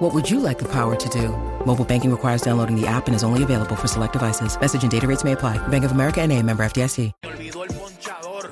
What 0.00 0.14
would 0.14 0.30
you 0.30 0.40
like 0.40 0.58
the 0.58 0.64
power 0.64 0.96
to 0.96 1.08
do? 1.10 1.28
Mobile 1.66 1.84
banking 1.84 2.10
requires 2.10 2.40
downloading 2.40 2.74
the 2.74 2.86
app 2.86 3.06
and 3.06 3.14
is 3.14 3.22
only 3.22 3.42
available 3.42 3.76
for 3.76 3.86
select 3.86 4.14
devices. 4.14 4.58
Message 4.58 4.82
and 4.82 4.90
data 4.90 5.06
rates 5.06 5.24
may 5.24 5.32
apply. 5.32 5.58
Bank 5.68 5.84
of 5.84 5.92
America 5.92 6.22
and 6.22 6.32
a 6.32 6.42
member 6.42 6.64
FDIC. 6.64 7.12
Olvidó 7.26 7.64
el 7.64 7.74
ponchador. 7.74 8.50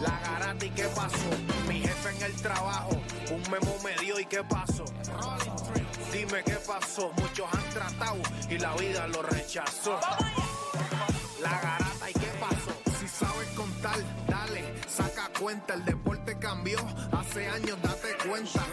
La 0.00 0.18
garata 0.24 0.64
y 0.64 0.70
qué 0.70 0.84
pasó. 0.96 1.28
Mi 1.68 1.80
jefe 1.80 2.08
en 2.16 2.22
el 2.22 2.32
trabajo. 2.40 2.96
Un 3.34 3.42
memo 3.50 3.76
me 3.84 4.02
dio 4.02 4.18
y 4.18 4.24
qué 4.24 4.42
pasó. 4.44 4.86
Dime 6.10 6.42
qué 6.42 6.56
pasó. 6.66 7.12
Muchos 7.20 7.46
han 7.52 7.68
tratado 7.74 8.22
y 8.48 8.56
la 8.56 8.74
vida 8.76 9.06
lo 9.08 9.20
rechazó. 9.24 10.00
La 11.42 11.50
garata 11.50 12.08
y 12.08 12.12
qué 12.14 12.32
pasó. 12.40 12.72
Si 12.98 13.06
sabes 13.08 13.48
contar, 13.54 13.98
dale, 14.26 14.72
saca 14.88 15.28
cuenta. 15.38 15.74
El 15.74 15.84
deporte 15.84 16.38
cambió. 16.38 16.78
Hace 17.12 17.46
años 17.46 17.76
date 17.82 18.16
cuenta. 18.26 18.64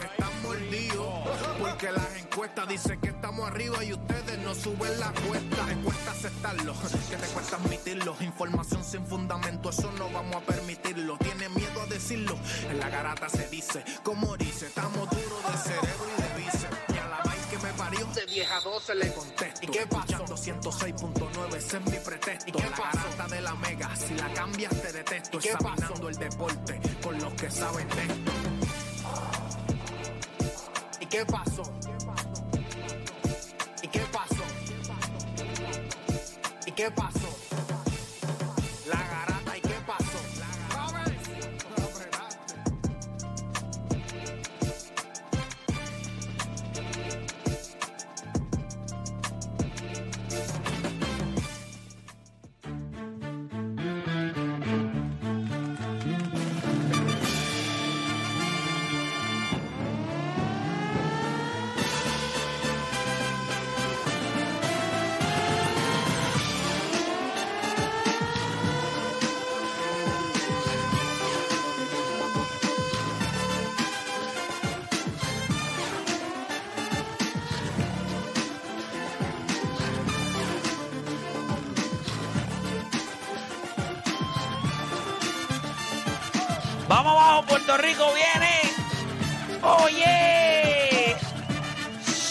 Encuestas 2.42 2.68
dicen 2.68 3.00
que 3.00 3.10
estamos 3.10 3.46
arriba 3.46 3.84
y 3.84 3.92
ustedes 3.92 4.36
no 4.40 4.52
suben 4.52 4.98
la 4.98 5.12
cuesta. 5.12 5.64
Te 5.64 5.76
cuesta 5.76 6.10
aceptarlo, 6.10 6.74
que 7.08 7.16
te 7.16 7.26
cuesta 7.28 7.54
admitirlo. 7.54 8.16
Información 8.18 8.82
sin 8.82 9.06
fundamento, 9.06 9.70
eso 9.70 9.92
no 9.96 10.10
vamos 10.10 10.34
a 10.34 10.40
permitirlo. 10.40 11.16
Tiene 11.18 11.48
miedo 11.50 11.82
a 11.82 11.86
decirlo. 11.86 12.36
En 12.68 12.80
la 12.80 12.90
garata 12.90 13.28
se 13.28 13.48
dice, 13.48 13.84
como 14.02 14.36
dice, 14.36 14.66
estamos 14.66 15.08
duros 15.08 15.52
de 15.52 15.58
cerebro 15.70 16.06
y 16.18 16.22
de 16.22 16.42
bíceps. 16.42 16.76
Y 16.88 16.98
a 16.98 17.06
la 17.06 17.18
vaina 17.24 17.48
que 17.48 17.58
me 17.58 17.72
parió, 17.74 18.06
de 18.06 18.26
10 18.26 18.50
a 18.50 18.60
12 18.60 18.94
le 18.96 19.12
contesto. 19.12 19.60
¿Y 19.62 19.66
qué 19.68 19.86
pasó? 19.86 20.24
106.9, 20.24 21.54
ese 21.54 21.76
es 21.76 21.84
mi 21.84 21.98
pretexto. 21.98 22.48
¿Y 22.48 22.52
qué 22.52 22.70
la 22.70 22.76
garata 22.76 23.28
de 23.28 23.40
la 23.40 23.54
mega, 23.54 23.94
si 23.94 24.14
la 24.14 24.34
cambias 24.34 24.82
te 24.82 24.92
detesto. 24.92 25.38
¿Y 25.38 25.40
qué 25.42 25.50
Examinando 25.50 26.08
el 26.08 26.16
deporte 26.16 26.80
con 27.04 27.20
los 27.20 27.32
que 27.34 27.48
saben 27.48 27.88
de 27.90 28.02
esto. 28.02 28.32
¿Y 30.98 31.06
qué 31.06 31.24
pasó? 31.24 31.62
¿Y 31.86 31.92
¿Y 36.82 36.84
qué 36.84 36.90
pasó? 36.90 37.41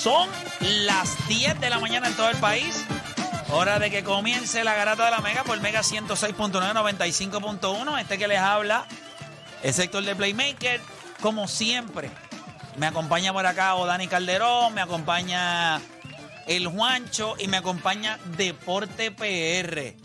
Son 0.02 0.28
las 0.62 1.28
10 1.28 1.60
de 1.60 1.70
la 1.70 1.78
mañana 1.78 2.08
en 2.08 2.16
todo 2.16 2.28
el 2.28 2.38
país. 2.38 2.88
Hora 3.52 3.78
de 3.78 3.92
que 3.92 4.04
comience 4.04 4.64
la 4.64 4.74
garata 4.74 5.06
de 5.06 5.12
la 5.12 5.20
Mega 5.20 5.44
por 5.44 5.62
Mega 5.62 5.82
106.9, 5.82 6.74
95.1. 6.74 8.02
Este 8.02 8.18
que 8.18 8.28
les 8.28 8.40
habla 8.40 8.88
es 9.62 9.78
Héctor 9.78 10.04
de 10.04 10.16
Playmaker. 10.16 10.82
Como 11.22 11.48
siempre, 11.48 12.10
me 12.78 12.88
acompaña 12.88 13.32
por 13.32 13.46
acá 13.46 13.76
Dani 13.76 14.08
Calderón, 14.08 14.74
me 14.74 14.82
acompaña 14.82 15.80
el 16.48 16.66
Juancho 16.66 17.36
y 17.38 17.48
me 17.48 17.58
acompaña 17.58 18.18
Deporte 18.36 19.12
PR. 19.12 19.96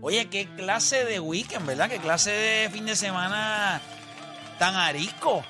Oye, 0.00 0.28
qué 0.30 0.48
clase 0.56 1.04
de 1.04 1.20
weekend, 1.20 1.64
¿verdad? 1.64 1.88
Qué 1.88 1.98
clase 1.98 2.32
de 2.32 2.70
fin 2.70 2.86
de 2.86 2.96
semana 2.96 3.80
tan 4.58 4.74
arico. 4.74 5.44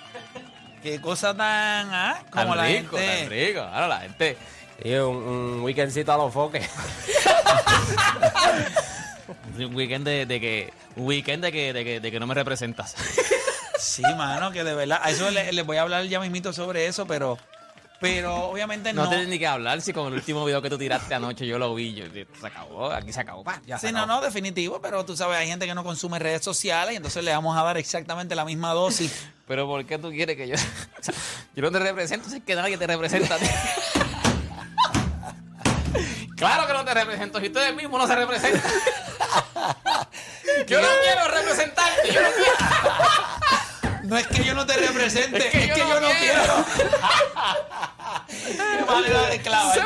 Qué 0.84 1.00
cosa 1.00 1.34
tan, 1.34 1.88
¿ah? 1.92 2.22
Como 2.30 2.44
Tan 2.54 2.56
la 2.58 2.66
rico, 2.66 2.96
gente. 2.96 3.18
tan 3.22 3.30
rico. 3.30 3.60
Ahora 3.62 3.88
la 3.88 4.00
gente. 4.02 4.36
Sí, 4.82 4.92
un, 4.94 5.16
un 5.16 5.60
weekendcito 5.62 6.12
a 6.12 6.16
los 6.18 6.32
foques. 6.32 6.68
Un 9.56 9.74
weekend 9.74 10.04
de, 10.04 10.26
de 10.26 10.40
que. 10.40 10.72
Un 10.96 11.06
weekend 11.06 11.42
de 11.44 11.52
que, 11.52 11.72
de 11.72 11.84
que, 11.84 12.00
de 12.00 12.10
que 12.10 12.20
no 12.20 12.26
me 12.26 12.34
representas. 12.34 12.94
Sí, 13.78 14.02
mano, 14.02 14.50
que 14.50 14.64
de 14.64 14.74
verdad. 14.74 15.00
A 15.02 15.10
eso 15.10 15.30
le- 15.30 15.52
les 15.52 15.64
voy 15.66 15.76
a 15.76 15.82
hablar 15.82 16.04
ya 16.06 16.20
mismito 16.20 16.52
sobre 16.52 16.86
eso, 16.86 17.06
pero. 17.06 17.38
Pero 18.00 18.34
obviamente 18.50 18.92
no. 18.92 19.04
No, 19.04 19.08
tienes 19.08 19.28
ni 19.28 19.38
que 19.38 19.46
hablar 19.46 19.80
si 19.80 19.92
con 19.92 20.08
el 20.08 20.14
último 20.14 20.44
video 20.44 20.60
que 20.60 20.68
tú 20.68 20.76
tiraste 20.76 21.14
anoche 21.14 21.46
yo 21.46 21.58
lo 21.58 21.74
vi. 21.74 21.94
Yo, 21.94 22.04
se 22.12 22.46
acabó, 22.46 22.90
aquí 22.90 23.12
se 23.12 23.20
acabó. 23.20 23.44
pa, 23.44 23.62
ya 23.64 23.78
Sí, 23.78 23.92
no, 23.92 24.04
no, 24.06 24.20
definitivo, 24.20 24.80
pero 24.82 25.04
tú 25.06 25.16
sabes, 25.16 25.38
hay 25.38 25.46
gente 25.48 25.66
que 25.66 25.74
no 25.74 25.84
consume 25.84 26.18
redes 26.18 26.42
sociales 26.44 26.92
y 26.94 26.96
entonces 26.96 27.24
le 27.24 27.30
vamos 27.30 27.56
a 27.56 27.62
dar 27.62 27.78
exactamente 27.78 28.34
la 28.34 28.44
misma 28.44 28.72
dosis. 28.72 29.26
Pero 29.46 29.66
¿por 29.66 29.84
qué 29.84 29.98
tú 29.98 30.10
quieres 30.10 30.36
que 30.36 30.48
yo.? 30.48 30.56
yo 31.54 31.62
no 31.62 31.70
te 31.70 31.78
represento, 31.78 32.28
si 32.28 32.36
es 32.36 32.42
que 32.44 32.54
nadie 32.54 32.76
te 32.78 32.86
representa. 32.86 33.36
Claro 36.36 36.66
que 36.66 36.72
no 36.72 36.84
te 36.84 36.92
represento, 36.92 37.38
si 37.38 37.46
ustedes 37.46 37.74
mismos 37.76 38.00
no 38.00 38.06
se 38.08 38.16
representan. 38.16 38.72
Yo 40.66 40.80
no 40.80 40.88
quiero 41.02 41.28
representarte, 41.28 42.12
yo 42.12 42.22
no 42.22 42.28
quiero. 42.32 44.04
No 44.04 44.18
es 44.18 44.26
que 44.26 44.44
yo 44.44 44.54
no 44.54 44.66
te 44.66 44.76
represente, 44.76 45.38
es 45.38 45.44
Es 45.46 45.50
que, 45.52 45.58
que 45.60 45.68
yo 45.68 45.88
yo, 45.88 45.94
no 45.94 46.00
no 46.00 46.08
quiero. 46.18 46.64
Qué 48.36 48.84
manera 48.84 49.22
de 49.30 49.40
clavarte. 49.40 49.80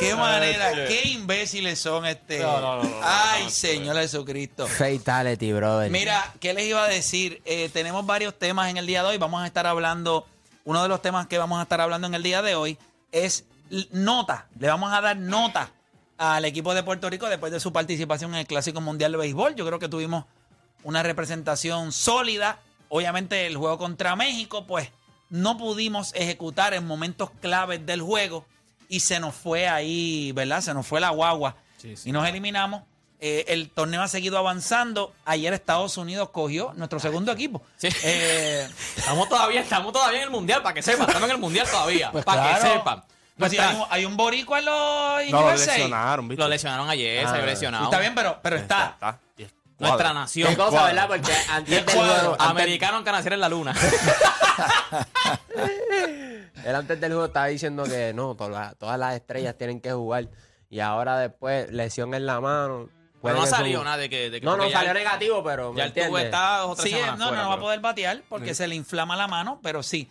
Qué 0.00 0.14
manera, 0.14 0.72
qué 0.88 1.08
imbéciles 1.10 1.78
son 1.78 2.06
este. 2.06 2.38
No, 2.38 2.58
no, 2.58 2.82
no, 2.82 2.88
no, 2.88 2.96
Ay, 3.02 3.50
Señor 3.50 3.96
Jesucristo. 3.96 4.66
Fatality, 4.66 5.52
brother. 5.52 5.90
Mira, 5.90 6.32
¿qué 6.40 6.54
les 6.54 6.66
iba 6.68 6.82
a 6.82 6.88
decir? 6.88 7.42
Eh, 7.44 7.68
tenemos 7.70 8.06
varios 8.06 8.38
temas 8.38 8.70
en 8.70 8.78
el 8.78 8.86
día 8.86 9.02
de 9.02 9.10
hoy. 9.10 9.18
Vamos 9.18 9.42
a 9.42 9.46
estar 9.46 9.66
hablando, 9.66 10.26
uno 10.64 10.82
de 10.82 10.88
los 10.88 11.02
temas 11.02 11.26
que 11.26 11.36
vamos 11.36 11.58
a 11.58 11.64
estar 11.64 11.82
hablando 11.82 12.06
en 12.06 12.14
el 12.14 12.22
día 12.22 12.40
de 12.40 12.54
hoy 12.54 12.78
es 13.12 13.44
nota. 13.90 14.46
Le 14.58 14.68
vamos 14.68 14.90
a 14.90 15.02
dar 15.02 15.18
nota 15.18 15.70
al 16.16 16.46
equipo 16.46 16.72
de 16.72 16.82
Puerto 16.82 17.10
Rico 17.10 17.28
después 17.28 17.52
de 17.52 17.60
su 17.60 17.70
participación 17.70 18.32
en 18.32 18.40
el 18.40 18.46
Clásico 18.46 18.80
Mundial 18.80 19.12
de 19.12 19.18
Béisbol. 19.18 19.54
Yo 19.54 19.66
creo 19.66 19.78
que 19.78 19.88
tuvimos 19.88 20.24
una 20.82 21.02
representación 21.02 21.92
sólida. 21.92 22.58
Obviamente 22.88 23.46
el 23.46 23.58
juego 23.58 23.76
contra 23.76 24.16
México, 24.16 24.66
pues 24.66 24.88
no 25.28 25.58
pudimos 25.58 26.14
ejecutar 26.14 26.72
en 26.72 26.86
momentos 26.86 27.30
claves 27.42 27.84
del 27.84 28.00
juego 28.00 28.46
y 28.90 29.00
se 29.00 29.20
nos 29.20 29.34
fue 29.34 29.68
ahí, 29.68 30.32
¿verdad? 30.32 30.60
Se 30.60 30.74
nos 30.74 30.86
fue 30.86 31.00
la 31.00 31.08
guagua 31.10 31.56
Sí, 31.78 31.96
sí. 31.96 32.10
y 32.10 32.12
nos 32.12 32.28
eliminamos. 32.28 32.82
Eh, 33.22 33.44
el 33.48 33.70
torneo 33.70 34.02
ha 34.02 34.08
seguido 34.08 34.36
avanzando. 34.38 35.12
Ayer 35.24 35.52
Estados 35.52 35.96
Unidos 35.96 36.30
cogió 36.30 36.72
nuestro 36.74 36.98
segundo 36.98 37.30
equipo. 37.32 37.62
Sí. 37.76 37.88
Eh, 38.02 38.68
Estamos 38.96 39.28
todavía, 39.28 39.60
estamos 39.60 39.92
todavía 39.92 40.18
en 40.18 40.24
el 40.24 40.30
mundial, 40.30 40.62
para 40.62 40.74
que 40.74 40.82
sepan. 40.82 41.06
Estamos 41.06 41.28
en 41.28 41.34
el 41.36 41.40
mundial 41.40 41.66
todavía. 41.70 42.10
Pues 42.10 42.24
para 42.24 42.42
claro. 42.42 42.62
que 42.64 42.70
sepan. 42.78 43.04
pues 43.38 43.58
hay, 43.58 43.76
un, 43.76 43.84
hay 43.90 44.04
un 44.06 44.16
boricua 44.16 44.58
en 44.58 44.64
los 44.64 45.30
No, 45.30 45.40
lo 45.42 45.50
lesionaron, 45.52 46.28
¿viste? 46.28 46.42
lo 46.42 46.48
lesionaron 46.48 46.90
ayer, 46.90 47.22
se 47.28 47.34
había 47.34 47.46
lesionado. 47.46 47.84
Está 47.84 48.00
bien, 48.00 48.14
pero, 48.14 48.38
pero 48.42 48.56
está. 48.56 48.92
Está. 48.94 49.18
Nuestra 49.80 50.12
nación. 50.12 50.48
Qué 50.50 50.56
cosa. 50.56 50.84
¿verdad? 50.84 51.08
Porque 51.08 51.32
antes 51.50 51.84
del 51.86 51.94
juego, 51.96 52.32
antes, 52.32 52.46
Americano 52.46 53.02
que 53.04 53.12
naciera 53.12 53.34
en 53.34 53.40
la 53.40 53.48
luna. 53.48 53.74
él 56.64 56.74
antes 56.74 57.00
del 57.00 57.12
juego 57.12 57.26
estaba 57.26 57.46
diciendo 57.46 57.84
que 57.84 58.12
no, 58.14 58.34
todas 58.34 58.52
las, 58.52 58.76
todas 58.76 58.98
las 58.98 59.14
estrellas 59.14 59.56
tienen 59.56 59.80
que 59.80 59.92
jugar. 59.92 60.28
Y 60.68 60.80
ahora 60.80 61.18
después, 61.18 61.70
lesión 61.72 62.14
en 62.14 62.26
la 62.26 62.40
mano. 62.40 62.88
Pero 63.22 63.34
no 63.36 63.46
salió 63.46 63.82
nada 63.84 63.96
de 63.98 64.08
que. 64.08 64.30
de 64.30 64.40
que 64.40 64.46
No, 64.46 64.56
no 64.56 64.70
salió 64.70 64.90
el- 64.92 64.96
negativo, 64.98 65.42
pero. 65.42 65.74
Ya 65.74 65.84
¿me 65.84 65.84
el 65.84 65.92
tubo 65.92 66.18
está 66.18 66.64
otra 66.66 66.84
Sí, 66.84 66.90
semana 66.90 67.12
no, 67.12 67.16
no, 67.18 67.26
fuera, 67.28 67.42
no 67.42 67.48
va 67.50 67.54
a 67.56 67.60
poder 67.60 67.80
batear 67.80 68.22
porque 68.28 68.54
se 68.54 68.66
le 68.68 68.74
inflama 68.76 69.16
la 69.16 69.26
mano, 69.28 69.60
pero 69.62 69.82
sí. 69.82 70.10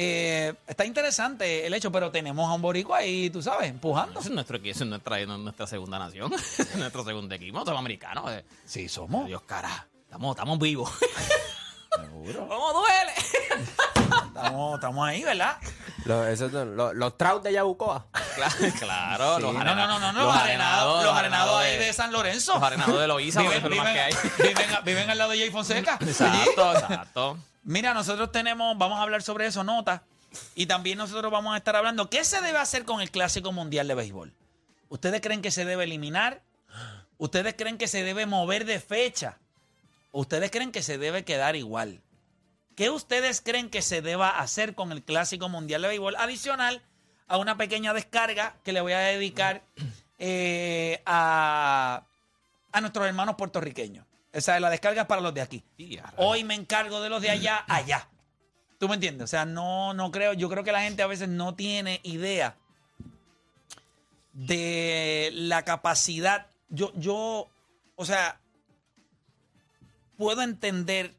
Eh, 0.00 0.54
está 0.68 0.84
interesante 0.84 1.66
el 1.66 1.74
hecho, 1.74 1.90
pero 1.90 2.12
tenemos 2.12 2.48
a 2.48 2.52
un 2.54 2.62
boricua 2.62 2.98
ahí, 2.98 3.30
tú 3.30 3.42
sabes, 3.42 3.68
empujando. 3.68 4.20
Ese 4.20 4.28
es 4.28 4.34
nuestro 4.34 4.58
equipo, 4.58 4.70
esa 4.76 4.84
es 4.84 4.90
nuestra, 4.90 5.18
nuestra 5.26 5.66
segunda 5.66 5.98
nación, 5.98 6.32
es 6.34 6.76
nuestro 6.76 7.04
segundo 7.04 7.34
equipo, 7.34 7.58
somos 7.64 7.80
americanos. 7.80 8.30
eh. 8.30 8.44
Sí, 8.64 8.88
somos. 8.88 9.26
Dios 9.26 9.42
cara, 9.42 9.88
estamos, 10.04 10.36
estamos 10.36 10.58
vivos. 10.60 10.88
Seguro. 12.00 12.46
¿Cómo 12.48 12.72
duele? 12.74 13.12
Estamos, 14.28 14.74
estamos 14.76 15.08
ahí, 15.08 15.24
¿verdad? 15.24 15.56
Los, 16.04 16.28
esos 16.28 16.52
son 16.52 16.76
los, 16.76 16.94
los 16.94 17.18
Trout 17.18 17.42
de 17.42 17.52
Yabucoa. 17.54 18.06
Claro, 18.36 18.54
claro 18.78 19.36
Sí, 19.36 19.42
los 19.42 19.52
no, 19.54 19.60
arena- 19.60 19.86
no, 19.88 19.98
no, 19.98 20.12
no, 20.12 20.24
los 20.26 20.36
arenados, 20.36 21.04
los 21.04 21.16
arenados 21.16 21.60
ahí 21.60 21.76
de 21.76 21.92
San 21.92 22.12
Lorenzo. 22.12 22.54
Los 22.54 22.62
arenados 22.62 23.00
de 23.00 23.08
Loíza, 23.08 23.42
porque 23.42 23.58
Viven, 23.58 23.72
eso 23.72 23.72
es 23.72 23.76
lo 23.76 23.82
más 23.84 23.94
viven, 23.94 24.10
que 24.38 24.42
hay. 24.44 24.54
viven, 24.54 24.84
viven 24.84 25.10
al 25.10 25.18
lado 25.18 25.30
de 25.32 25.38
Jay 25.38 25.50
Fonseca. 25.50 25.98
Exacto, 26.00 26.72
exacto. 26.72 27.38
Mira, 27.62 27.94
nosotros 27.94 28.32
tenemos, 28.32 28.76
vamos 28.78 28.98
a 28.98 29.02
hablar 29.02 29.22
sobre 29.22 29.46
eso, 29.46 29.64
nota. 29.64 30.02
Y 30.54 30.66
también 30.66 30.98
nosotros 30.98 31.32
vamos 31.32 31.54
a 31.54 31.58
estar 31.58 31.76
hablando, 31.76 32.10
¿qué 32.10 32.24
se 32.24 32.40
debe 32.40 32.58
hacer 32.58 32.84
con 32.84 33.00
el 33.00 33.10
Clásico 33.10 33.52
Mundial 33.52 33.88
de 33.88 33.94
Béisbol? 33.94 34.34
¿Ustedes 34.88 35.20
creen 35.20 35.42
que 35.42 35.50
se 35.50 35.64
debe 35.64 35.84
eliminar? 35.84 36.42
¿Ustedes 37.18 37.54
creen 37.54 37.78
que 37.78 37.88
se 37.88 38.04
debe 38.04 38.26
mover 38.26 38.64
de 38.64 38.80
fecha? 38.80 39.38
¿Ustedes 40.12 40.50
creen 40.50 40.72
que 40.72 40.82
se 40.82 40.98
debe 40.98 41.24
quedar 41.24 41.56
igual? 41.56 42.00
¿Qué 42.76 42.90
ustedes 42.90 43.40
creen 43.40 43.70
que 43.70 43.82
se 43.82 44.02
deba 44.02 44.38
hacer 44.38 44.74
con 44.74 44.92
el 44.92 45.02
Clásico 45.02 45.48
Mundial 45.48 45.82
de 45.82 45.88
Béisbol? 45.88 46.16
Adicional 46.16 46.82
a 47.26 47.36
una 47.36 47.56
pequeña 47.56 47.92
descarga 47.92 48.54
que 48.64 48.72
le 48.72 48.80
voy 48.80 48.92
a 48.92 48.98
dedicar 49.00 49.62
eh, 50.18 51.02
a, 51.04 52.04
a 52.72 52.80
nuestros 52.80 53.06
hermanos 53.06 53.34
puertorriqueños. 53.36 54.06
Esa 54.38 54.56
es 54.56 54.62
la 54.62 54.70
descarga 54.70 55.02
es 55.02 55.08
para 55.08 55.20
los 55.20 55.34
de 55.34 55.40
aquí. 55.40 55.62
Hoy 56.16 56.44
me 56.44 56.54
encargo 56.54 57.00
de 57.00 57.08
los 57.08 57.20
de 57.20 57.30
allá, 57.30 57.64
allá. 57.68 58.08
¿Tú 58.78 58.88
me 58.88 58.94
entiendes? 58.94 59.24
O 59.24 59.26
sea, 59.26 59.44
no, 59.44 59.92
no 59.94 60.10
creo, 60.10 60.32
yo 60.32 60.48
creo 60.48 60.62
que 60.64 60.72
la 60.72 60.82
gente 60.82 61.02
a 61.02 61.06
veces 61.06 61.28
no 61.28 61.54
tiene 61.54 62.00
idea 62.04 62.56
de 64.32 65.30
la 65.32 65.64
capacidad. 65.64 66.46
Yo, 66.68 66.92
yo, 66.94 67.48
o 67.96 68.04
sea, 68.04 68.40
puedo 70.16 70.42
entender 70.42 71.12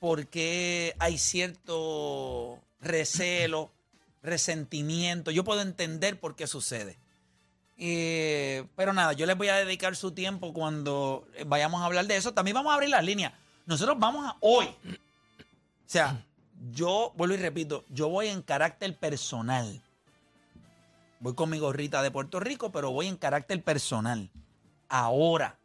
por 0.00 0.28
qué 0.28 0.94
hay 0.98 1.18
cierto 1.18 2.58
recelo, 2.80 3.70
resentimiento. 4.22 5.30
Yo 5.30 5.44
puedo 5.44 5.60
entender 5.60 6.18
por 6.18 6.36
qué 6.36 6.46
sucede. 6.46 6.96
Eh, 7.78 8.66
pero 8.74 8.92
nada, 8.92 9.12
yo 9.12 9.24
les 9.24 9.38
voy 9.38 9.48
a 9.48 9.56
dedicar 9.56 9.94
su 9.94 10.10
tiempo 10.10 10.52
cuando 10.52 11.26
vayamos 11.46 11.80
a 11.80 11.84
hablar 11.84 12.06
de 12.06 12.16
eso. 12.16 12.34
También 12.34 12.56
vamos 12.56 12.72
a 12.72 12.74
abrir 12.74 12.90
las 12.90 13.04
líneas. 13.04 13.32
Nosotros 13.66 13.98
vamos 13.98 14.26
a 14.26 14.36
hoy. 14.40 14.66
O 14.66 15.90
sea, 15.90 16.22
yo 16.72 17.12
vuelvo 17.16 17.34
y 17.34 17.38
repito, 17.38 17.84
yo 17.88 18.08
voy 18.08 18.28
en 18.28 18.42
carácter 18.42 18.96
personal. 18.96 19.80
Voy 21.20 21.34
con 21.34 21.50
mi 21.50 21.58
gorrita 21.58 22.02
de 22.02 22.10
Puerto 22.10 22.40
Rico, 22.40 22.70
pero 22.70 22.90
voy 22.90 23.06
en 23.06 23.16
carácter 23.16 23.62
personal. 23.62 24.28
Ahora, 24.88 25.56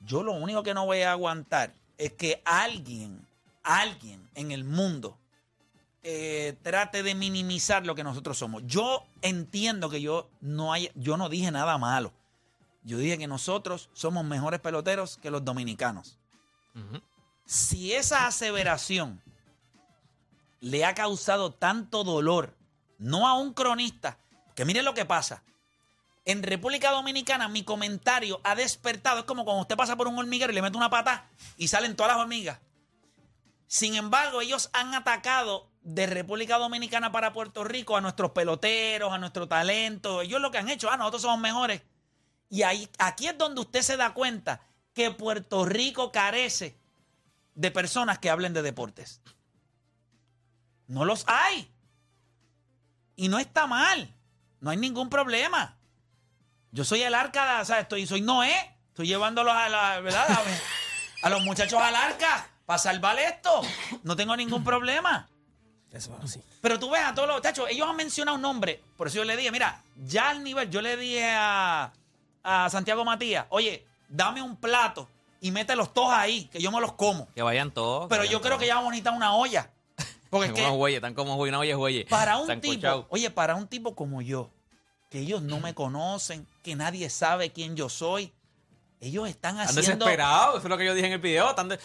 yo 0.00 0.22
lo 0.22 0.32
único 0.32 0.62
que 0.62 0.74
no 0.74 0.86
voy 0.86 1.02
a 1.02 1.12
aguantar 1.12 1.72
es 1.98 2.12
que 2.12 2.42
alguien, 2.44 3.26
alguien 3.62 4.28
en 4.34 4.50
el 4.50 4.64
mundo 4.64 5.16
eh, 6.02 6.56
trate 6.62 7.02
de 7.02 7.14
minimizar 7.14 7.84
lo 7.84 7.94
que 7.94 8.04
nosotros 8.04 8.38
somos. 8.38 8.62
Yo 8.66 9.06
entiendo 9.22 9.90
que 9.90 10.00
yo 10.00 10.30
no 10.40 10.72
hay, 10.72 10.90
yo 10.94 11.16
no 11.16 11.28
dije 11.28 11.50
nada 11.50 11.76
malo. 11.78 12.12
Yo 12.82 12.96
dije 12.96 13.18
que 13.18 13.26
nosotros 13.26 13.90
somos 13.92 14.24
mejores 14.24 14.60
peloteros 14.60 15.18
que 15.18 15.30
los 15.30 15.44
dominicanos. 15.44 16.18
Si 17.44 17.92
esa 17.92 18.26
aseveración 18.26 19.20
le 20.60 20.84
ha 20.84 20.94
causado 20.94 21.52
tanto 21.52 22.04
dolor, 22.04 22.56
no 22.98 23.28
a 23.28 23.34
un 23.34 23.52
cronista, 23.52 24.18
que 24.54 24.64
mire 24.64 24.82
lo 24.82 24.94
que 24.94 25.04
pasa. 25.04 25.42
En 26.24 26.42
República 26.42 26.90
Dominicana 26.90 27.48
mi 27.48 27.64
comentario 27.64 28.40
ha 28.44 28.54
despertado, 28.54 29.20
es 29.20 29.24
como 29.24 29.44
cuando 29.44 29.62
usted 29.62 29.76
pasa 29.76 29.96
por 29.96 30.08
un 30.08 30.18
hormiguero 30.18 30.52
y 30.52 30.54
le 30.54 30.62
mete 30.62 30.76
una 30.76 30.90
pata 30.90 31.28
y 31.56 31.68
salen 31.68 31.96
todas 31.96 32.12
las 32.12 32.22
hormigas. 32.22 32.60
Sin 33.66 33.94
embargo, 33.94 34.40
ellos 34.40 34.68
han 34.72 34.94
atacado 34.94 35.69
de 35.82 36.06
República 36.06 36.58
Dominicana 36.58 37.10
para 37.10 37.32
Puerto 37.32 37.64
Rico 37.64 37.96
a 37.96 38.00
nuestros 38.00 38.32
peloteros, 38.32 39.12
a 39.12 39.18
nuestro 39.18 39.48
talento. 39.48 40.22
Ellos 40.22 40.40
lo 40.40 40.50
que 40.50 40.58
han 40.58 40.68
hecho, 40.68 40.90
ah, 40.90 40.96
nosotros 40.96 41.22
somos 41.22 41.40
mejores. 41.40 41.82
Y 42.48 42.62
ahí, 42.62 42.88
aquí 42.98 43.28
es 43.28 43.38
donde 43.38 43.60
usted 43.60 43.82
se 43.82 43.96
da 43.96 44.12
cuenta 44.12 44.60
que 44.92 45.10
Puerto 45.10 45.64
Rico 45.64 46.12
carece 46.12 46.78
de 47.54 47.70
personas 47.70 48.18
que 48.18 48.30
hablen 48.30 48.52
de 48.52 48.62
deportes. 48.62 49.22
No 50.86 51.04
los 51.04 51.24
hay. 51.28 51.70
Y 53.16 53.28
no 53.28 53.38
está 53.38 53.66
mal. 53.66 54.14
No 54.60 54.70
hay 54.70 54.76
ningún 54.76 55.08
problema. 55.08 55.78
Yo 56.72 56.84
soy 56.84 57.02
el 57.02 57.14
arca, 57.14 57.60
o 57.60 57.64
sea, 57.64 57.80
estoy, 57.80 58.06
soy 58.06 58.20
Noé. 58.20 58.76
Estoy 58.88 59.06
llevándolos 59.06 59.54
a 59.54 59.68
la, 59.68 60.00
¿verdad? 60.00 60.26
A, 60.28 61.26
a 61.26 61.30
los 61.30 61.42
muchachos 61.42 61.80
al 61.80 61.94
arca 61.94 62.48
para 62.66 62.78
salvar 62.78 63.18
esto. 63.18 63.62
No 64.02 64.16
tengo 64.16 64.36
ningún 64.36 64.64
problema. 64.64 65.28
Eso. 65.92 66.16
Pero 66.60 66.78
tú 66.78 66.90
ves 66.90 67.02
a 67.04 67.14
todos 67.14 67.26
los 67.28 67.38
muchachos, 67.38 67.66
ellos 67.68 67.88
han 67.88 67.96
mencionado 67.96 68.36
un 68.36 68.42
nombre. 68.42 68.80
Por 68.96 69.08
eso 69.08 69.16
yo 69.16 69.24
le 69.24 69.36
dije, 69.36 69.50
mira, 69.50 69.82
ya 69.96 70.30
al 70.30 70.44
nivel, 70.44 70.70
yo 70.70 70.80
le 70.80 70.96
dije 70.96 71.28
a, 71.32 71.92
a 72.44 72.70
Santiago 72.70 73.04
Matías, 73.04 73.46
oye, 73.48 73.84
dame 74.08 74.40
un 74.40 74.56
plato 74.56 75.08
y 75.40 75.50
mételos 75.50 75.92
todos 75.92 76.12
ahí, 76.12 76.44
que 76.46 76.60
yo 76.60 76.70
me 76.70 76.80
los 76.80 76.92
como. 76.92 77.26
Que 77.34 77.42
vayan 77.42 77.70
todos. 77.72 78.06
Pero 78.08 78.20
vayan 78.20 78.32
yo 78.32 78.40
creo 78.40 78.58
que 78.58 78.66
ya 78.66 78.74
vamos 78.76 78.88
a 78.88 78.90
necesitar 78.92 79.14
una 79.14 79.34
olla. 79.34 79.70
Porque 80.30 80.46
es 80.46 80.52
que 80.52 80.64
güeyes, 80.68 80.98
están 80.98 81.14
como 81.14 81.34
una 81.34 81.58
olla 81.58 81.74
güeyes. 81.74 82.06
para 82.08 82.36
un 82.38 82.60
tipo, 82.60 83.06
oye, 83.10 83.30
para 83.30 83.56
un 83.56 83.66
tipo 83.66 83.96
como 83.96 84.22
yo, 84.22 84.48
que 85.10 85.18
ellos 85.18 85.42
no 85.42 85.58
me 85.58 85.74
conocen, 85.74 86.46
que 86.62 86.76
nadie 86.76 87.10
sabe 87.10 87.50
quién 87.50 87.74
yo 87.74 87.88
soy, 87.88 88.32
ellos 89.00 89.28
están 89.28 89.58
Están 89.58 89.76
haciendo... 89.78 90.04
desesperados, 90.04 90.58
eso 90.58 90.66
es 90.66 90.70
lo 90.70 90.78
que 90.78 90.84
yo 90.84 90.94
dije 90.94 91.08
en 91.08 91.14
el 91.14 91.18
video. 91.18 91.50
Están 91.50 91.68
de-. 91.68 91.80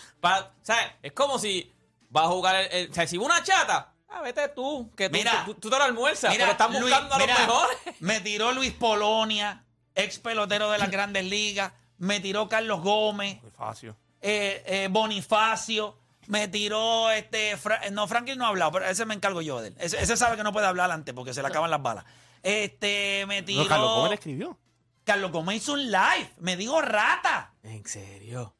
Es 1.02 1.12
como 1.14 1.40
si 1.40 1.74
vas 2.12 2.26
a 2.26 2.28
jugar 2.28 2.56
el, 2.58 2.72
el- 2.72 2.92
o 2.92 2.94
sea, 2.94 3.08
si 3.08 3.18
una 3.18 3.42
chata, 3.42 3.94
ah, 4.16 4.22
vete 4.22 4.48
tú, 4.50 4.92
que 4.96 5.10
tú, 5.10 5.14
Mira, 5.18 5.44
tú, 5.46 5.54
tú 5.56 5.70
te 5.70 5.78
lo 5.78 5.84
almuerzas, 5.84 6.32
Mira, 6.32 6.46
pero 6.46 6.52
están 6.54 6.72
Luis- 6.82 6.84
buscando 6.94 7.16
a 7.16 7.18
los 7.20 7.28
mira, 7.28 7.40
mejores. 7.40 7.78
Me 8.00 8.20
tiró 8.22 8.52
Luis 8.54 8.74
Polonia, 8.74 9.64
ex 9.94 10.20
pelotero 10.20 10.72
de 10.72 10.78
las 10.78 10.90
grandes 10.90 11.26
ligas. 11.26 11.72
Me 11.98 12.20
tiró 12.20 12.50
Carlos 12.50 12.82
Gómez, 12.82 13.40
Facio. 13.56 13.96
eh, 14.22 14.64
eh, 14.66 14.88
Bonifacio. 14.92 15.98
Me 16.28 16.48
tiró 16.48 17.12
este. 17.12 17.56
Fra- 17.56 17.82
no, 17.92 18.08
Franklin 18.08 18.38
no 18.40 18.46
ha 18.46 18.50
hablado, 18.50 18.72
pero 18.72 18.86
ese 18.88 19.06
me 19.06 19.14
encargo 19.14 19.42
yo 19.44 19.62
de 19.62 19.68
él. 19.70 19.76
Ese, 19.80 20.02
ese 20.02 20.18
sabe 20.18 20.36
que 20.38 20.44
no 20.44 20.52
puede 20.52 20.66
hablar 20.66 20.90
antes 20.92 21.14
porque 21.14 21.34
se 21.36 21.42
le 21.44 21.48
acaban 21.50 21.70
las 21.70 21.82
balas. 21.84 22.04
Este, 22.42 23.26
me 23.28 23.44
tiró. 23.44 23.64
No, 23.64 23.70
Carlos, 23.70 23.92
¿cómo 23.94 24.08
le 24.08 24.16
escribió? 24.16 24.58
Carlos 25.04 25.32
Gómez 25.32 25.58
hizo 25.58 25.74
un 25.74 25.86
live. 25.92 26.32
Me 26.40 26.58
dijo 26.58 26.82
rata. 26.82 27.54
En 27.62 27.86
serio. 27.86 28.56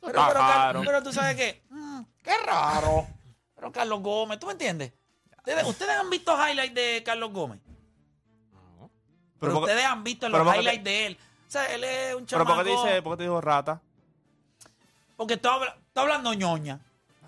Pero, 0.00 0.12
pero, 0.28 0.32
raro. 0.32 0.82
pero 0.84 1.02
tú 1.02 1.12
sabes 1.12 1.34
qué. 1.36 1.64
Mm, 1.70 2.02
qué 2.22 2.36
raro. 2.46 3.06
Pero 3.58 3.72
Carlos 3.72 4.00
Gómez, 4.02 4.38
¿tú 4.38 4.46
me 4.46 4.52
entiendes? 4.52 4.92
¿Ustedes, 5.38 5.64
ustedes 5.66 5.96
han 5.96 6.08
visto 6.10 6.32
highlights 6.36 6.74
de 6.74 7.02
Carlos 7.04 7.32
Gómez? 7.32 7.58
Pero, 9.40 9.52
¿por 9.54 9.64
qué- 9.64 9.70
ustedes 9.72 9.84
han 9.84 10.04
visto 10.04 10.26
pero 10.30 10.44
los 10.44 10.54
highlights 10.56 10.84
te- 10.84 10.90
de 10.90 11.06
él. 11.06 11.18
O 11.46 11.50
sea, 11.50 11.64
él 11.74 11.84
es 11.84 12.14
un 12.14 12.26
¿Pero 12.26 12.44
chamaco. 12.44 12.54
por 12.56 12.64
qué 12.64 12.70
te 12.70 12.76
dice, 12.76 13.02
por 13.02 13.12
qué 13.12 13.16
te 13.18 13.22
dijo 13.24 13.40
rata? 13.40 13.80
Porque 15.16 15.34
está 15.34 15.58
hablando 15.94 16.32
ñoña. 16.34 16.78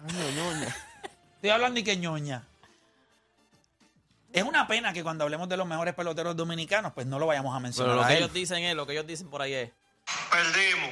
Ay, 0.07 0.35
ñoña. 0.37 0.77
Estoy 1.37 1.51
hablando 1.51 1.81
y 1.81 1.83
que 1.85 1.97
ñoña. 1.97 2.47
Es 4.33 4.45
una 4.45 4.67
pena 4.69 4.93
que 4.93 5.03
cuando 5.03 5.25
hablemos 5.25 5.49
de 5.49 5.57
los 5.57 5.67
mejores 5.67 5.95
peloteros 5.95 6.37
dominicanos, 6.37 6.93
pues 6.93 7.07
no 7.07 7.19
lo 7.19 7.27
vayamos 7.27 7.57
a 7.57 7.59
mencionar. 7.61 7.91
Pero 7.93 7.97
lo 8.01 8.05
a 8.05 8.09
que 8.09 8.13
él. 8.15 8.19
ellos 8.21 8.33
dicen 8.33 8.63
es, 8.63 8.77
lo 8.77 8.87
que 8.87 8.93
ellos 8.93 9.07
dicen 9.07 9.29
por 9.29 9.43
ahí 9.43 9.55
es. 9.55 9.71
Perdimos. 10.31 10.91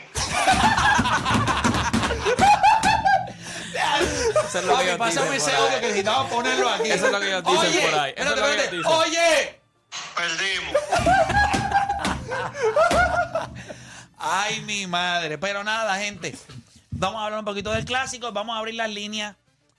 Eso 3.75 4.59
es 4.59 4.65
lo 4.65 4.79
que 4.79 4.97
pásame 4.97 5.37
ese 5.37 5.51
por 5.51 5.61
ahí. 5.61 5.65
audio 5.67 5.81
que 5.81 5.87
necesitaba 5.87 6.29
ponerlo 6.29 6.69
aquí. 6.69 6.91
Eso 6.91 7.07
es 7.07 7.13
lo 7.13 7.21
que 7.21 7.27
ellos 7.29 7.45
dicen 7.45 7.59
Oye, 7.69 7.81
por 7.91 7.99
ahí. 7.99 8.13
Eso 8.17 8.23
es 8.23 8.39
espérate, 8.39 8.41
lo 8.41 8.47
que 8.47 8.53
ellos 8.53 8.65
espérate. 8.65 8.77
dicen. 8.77 8.93
Oye. 8.93 9.61
Perdimos. 10.17 10.75
Ay, 14.19 14.61
mi 14.63 14.87
madre. 14.87 15.39
Pero 15.39 15.65
nada, 15.65 15.97
gente. 15.99 16.37
Vamos 16.91 17.21
a 17.21 17.25
hablar 17.27 17.39
un 17.41 17.45
poquito 17.45 17.71
del 17.73 17.85
clásico. 17.85 18.33
Vamos 18.33 18.57
a 18.57 18.59
abrir 18.59 18.75
las 18.75 18.91
líneas. 18.91 19.37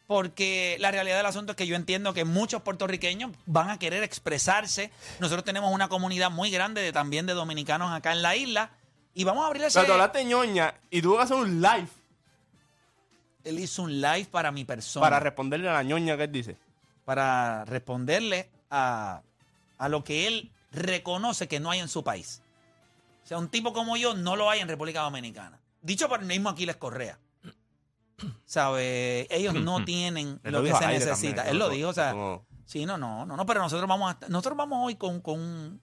Porque 0.07 0.75
la 0.79 0.89
realidad 0.89 1.17
del 1.17 1.25
asunto 1.27 1.51
es 1.51 1.55
que 1.55 1.67
yo 1.67 1.75
entiendo 1.75 2.15
que 2.15 2.25
muchos 2.25 2.63
puertorriqueños 2.63 3.31
van 3.45 3.69
a 3.69 3.77
querer 3.77 4.01
expresarse. 4.01 4.89
Nosotros 5.19 5.43
tenemos 5.43 5.71
una 5.71 5.87
comunidad 5.87 6.31
muy 6.31 6.49
grande 6.49 6.81
de, 6.81 6.91
también 6.91 7.27
de 7.27 7.33
dominicanos 7.33 7.91
acá 7.91 8.11
en 8.13 8.23
la 8.23 8.35
isla. 8.35 8.71
Y 9.13 9.23
vamos 9.23 9.43
a 9.43 9.47
abrir 9.47 9.63
ese... 9.63 9.75
Pero 9.77 9.85
te 9.85 9.91
hablaste 9.93 10.25
ñoña 10.25 10.73
y 10.89 11.03
tuvo 11.03 11.17
que 11.17 11.23
hacer 11.23 11.37
un 11.37 11.61
live 11.61 11.87
Él 13.43 13.59
hizo 13.59 13.83
un 13.83 14.01
live 14.01 14.27
para 14.31 14.51
mi 14.51 14.65
persona. 14.65 15.03
para 15.03 15.19
responderle 15.19 15.69
a 15.69 15.73
la 15.73 15.83
ñoña 15.83 16.17
que 16.17 16.23
él 16.23 16.31
dice. 16.31 16.57
para 17.05 17.65
responderle 17.65 18.49
a, 18.69 19.21
a 19.77 19.89
lo 19.89 20.03
que 20.03 20.27
él 20.27 20.51
reconoce 20.71 21.47
que 21.47 21.59
no 21.59 21.71
hay 21.71 21.79
en 21.79 21.87
su 21.87 22.03
país. 22.03 22.41
O 23.23 23.27
sea, 23.27 23.37
un 23.37 23.49
tipo 23.49 23.73
como 23.73 23.97
yo 23.97 24.15
no 24.15 24.35
lo 24.35 24.49
hay 24.49 24.59
en 24.59 24.67
República 24.67 25.01
Dominicana. 25.01 25.59
Dicho 25.81 26.09
por 26.09 26.19
el 26.19 26.25
mismo 26.25 26.49
Aquiles 26.49 26.75
Correa. 26.75 27.19
¿Sabes? 28.45 29.27
Ellos 29.29 29.53
no 29.53 29.85
tienen 29.85 30.39
lo 30.43 30.51
lo 30.51 30.63
que 30.63 30.73
se 30.73 30.87
necesita. 30.87 31.35
también, 31.43 31.53
Él 31.53 31.59
lo 31.59 31.69
dijo, 31.69 31.89
o 31.89 31.93
sea. 31.93 32.13
Sí, 32.65 32.85
no, 32.85 32.99
no, 32.99 33.25
no, 33.25 33.35
no, 33.35 33.45
pero 33.47 33.61
nosotros 33.61 33.89
vamos 33.89 34.13
a, 34.13 34.27
nosotros 34.27 34.55
vamos 34.55 34.85
hoy 34.85 34.95
con, 34.95 35.21
con, 35.21 35.81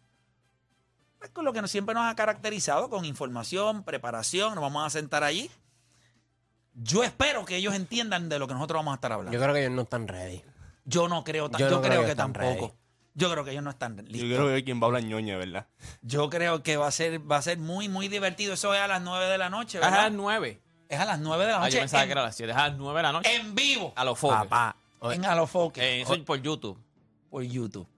con 1.32 1.44
lo 1.44 1.52
que 1.52 1.66
siempre 1.66 1.96
nos 1.96 2.04
ha 2.04 2.14
caracterizado, 2.14 2.88
con 2.88 3.04
información, 3.04 3.82
preparación, 3.82 4.54
nos 4.54 4.62
vamos 4.62 4.86
a 4.86 4.90
sentar 4.90 5.24
allí. 5.24 5.50
Yo 6.78 7.02
espero 7.02 7.44
que 7.44 7.56
ellos 7.56 7.74
entiendan 7.74 8.28
de 8.28 8.38
lo 8.38 8.46
que 8.46 8.54
nosotros 8.54 8.78
vamos 8.80 8.92
a 8.92 8.94
estar 8.96 9.12
hablando. 9.12 9.32
Yo 9.32 9.40
creo 9.42 9.54
que 9.54 9.60
ellos 9.60 9.72
no 9.72 9.82
están 9.82 10.06
ready. 10.08 10.42
Yo 10.84 11.08
no 11.08 11.24
creo, 11.24 11.50
Yo 11.50 11.58
yo, 11.58 11.70
no 11.70 11.80
creo, 11.80 11.92
creo 12.00 12.06
que 12.06 12.14
tampoco. 12.14 12.44
ready. 12.46 12.72
Yo 13.14 13.30
creo 13.32 13.44
que 13.44 13.50
ellos 13.52 13.64
no 13.64 13.70
están 13.70 13.96
Yo 13.96 14.02
listos. 14.02 14.28
creo 14.30 14.48
que 14.54 14.62
quien 14.62 14.78
va 14.78 14.84
a 14.84 14.86
hablar 14.88 15.02
ñoña, 15.04 15.38
¿verdad? 15.38 15.66
Yo 16.02 16.28
creo 16.28 16.62
que 16.62 16.76
va 16.76 16.86
a 16.86 16.90
ser, 16.90 17.18
va 17.30 17.38
a 17.38 17.42
ser 17.42 17.56
muy, 17.58 17.88
muy 17.88 18.08
divertido. 18.08 18.52
Eso 18.52 18.74
es 18.74 18.80
a 18.80 18.86
las 18.86 19.00
9 19.00 19.24
de 19.26 19.38
la 19.38 19.48
noche, 19.48 19.78
Es 19.78 19.84
a 19.84 19.90
las 19.90 19.98
¿verdad? 20.02 20.10
9. 20.16 20.60
Es 20.90 21.00
a 21.00 21.04
las 21.06 21.18
9 21.18 21.44
de 21.46 21.50
la 21.52 21.56
Ah, 21.56 21.60
noche. 21.60 21.72
yo 21.72 21.80
pensaba 21.80 22.02
en, 22.02 22.08
que 22.08 22.12
era 22.12 22.20
a 22.20 22.24
las 22.26 22.36
7. 22.36 22.52
Es 22.52 22.58
a 22.58 22.68
las 22.68 22.76
9 22.78 22.98
de 22.98 23.02
la 23.02 23.12
noche. 23.12 23.34
en 23.36 23.54
vivo. 23.54 23.92
A 23.96 24.04
los 24.04 24.18
foques. 24.18 24.36
Papá. 24.38 24.76
En 25.12 25.24
Alofoque. 25.24 25.80
Eh, 25.80 26.02
eso 26.02 26.14
es 26.14 26.20
por 26.20 26.40
YouTube. 26.42 26.78
por 27.30 27.42
YouTube. 27.42 27.88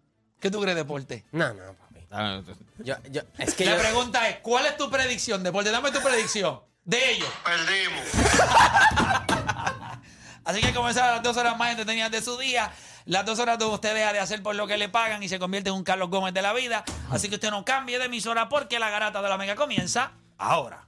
¿Qué 0.41 0.51
tú 0.53 0.61
crees, 0.61 0.77
Deporte? 0.77 1.25
No, 1.33 1.53
no, 1.53 1.75
papi. 1.75 2.07
Ah, 2.13 2.41
Yo, 2.79 2.95
yo, 3.11 3.23
es 3.39 3.55
que 3.55 3.65
La 3.65 3.73
yo, 3.75 3.79
pregunta 3.81 4.29
es, 4.29 4.37
¿cuál 4.39 4.67
es 4.67 4.77
tu 4.77 4.89
predicción, 4.89 5.43
Deporte? 5.43 5.71
Dame 5.73 5.91
tu 5.91 6.01
predicción 6.01 6.61
de 6.89 7.11
ellos. 7.13 7.29
Perdimos. 7.45 8.01
Así 10.45 10.61
que 10.63 10.73
comenzaron 10.73 11.17
las 11.17 11.23
dos 11.23 11.37
horas 11.37 11.57
más 11.59 11.71
entretenidas 11.71 12.11
de 12.11 12.23
su 12.23 12.39
día. 12.39 12.73
Las 13.05 13.27
dos 13.27 13.39
horas 13.39 13.59
donde 13.59 13.75
usted 13.75 13.95
deja 13.95 14.15
de 14.15 14.21
hacer 14.21 14.43
por 14.43 14.57
lo 14.57 14.67
que 14.67 14.79
le 14.79 14.89
pagan 14.89 15.23
y 15.23 15.29
se 15.29 15.39
convierte 15.39 15.69
en 15.69 15.77
un 15.77 15.85
Carlos 15.85 16.09
Gómez 16.09 16.33
de 16.33 16.41
la 16.41 16.55
vida. 16.55 16.85
Así 17.11 17.29
que 17.29 17.35
usted 17.35 17.51
no 17.51 17.65
cambie 17.65 17.99
de 17.99 18.07
emisora 18.07 18.49
porque 18.49 18.79
la 18.79 18.89
garata 18.89 19.21
de 19.21 19.29
la 19.29 19.37
mega 19.37 19.55
comienza 19.55 20.13
ahora. 20.39 20.88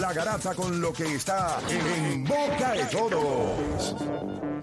la 0.00 0.12
garata 0.12 0.52
con 0.54 0.80
lo 0.80 0.92
que 0.92 1.14
está 1.14 1.60
en 1.68 2.24
boca 2.24 2.72
de 2.72 2.84
todos. 2.86 3.94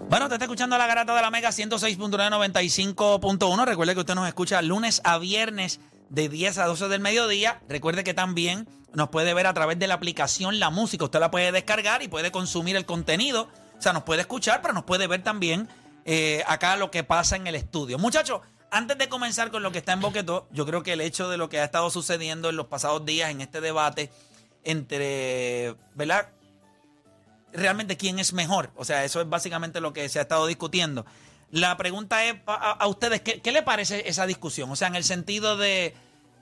Bueno, 0.10 0.28
te 0.30 0.36
está 0.36 0.46
escuchando 0.46 0.78
la 0.78 0.86
garata 0.86 1.16
de 1.16 1.22
la 1.22 1.32
Mega 1.32 1.50
106.995.1. 1.50 3.66
Recuerde 3.66 3.96
que 3.96 4.02
usted 4.02 4.16
nos 4.16 4.28
escucha 4.28 4.62
lunes 4.62 5.02
a 5.04 5.18
viernes 5.18 5.80
de 6.10 6.30
10 6.30 6.60
a 6.60 6.68
12 6.68 6.88
del 6.88 7.02
mediodía. 7.02 7.60
Recuerde 7.68 8.04
que 8.04 8.14
también 8.14 8.70
nos 8.94 9.10
puede 9.10 9.34
ver 9.34 9.48
a 9.48 9.54
través 9.54 9.80
de 9.80 9.88
la 9.88 9.96
aplicación 9.96 10.60
La 10.60 10.70
Música. 10.70 11.06
Usted 11.06 11.20
la 11.20 11.32
puede 11.32 11.52
descargar 11.52 12.04
y 12.04 12.08
puede 12.08 12.32
consumir 12.32 12.76
el 12.76 12.86
contenido. 12.86 13.50
O 13.78 13.82
sea, 13.82 13.94
nos 13.94 14.04
puede 14.04 14.22
escuchar, 14.22 14.62
pero 14.62 14.76
nos 14.76 14.84
puede 14.84 15.08
ver 15.08 15.24
también 15.24 15.68
eh, 16.06 16.44
acá 16.48 16.78
lo 16.78 16.92
que 16.92 17.04
pasa 17.04 17.38
en 17.38 17.48
el 17.48 17.56
estudio. 17.56 17.98
Muchachos, 17.98 18.42
antes 18.70 19.00
de 19.00 19.10
comenzar 19.10 19.50
con 19.50 19.64
lo 19.64 19.72
que 19.72 19.80
está 19.80 19.94
en 19.94 20.02
Boquetó, 20.02 20.48
yo 20.52 20.64
creo 20.66 20.84
que 20.84 20.94
el 20.94 21.02
hecho 21.02 21.28
de 21.30 21.38
lo 21.38 21.50
que 21.50 21.60
ha 21.60 21.64
estado 21.64 21.90
sucediendo 21.90 22.50
en 22.50 22.56
los 22.56 22.68
pasados 22.68 23.04
días 23.04 23.32
en 23.32 23.42
este 23.42 23.62
debate 23.62 24.12
entre, 24.64 25.76
¿verdad? 25.96 26.30
realmente 27.54 27.98
quién 27.98 28.20
es 28.20 28.34
mejor. 28.34 28.72
O 28.76 28.86
sea, 28.86 29.06
eso 29.06 29.22
es 29.22 29.30
básicamente 29.30 29.80
lo 29.80 29.94
que 29.94 30.10
se 30.10 30.20
ha 30.20 30.24
estado 30.24 30.48
discutiendo. 30.48 31.06
La 31.52 31.78
pregunta 31.78 32.26
es 32.26 32.36
a, 32.48 32.86
ustedes, 32.88 33.22
¿qué, 33.22 33.40
qué 33.42 33.52
le 33.52 33.62
parece 33.62 34.10
esa 34.10 34.26
discusión? 34.26 34.72
O 34.72 34.76
sea, 34.76 34.88
en 34.88 34.96
el 34.96 35.04
sentido 35.04 35.56
de, 35.56 35.94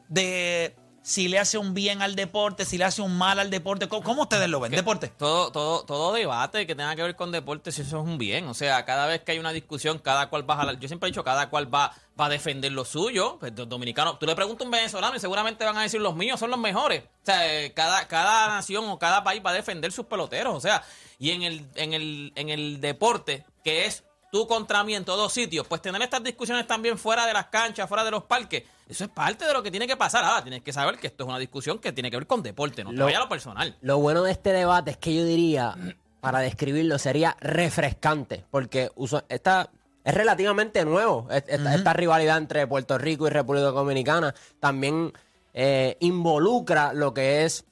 de 0.08 0.74
si 1.04 1.28
le 1.28 1.40
hace 1.40 1.58
un 1.58 1.74
bien 1.74 2.02
al 2.02 2.16
deporte, 2.16 2.66
si 2.66 2.78
le 2.78 2.86
hace 2.86 3.02
un 3.02 3.18
mal 3.18 3.40
al 3.40 3.50
deporte, 3.50 3.88
¿cómo, 3.88 4.04
cómo 4.04 4.22
ustedes 4.24 4.48
lo 4.50 4.60
ven? 4.60 4.70
Que 4.70 4.78
Deporte. 4.78 5.08
Todo, 5.08 5.52
todo, 5.52 5.84
todo 5.84 6.14
debate 6.14 6.68
que 6.68 6.76
tenga 6.76 6.96
que 6.96 7.02
ver 7.02 7.16
con 7.16 7.32
deportes, 7.32 7.80
eso 7.80 8.00
es 8.00 8.04
un 8.06 8.18
bien. 8.18 8.48
O 8.48 8.54
sea, 8.54 8.86
cada 8.86 9.08
vez 9.08 9.22
que 9.22 9.32
hay 9.32 9.40
una 9.40 9.52
discusión, 9.52 10.00
cada 10.00 10.30
cual 10.30 10.48
va 10.50 10.56
a 10.56 10.58
jalar. 10.58 10.80
Yo 10.80 10.88
siempre 10.88 11.08
he 11.08 11.12
dicho, 11.12 11.24
cada 11.24 11.50
cual 11.50 11.74
va, 11.74 11.94
va 12.20 12.26
a 12.26 12.30
defender 12.30 12.72
lo 12.72 12.86
suyo. 12.86 13.38
Pues, 13.40 13.54
los 13.56 13.68
dominicanos, 13.68 14.20
tú 14.20 14.26
le 14.26 14.36
preguntas 14.36 14.64
a 14.64 14.66
un 14.66 14.72
venezolano 14.72 15.16
y 15.16 15.20
seguramente 15.20 15.66
van 15.66 15.78
a 15.78 15.82
decir 15.82 16.02
los 16.02 16.16
míos 16.16 16.40
son 16.40 16.52
los 16.52 16.60
mejores. 16.60 17.04
O 17.04 17.26
sea, 17.26 17.52
eh, 17.52 17.74
cada, 17.74 18.08
cada 18.08 18.48
nación 18.48 18.86
o 18.88 19.00
cada 19.00 19.24
país 19.24 19.42
va 19.46 19.52
a 19.52 19.54
defender 19.54 19.92
sus 19.92 20.06
peloteros. 20.06 20.56
O 20.56 20.62
sea, 20.62 20.84
y 21.18 21.32
en 21.32 21.44
el, 21.44 21.68
en 21.76 21.94
el, 21.94 22.32
en 22.36 22.50
el 22.50 22.80
deporte, 22.80 23.46
que 23.64 23.86
es 23.86 24.04
tú 24.32 24.48
contra 24.48 24.84
mí 24.84 24.96
en 24.96 25.06
todos 25.06 25.32
sitios, 25.32 25.68
pues 25.68 25.82
tener 25.82 26.02
estas 26.02 26.24
discusiones 26.24 26.66
también 26.66 26.98
fuera 26.98 27.28
de 27.28 27.34
las 27.34 27.48
canchas, 27.48 27.88
fuera 27.88 28.04
de 28.04 28.12
los 28.12 28.24
parques, 28.24 28.64
eso 28.90 29.04
es 29.04 29.10
parte 29.10 29.46
de 29.46 29.54
lo 29.54 29.62
que 29.62 29.70
tiene 29.70 29.86
que 29.86 29.98
pasar. 29.98 30.24
Ahora, 30.24 30.42
tienes 30.42 30.64
que 30.64 30.72
saber 30.74 30.98
que 30.98 31.08
esto 31.08 31.26
es 31.26 31.30
una 31.30 31.38
discusión 31.38 31.78
que 31.80 31.92
tiene 31.92 32.10
que 32.10 32.18
ver 32.18 32.26
con 32.28 32.42
deporte, 32.42 32.84
no 32.84 32.90
te 32.92 32.96
Lo- 32.96 33.06
vaya 33.06 33.18
a 33.18 33.22
lo 33.22 33.30
personal. 33.30 33.76
Lo 33.82 34.00
bueno 34.00 34.24
de 34.24 34.32
este 34.32 34.54
debate 34.54 34.92
es 34.92 34.98
que 34.98 35.14
yo 35.14 35.26
diría, 35.26 35.76
para 36.22 36.40
describirlo, 36.40 36.98
sería 36.98 37.36
refrescante, 37.42 38.46
porque 38.50 38.90
uso- 38.96 39.24
esta 39.30 39.70
es 40.04 40.14
relativamente 40.14 40.84
nuevo, 40.86 41.28
es- 41.30 41.44
esta, 41.48 41.76
esta 41.76 41.94
rivalidad 41.94 42.38
entre 42.38 42.66
Puerto 42.68 42.98
Rico 42.98 43.28
y 43.28 43.30
República 43.32 43.68
Dominicana 43.68 44.34
también 44.60 45.12
eh, 45.54 45.98
involucra 46.00 46.94
lo 46.94 47.14
que 47.14 47.44
es, 47.44 47.66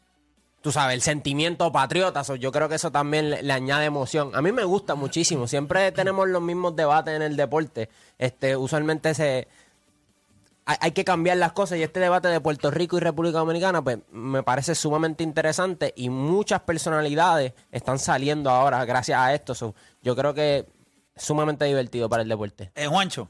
tú 0.70 0.74
sabes, 0.74 0.94
el 0.94 1.02
sentimiento 1.02 1.72
patriota, 1.72 2.24
so, 2.24 2.36
yo 2.36 2.52
creo 2.52 2.70
que 2.70 2.76
eso 2.76 2.92
también 2.92 3.32
le, 3.32 3.52
añade 3.52 3.86
emoción. 3.86 4.36
A 4.36 4.42
mí 4.44 4.52
me 4.52 4.64
gusta 4.66 4.94
muchísimo, 4.94 5.48
siempre 5.48 5.92
tenemos 5.92 6.28
los 6.28 6.44
mismos 6.44 6.76
debates 6.76 7.16
en 7.16 7.24
el 7.24 7.36
deporte, 7.36 7.90
este, 8.20 8.56
usualmente 8.56 9.16
se 9.16 9.48
hay, 10.66 10.78
hay 10.80 10.92
que 10.92 11.04
cambiar 11.04 11.38
las 11.38 11.54
cosas 11.54 11.80
y 11.80 11.82
este 11.82 12.00
debate 12.00 12.28
de 12.28 12.40
Puerto 12.40 12.70
Rico 12.70 12.98
y 12.98 13.00
República 13.00 13.40
Dominicana 13.40 13.82
pues 13.82 13.98
me 14.12 14.44
parece 14.44 14.76
sumamente 14.76 15.24
interesante 15.24 15.92
y 15.96 16.10
muchas 16.12 16.62
personalidades 16.62 17.54
están 17.72 17.98
saliendo 17.98 18.52
ahora 18.52 18.86
gracias 18.86 19.18
a 19.18 19.34
esto. 19.34 19.56
So, 19.56 19.74
yo 20.04 20.16
creo 20.16 20.36
que 20.36 20.68
es 21.16 21.24
sumamente 21.24 21.66
divertido 21.66 22.08
para 22.10 22.22
el 22.22 22.30
deporte. 22.30 22.72
Eh, 22.76 22.86
Juancho. 22.86 23.28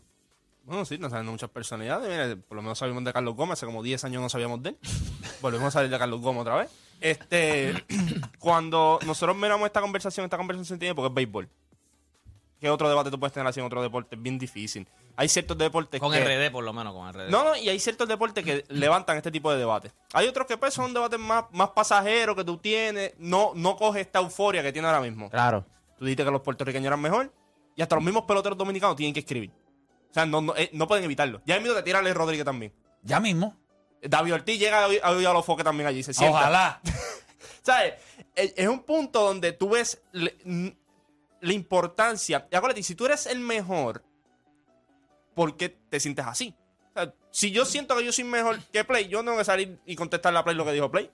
Bueno, 0.70 0.86
sí, 0.86 1.00
nos 1.00 1.10
salen 1.10 1.26
muchas 1.26 1.50
personalidades. 1.50 2.08
Mira, 2.08 2.40
por 2.48 2.56
lo 2.56 2.62
menos 2.62 2.78
sabíamos 2.78 3.04
de 3.04 3.12
Carlos 3.12 3.36
Gómez, 3.36 3.54
hace 3.54 3.66
como 3.66 3.82
10 3.82 4.04
años 4.04 4.22
no 4.22 4.30
sabíamos 4.30 4.62
de 4.62 4.70
él. 4.70 4.78
Volvemos 5.42 5.70
a 5.70 5.72
salir 5.72 5.90
de 5.90 5.98
Carlos 5.98 6.22
Gómez 6.22 6.42
otra 6.42 6.58
vez. 6.58 6.70
Este, 7.02 7.74
cuando 8.40 9.00
nosotros 9.04 9.36
miramos 9.36 9.66
esta 9.66 9.82
conversación, 9.82 10.26
esta 10.26 10.38
conversación 10.38 10.78
se 10.78 10.80
tiene 10.80 10.94
porque 10.94 11.08
es 11.08 11.14
béisbol. 11.16 11.50
¿Qué 12.60 12.70
otro 12.70 12.88
debate 12.88 13.10
tú 13.10 13.20
puedes 13.20 13.34
tener 13.34 13.48
así 13.48 13.60
en 13.60 13.66
otro 13.66 13.82
deporte? 13.82 14.16
Es 14.16 14.22
bien 14.22 14.38
difícil. 14.38 14.88
Hay 15.16 15.28
ciertos 15.28 15.58
deportes 15.58 16.00
Con 16.00 16.12
que... 16.12 16.24
RD, 16.24 16.52
por 16.52 16.64
lo 16.64 16.72
menos, 16.72 16.94
con 16.94 17.12
RD. 17.12 17.32
No, 17.32 17.44
no, 17.44 17.56
y 17.56 17.68
hay 17.68 17.80
ciertos 17.80 18.08
deportes 18.08 18.46
que 18.46 18.64
levantan 18.70 19.18
este 19.18 19.32
tipo 19.32 19.52
de 19.52 19.58
debates. 19.58 19.92
Hay 20.14 20.28
otros 20.28 20.46
que 20.46 20.56
pues 20.56 20.76
son 20.76 20.94
debates 20.94 21.20
más, 21.20 21.46
más 21.52 21.70
pasajeros 21.72 22.36
que 22.36 22.44
tú 22.44 22.58
tienes. 22.58 23.16
No, 23.18 23.54
no 23.56 23.76
coge 23.76 24.02
esta 24.02 24.20
euforia 24.20 24.62
que 24.62 24.72
tiene 24.72 24.88
ahora 24.88 25.02
mismo. 25.02 25.32
Claro. 25.32 25.66
Tú 25.98 26.06
dijiste 26.06 26.24
que 26.24 26.30
los 26.30 26.42
puertorriqueños 26.42 26.86
eran 26.86 27.02
mejor 27.02 27.34
y 27.76 27.82
hasta 27.82 27.96
los 27.96 28.04
mismos 28.04 28.26
peloteros 28.26 28.56
dominicanos 28.56 28.96
tienen 28.96 29.16
que 29.16 29.22
escribir. 29.22 29.52
O 30.10 30.14
sea, 30.14 30.26
no, 30.26 30.42
no, 30.42 30.56
eh, 30.56 30.70
no 30.74 30.88
pueden 30.88 31.04
evitarlo. 31.06 31.42
Ya 31.46 31.60
mismo 31.60 31.76
te 31.76 31.84
tira 31.84 32.00
Alex 32.00 32.16
Rodríguez 32.16 32.46
también. 32.46 32.74
Ya 33.04 33.20
mismo. 33.20 33.56
David 34.02 34.34
Ortiz 34.36 34.60
llega 34.60 34.84
a 34.84 34.88
oír 34.88 35.02
a, 35.04 35.08
a 35.10 35.34
los 35.34 35.46
foques 35.46 35.64
también 35.64 35.88
allí. 35.88 36.02
Se 36.04 36.14
sienta. 36.14 36.38
Ojalá. 36.40 36.82
¿Sabes? 37.64 37.94
Es, 38.36 38.54
es 38.56 38.68
un 38.68 38.82
punto 38.84 39.22
donde 39.22 39.52
tú 39.52 39.70
ves 39.70 40.02
le- 40.12 40.36
n- 40.46 40.76
la 41.42 41.54
importancia. 41.54 42.48
Y 42.52 42.56
acuérdate, 42.56 42.82
si 42.84 42.96
tú 42.96 43.06
eres 43.06 43.26
el 43.28 43.40
mejor, 43.40 44.04
¿por 45.36 45.56
qué 45.58 45.70
te 45.70 46.00
sientes 46.00 46.26
así? 46.26 46.56
O 46.90 46.94
sea, 47.00 47.14
si 47.32 47.52
yo 47.52 47.66
siento 47.66 47.96
que 47.96 48.04
yo 48.06 48.12
soy 48.12 48.24
mejor 48.24 48.60
que 48.72 48.84
Play, 48.84 49.08
yo 49.08 49.20
tengo 49.24 49.38
que 49.38 49.46
salir 49.46 49.80
y 49.86 49.96
contestarle 49.96 50.40
a 50.40 50.44
Play 50.44 50.56
lo 50.56 50.66
que 50.66 50.72
dijo 50.74 50.90
Play. 50.90 51.12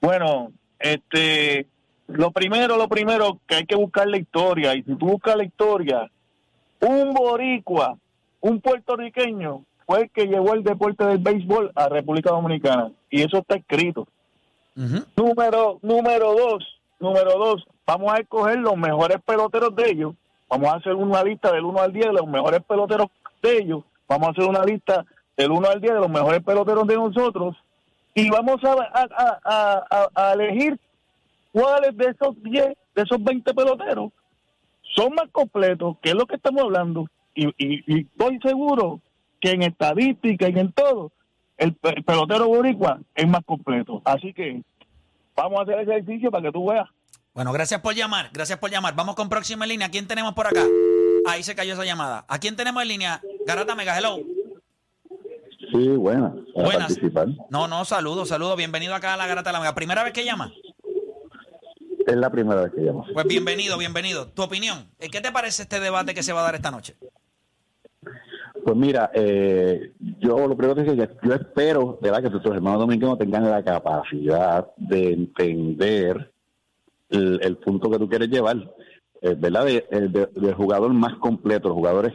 Bueno, 0.00 0.52
este, 0.78 1.66
lo 2.06 2.30
primero, 2.30 2.76
lo 2.76 2.88
primero 2.88 3.40
que 3.46 3.56
hay 3.56 3.66
que 3.66 3.74
buscar 3.74 4.06
la 4.08 4.18
historia 4.18 4.74
y 4.74 4.82
si 4.82 4.94
tú 4.94 5.06
buscas 5.06 5.36
la 5.36 5.44
historia, 5.44 6.10
un 6.80 7.12
boricua, 7.12 7.96
un 8.40 8.60
puertorriqueño 8.60 9.64
fue 9.86 10.02
el 10.02 10.10
que 10.10 10.26
llevó 10.26 10.54
el 10.54 10.62
deporte 10.62 11.04
del 11.04 11.18
béisbol 11.18 11.72
a 11.74 11.88
República 11.88 12.30
Dominicana 12.30 12.92
y 13.10 13.22
eso 13.22 13.38
está 13.38 13.56
escrito. 13.56 14.06
Número, 15.16 15.80
número 15.82 16.34
dos, 16.34 16.77
número 17.00 17.32
dos, 17.38 17.64
vamos 17.86 18.12
a 18.12 18.18
escoger 18.20 18.58
los 18.58 18.76
mejores 18.76 19.18
peloteros 19.24 19.74
de 19.76 19.90
ellos. 19.90 20.14
Vamos 20.48 20.68
a 20.72 20.76
hacer 20.76 20.94
una 20.94 21.22
lista 21.22 21.52
del 21.52 21.64
1 21.64 21.80
al 21.80 21.92
10 21.92 22.06
de 22.06 22.12
los 22.12 22.26
mejores 22.26 22.60
peloteros 22.62 23.08
de 23.42 23.58
ellos. 23.58 23.84
Vamos 24.08 24.28
a 24.28 24.30
hacer 24.32 24.44
una 24.44 24.64
lista 24.64 25.04
del 25.36 25.50
1 25.50 25.68
al 25.68 25.80
10 25.80 25.92
de 25.94 26.00
los 26.00 26.08
mejores 26.08 26.42
peloteros 26.42 26.86
de 26.86 26.96
nosotros. 26.96 27.56
Y 28.14 28.30
vamos 28.30 28.56
a, 28.64 28.72
a, 28.72 29.38
a- 29.44 30.08
a- 30.14 30.32
elegir 30.32 30.78
cuáles 31.52 31.96
de 31.96 32.06
esos 32.06 32.42
10, 32.42 32.66
de 32.94 33.02
esos 33.02 33.22
20 33.22 33.52
peloteros 33.54 34.10
son 34.96 35.14
más 35.14 35.28
completos, 35.30 35.96
que 36.02 36.08
es 36.10 36.14
lo 36.14 36.26
que 36.26 36.36
estamos 36.36 36.62
hablando. 36.62 37.06
Y, 37.34 37.46
y- 37.58 37.84
y 37.86 38.00
estoy 38.00 38.38
seguro 38.40 39.00
que 39.40 39.50
en 39.52 39.62
estadística 39.62 40.48
y 40.48 40.58
en 40.58 40.72
todo, 40.72 41.12
el 41.58 41.74
pelotero 41.74 42.48
boricua 42.48 42.98
es 43.14 43.28
más 43.28 43.44
completo. 43.44 44.00
Así 44.04 44.32
que 44.32 44.62
vamos 45.38 45.60
a 45.60 45.62
hacer 45.62 45.78
ese 45.80 45.92
ejercicio 45.92 46.30
para 46.30 46.42
que 46.42 46.52
tú 46.52 46.66
veas. 46.66 46.88
Bueno, 47.32 47.52
gracias 47.52 47.80
por 47.80 47.94
llamar, 47.94 48.30
gracias 48.32 48.58
por 48.58 48.70
llamar. 48.70 48.94
Vamos 48.96 49.14
con 49.14 49.28
próxima 49.28 49.64
en 49.64 49.70
línea. 49.70 49.86
¿A 49.86 49.90
quién 49.90 50.06
tenemos 50.08 50.34
por 50.34 50.46
acá? 50.46 50.64
Ahí 51.26 51.42
se 51.42 51.54
cayó 51.54 51.74
esa 51.74 51.84
llamada. 51.84 52.24
¿A 52.28 52.38
quién 52.38 52.56
tenemos 52.56 52.82
en 52.82 52.88
línea? 52.88 53.20
Garata 53.46 53.74
Mega 53.74 53.96
Hello. 53.96 54.18
Sí, 55.70 55.88
buena. 55.90 56.30
Para 56.54 56.66
Buenas. 56.66 56.88
participar. 56.88 57.28
No, 57.50 57.68
no, 57.68 57.84
saludos, 57.84 58.28
saludos. 58.28 58.56
Bienvenido 58.56 58.94
acá 58.94 59.14
a 59.14 59.16
la 59.16 59.26
Garata 59.26 59.50
de 59.50 59.52
la 59.52 59.60
Mega. 59.60 59.74
¿Primera 59.74 60.02
vez 60.02 60.12
que 60.12 60.24
llama? 60.24 60.52
Es 62.06 62.16
la 62.16 62.30
primera 62.30 62.62
vez 62.62 62.72
que 62.72 62.80
llamo. 62.80 63.04
Pues 63.12 63.26
bienvenido, 63.26 63.76
bienvenido. 63.78 64.28
Tu 64.28 64.42
opinión, 64.42 64.88
¿eh, 64.98 65.08
¿qué 65.10 65.20
te 65.20 65.30
parece 65.30 65.62
este 65.62 65.78
debate 65.78 66.14
que 66.14 66.22
se 66.22 66.32
va 66.32 66.40
a 66.40 66.44
dar 66.44 66.54
esta 66.54 66.70
noche? 66.70 66.96
Pues 68.64 68.76
mira, 68.76 69.10
eh, 69.14 69.92
yo 70.20 70.46
lo 70.48 70.56
primero 70.56 70.74
que 70.74 70.82
es 70.82 70.88
que 71.08 71.08
yo 71.26 71.34
espero 71.34 71.98
¿verdad? 72.00 72.22
que 72.22 72.30
nuestros 72.30 72.54
hermanos 72.56 72.80
dominicanos 72.80 73.18
tengan 73.18 73.48
la 73.50 73.62
capacidad 73.62 74.68
de 74.76 75.12
entender 75.12 76.32
el, 77.10 77.40
el 77.42 77.56
punto 77.56 77.90
que 77.90 77.98
tú 77.98 78.08
quieres 78.08 78.28
llevar, 78.28 78.56
eh, 79.22 79.34
¿verdad? 79.38 79.64
De- 79.64 79.86
el 79.90 80.12
de- 80.12 80.26
del 80.34 80.54
jugador 80.54 80.92
más 80.92 81.14
completo, 81.16 81.68
los 81.68 81.76
jugadores 81.76 82.12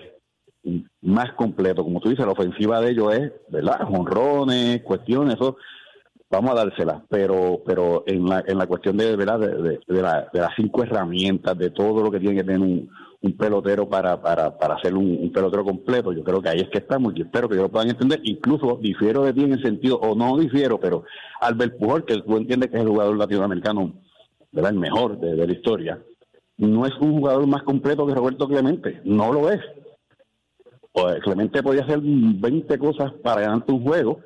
más 1.01 1.33
completos. 1.33 1.83
Como 1.83 1.99
tú 1.99 2.09
dices, 2.09 2.25
la 2.25 2.31
ofensiva 2.31 2.79
de 2.79 2.91
ellos 2.91 3.13
es, 3.13 3.31
¿verdad? 3.49 3.81
Jonrones, 3.87 4.81
cuestiones, 4.83 5.35
vamos 6.29 6.51
a 6.51 6.55
dárselas, 6.55 7.01
pero 7.09 7.61
pero 7.65 8.03
en 8.07 8.25
la, 8.27 8.43
en 8.47 8.57
la 8.57 8.67
cuestión 8.67 8.95
de, 8.97 9.15
¿verdad? 9.15 9.39
De, 9.39 9.61
de- 9.61 9.79
de 9.87 10.01
la- 10.01 10.29
de 10.31 10.39
las 10.39 10.51
cinco 10.55 10.83
herramientas, 10.83 11.57
de 11.57 11.69
todo 11.71 12.03
lo 12.03 12.11
que 12.11 12.19
tiene 12.19 12.35
que 12.37 12.43
tener 12.43 12.61
un, 12.61 12.89
un 13.23 13.37
pelotero 13.37 13.87
para, 13.87 14.21
para, 14.21 14.57
para 14.57 14.75
hacer 14.75 14.93
un, 14.93 15.31
pelotero 15.31 15.63
completo, 15.63 16.11
yo 16.11 16.23
creo 16.23 16.41
que 16.41 16.49
ahí 16.49 16.59
es 16.59 16.69
que 16.69 16.79
estamos 16.79 17.13
y 17.15 17.21
espero 17.21 17.47
que 17.47 17.55
ellos 17.55 17.67
lo 17.67 17.71
puedan 17.71 17.89
entender. 17.89 18.19
Incluso 18.23 18.77
difiero 18.81 19.23
de 19.23 19.33
ti 19.33 19.43
en 19.43 19.53
el 19.53 19.63
sentido, 19.63 19.95
o 19.97 20.13
no 20.13 20.37
difiero, 20.37 20.77
pero 20.77 21.05
Albert 21.39 21.77
Pujol, 21.77 22.03
que 22.03 22.21
tú 22.21 22.35
entiendes 22.35 22.69
que 22.69 22.75
es 22.75 22.83
el 22.83 22.89
jugador 22.89 23.17
latinoamericano, 23.17 23.93
¿verdad? 24.51 24.71
El 24.71 24.79
mejor 24.79 25.19
de, 25.19 25.47
la 25.47 25.53
historia, 25.53 25.99
no 26.57 26.85
es 26.85 26.91
un 26.99 27.13
jugador 27.13 27.47
más 27.47 27.63
completo 27.63 28.05
que 28.05 28.13
Roberto 28.13 28.45
Clemente, 28.45 28.99
no 29.05 29.31
lo 29.31 29.49
es. 29.49 29.61
Pues 30.91 31.21
Clemente 31.21 31.63
podía 31.63 31.83
hacer 31.83 31.99
20 32.01 32.77
cosas 32.77 33.13
para 33.23 33.41
ganarte 33.41 33.71
un 33.71 33.83
juego 33.83 34.19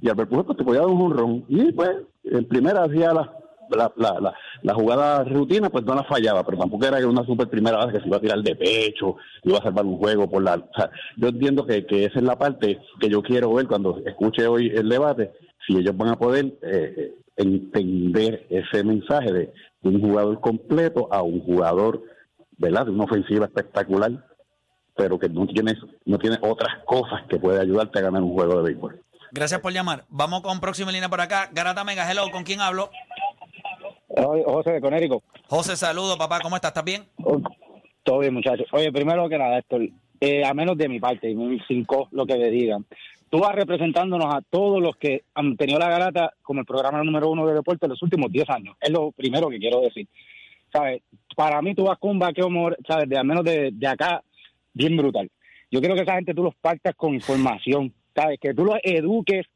y 0.00 0.10
Albert 0.10 0.28
Pujol 0.28 0.44
pues, 0.44 0.58
te 0.58 0.64
podía 0.64 0.80
dar 0.80 0.90
un 0.90 0.98
jonrón 0.98 1.44
y 1.48 1.72
pues 1.72 1.90
en 2.24 2.46
primera 2.46 2.84
hacía 2.84 3.14
la, 3.14 3.41
la, 3.76 3.92
la, 3.96 4.34
la, 4.62 4.74
jugada 4.74 5.24
rutina 5.24 5.70
pues 5.70 5.84
no 5.84 5.94
la 5.94 6.04
fallaba 6.04 6.44
pero 6.44 6.58
tampoco 6.58 6.86
era 6.86 7.06
una 7.06 7.24
super 7.24 7.48
primera 7.48 7.78
base 7.78 7.92
que 7.92 8.00
se 8.00 8.08
iba 8.08 8.16
a 8.16 8.20
tirar 8.20 8.38
de 8.40 8.56
pecho 8.56 9.16
iba 9.42 9.58
a 9.58 9.62
salvar 9.62 9.84
un 9.84 9.98
juego 9.98 10.28
por 10.28 10.42
la 10.42 10.54
o 10.54 10.74
sea, 10.76 10.90
yo 11.16 11.28
entiendo 11.28 11.66
que, 11.66 11.86
que 11.86 12.04
esa 12.04 12.18
es 12.18 12.24
la 12.24 12.38
parte 12.38 12.80
que 13.00 13.08
yo 13.08 13.22
quiero 13.22 13.52
ver 13.54 13.66
cuando 13.66 13.98
escuche 14.04 14.46
hoy 14.46 14.72
el 14.74 14.88
debate 14.88 15.32
si 15.66 15.76
ellos 15.76 15.96
van 15.96 16.10
a 16.10 16.18
poder 16.18 16.58
eh, 16.62 17.14
entender 17.36 18.46
ese 18.50 18.84
mensaje 18.84 19.32
de, 19.32 19.52
un 19.82 20.00
jugador 20.00 20.40
completo 20.40 21.08
a 21.10 21.22
un 21.22 21.40
jugador 21.40 22.02
verdad 22.58 22.86
de 22.86 22.92
una 22.92 23.04
ofensiva 23.04 23.46
espectacular 23.46 24.12
pero 24.94 25.18
que 25.18 25.28
no 25.28 25.46
tienes 25.46 25.76
no 26.04 26.18
tiene 26.18 26.38
otras 26.42 26.84
cosas 26.84 27.22
que 27.28 27.38
puede 27.38 27.60
ayudarte 27.60 27.98
a 27.98 28.02
ganar 28.02 28.22
un 28.22 28.34
juego 28.34 28.58
de 28.58 28.62
béisbol. 28.62 29.02
Gracias 29.32 29.60
por 29.60 29.72
llamar. 29.72 30.04
Vamos 30.10 30.42
con 30.42 30.60
próxima 30.60 30.92
línea 30.92 31.08
por 31.08 31.22
acá. 31.22 31.48
Garata 31.52 31.84
Mega 31.84 32.08
Hello, 32.08 32.30
¿con 32.30 32.44
quién 32.44 32.60
hablo? 32.60 32.90
José 34.16 34.72
de 34.72 34.80
Conérico. 34.80 35.22
José, 35.48 35.76
saludo, 35.76 36.16
papá. 36.18 36.40
¿Cómo 36.40 36.56
estás? 36.56 36.70
¿Estás 36.70 36.84
bien? 36.84 37.02
Todo 38.02 38.18
bien, 38.18 38.34
muchachos. 38.34 38.66
Oye, 38.72 38.92
primero 38.92 39.28
que 39.28 39.38
nada, 39.38 39.58
Héctor, 39.58 39.88
eh, 40.20 40.44
a 40.44 40.54
menos 40.54 40.76
de 40.76 40.88
mi 40.88 41.00
parte, 41.00 41.30
y 41.30 41.34
mis 41.34 41.62
cinco, 41.66 42.08
lo 42.10 42.26
que 42.26 42.36
le 42.36 42.50
digan, 42.50 42.84
tú 43.30 43.38
vas 43.38 43.54
representándonos 43.54 44.34
a 44.34 44.42
todos 44.42 44.80
los 44.82 44.96
que 44.96 45.24
han 45.34 45.56
tenido 45.56 45.78
la 45.78 45.88
garata 45.88 46.34
como 46.42 46.60
el 46.60 46.66
programa 46.66 47.02
número 47.02 47.30
uno 47.30 47.46
de 47.46 47.54
deporte 47.54 47.86
en 47.86 47.90
los 47.90 48.02
últimos 48.02 48.30
10 48.30 48.50
años. 48.50 48.76
Es 48.80 48.90
lo 48.90 49.12
primero 49.12 49.48
que 49.48 49.58
quiero 49.58 49.80
decir. 49.80 50.08
¿Sabes? 50.72 51.02
Para 51.36 51.60
mí 51.62 51.74
tú 51.74 51.84
vas 51.84 51.98
con 51.98 52.12
un 52.12 52.18
vaqueo, 52.18 52.48
¿sabes? 52.86 53.08
De 53.08 53.18
al 53.18 53.26
menos 53.26 53.44
de, 53.44 53.70
de 53.72 53.86
acá, 53.86 54.22
bien 54.72 54.96
brutal. 54.96 55.30
Yo 55.70 55.80
quiero 55.80 55.94
que 55.94 56.02
esa 56.02 56.14
gente 56.14 56.34
tú 56.34 56.42
los 56.42 56.54
partas 56.54 56.94
con 56.94 57.14
información, 57.14 57.92
¿sabes? 58.14 58.38
Que 58.40 58.52
tú 58.52 58.64
los 58.64 58.76
eduques 58.82 59.46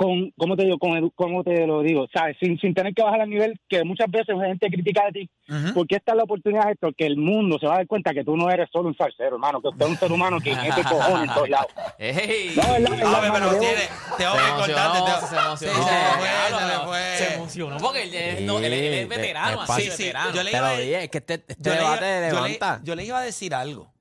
con, 0.00 0.30
¿cómo 0.38 0.56
te 0.56 0.64
digo? 0.64 0.78
Con 0.78 0.92
edu- 0.92 1.12
¿Cómo 1.14 1.44
te 1.44 1.66
lo 1.66 1.82
digo? 1.82 2.06
¿Sabes? 2.10 2.34
Sin, 2.40 2.58
sin 2.58 2.72
tener 2.72 2.94
que 2.94 3.02
bajar 3.02 3.20
al 3.20 3.28
nivel 3.28 3.60
que 3.68 3.84
muchas 3.84 4.10
veces 4.10 4.34
la 4.34 4.46
gente 4.46 4.70
critica 4.70 5.04
de 5.04 5.12
ti. 5.12 5.30
Ujú. 5.46 5.74
Porque 5.74 5.96
esta 5.96 6.12
es 6.12 6.16
la 6.16 6.22
oportunidad, 6.24 6.70
Héctor, 6.70 6.94
que 6.94 7.04
el 7.04 7.18
mundo 7.18 7.58
se 7.58 7.66
va 7.66 7.74
a 7.74 7.76
dar 7.76 7.86
cuenta 7.86 8.14
que 8.14 8.24
tú 8.24 8.34
no 8.34 8.48
eres 8.48 8.70
solo 8.72 8.88
un 8.88 8.96
salsero, 8.96 9.34
hermano, 9.36 9.60
que 9.60 9.68
usted 9.68 9.84
es 9.84 9.90
un 9.90 9.98
ser 9.98 10.10
humano 10.10 10.38
que 10.40 10.56
mete 10.56 10.82
cojones 10.88 11.28
en 11.28 11.34
todos 11.34 11.48
lados. 11.50 11.66
¡Ey! 11.98 12.54
No, 12.56 12.62
es 12.62 12.80
la- 12.80 12.96
es 12.96 13.02
la 13.02 13.32
pero 13.34 13.58
tiene, 13.58 13.82
tengo 14.16 14.32
Se 14.32 14.38
que 14.40 14.48
emocionó, 14.48 14.56
cortarte. 14.56 15.26
se 15.26 15.34
te- 15.34 15.40
emocionó. 15.42 15.56
Sí, 15.56 15.66
se 15.66 15.70
le 15.70 16.66
le 16.66 16.78
fue. 16.86 17.34
Emocionó 17.34 17.76
porque 17.76 18.02
él, 18.04 18.14
es- 18.14 18.40
no, 18.40 18.58
él 18.58 18.64
él 18.64 18.72
es 18.72 19.02
Sí, 19.02 19.08
veterano, 19.08 19.66
te- 19.66 19.72
así, 19.72 19.82
te- 19.82 19.90
Sí, 19.90 19.96
sí, 19.98 20.02
veterano. 20.04 20.32
yo 20.34 20.42
le 20.42 20.50
Te 20.50 20.56
iba 20.56 20.66
lo 20.68 20.74
a- 20.74 20.78
dije, 20.80 21.04
es 21.04 21.10
que 21.10 21.18
este, 21.18 21.34
este 21.34 21.54
yo 21.58 21.70
le 21.74 21.76
iba- 21.80 21.90
debate 21.90 22.06
yo 22.06 22.20
le- 22.20 22.30
levanta. 22.48 22.80
yo 22.84 22.94
le 22.94 23.04
iba 23.04 23.18
a 23.18 23.22
decir 23.22 23.54
algo. 23.54 23.92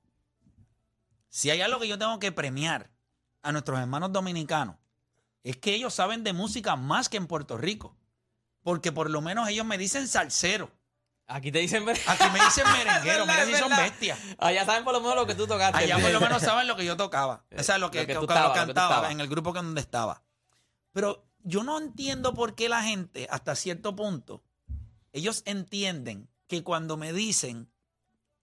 Si 1.27 1.49
hay 1.49 1.59
algo 1.61 1.79
que 1.81 1.89
yo 1.89 1.97
tengo 1.97 2.17
que 2.19 2.31
premiar 2.31 2.89
a 3.43 3.51
nuestros 3.51 3.77
hermanos 3.79 4.11
dominicanos, 4.13 4.77
es 5.43 5.57
que 5.57 5.73
ellos 5.75 5.93
saben 5.93 6.23
de 6.23 6.33
música 6.33 6.75
más 6.75 7.09
que 7.09 7.17
en 7.17 7.27
Puerto 7.27 7.57
Rico. 7.57 7.95
Porque 8.61 8.91
por 8.91 9.09
lo 9.09 9.21
menos 9.21 9.47
ellos 9.49 9.65
me 9.65 9.77
dicen 9.77 10.07
salsero. 10.07 10.69
Aquí 11.27 11.51
te 11.51 11.59
dicen... 11.59 11.85
ver- 11.85 11.99
Aquí 12.07 12.23
me 12.33 12.39
dicen 12.43 12.65
merenguero, 12.71 13.25
mira 13.25 13.45
si 13.45 13.55
son 13.55 13.69
bestias. 13.69 14.19
Allá 14.37 14.65
saben 14.65 14.83
por 14.83 14.93
lo 14.93 14.99
menos 15.01 15.15
lo 15.15 15.25
que 15.27 15.35
tú 15.35 15.47
tocaste. 15.47 15.77
Allá 15.77 15.97
por 15.99 16.11
lo 16.11 16.19
menos 16.19 16.41
saben 16.43 16.67
lo 16.67 16.75
que 16.75 16.85
yo 16.85 16.97
tocaba. 16.97 17.45
O 17.57 17.63
sea, 17.63 17.77
lo 17.77 17.89
que, 17.91 18.01
Lo 18.01 18.07
que 18.07 18.13
lo 18.15 18.21
que 18.27 18.27
cantaba 18.27 19.11
en 19.11 19.19
el 19.21 19.27
grupo 19.27 19.53
que 19.53 19.59
donde 19.59 19.81
estaba. 19.81 20.23
Pero 20.91 21.25
yo 21.43 21.63
no 21.63 21.77
entiendo 21.79 22.33
por 22.33 22.55
qué 22.55 22.67
la 22.67 22.83
gente, 22.83 23.27
hasta 23.31 23.55
cierto 23.55 23.95
punto, 23.95 24.43
ellos 25.13 25.43
entienden 25.45 26.29
que 26.47 26.63
cuando 26.63 26.97
me 26.97 27.13
dicen 27.13 27.71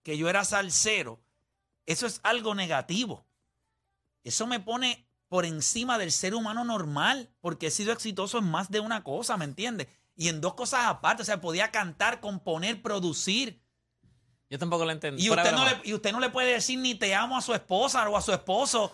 que 0.01 0.17
yo 0.17 0.29
era 0.29 0.45
salsero, 0.45 1.21
eso 1.85 2.07
es 2.07 2.21
algo 2.23 2.55
negativo. 2.55 3.25
Eso 4.23 4.47
me 4.47 4.59
pone 4.59 5.06
por 5.27 5.45
encima 5.45 5.97
del 5.97 6.11
ser 6.11 6.35
humano 6.35 6.63
normal, 6.63 7.29
porque 7.41 7.67
he 7.67 7.71
sido 7.71 7.91
exitoso 7.91 8.37
en 8.37 8.45
más 8.45 8.71
de 8.71 8.79
una 8.79 9.03
cosa, 9.03 9.37
¿me 9.37 9.45
entiendes? 9.45 9.87
Y 10.15 10.29
en 10.29 10.41
dos 10.41 10.55
cosas 10.55 10.85
aparte, 10.85 11.21
o 11.21 11.25
sea, 11.25 11.41
podía 11.41 11.71
cantar, 11.71 12.19
componer, 12.19 12.81
producir. 12.81 13.61
Yo 14.49 14.57
tampoco 14.57 14.85
lo 14.85 14.91
entendí. 14.91 15.23
Y 15.23 15.29
usted, 15.29 15.51
no 15.51 15.65
le, 15.65 15.81
y 15.83 15.93
usted 15.93 16.11
no 16.11 16.19
le 16.19 16.29
puede 16.29 16.53
decir 16.53 16.79
ni 16.79 16.95
te 16.95 17.13
amo 17.13 17.37
a 17.37 17.41
su 17.41 17.53
esposa 17.53 18.07
o 18.09 18.17
a 18.17 18.21
su 18.21 18.31
esposo. 18.31 18.93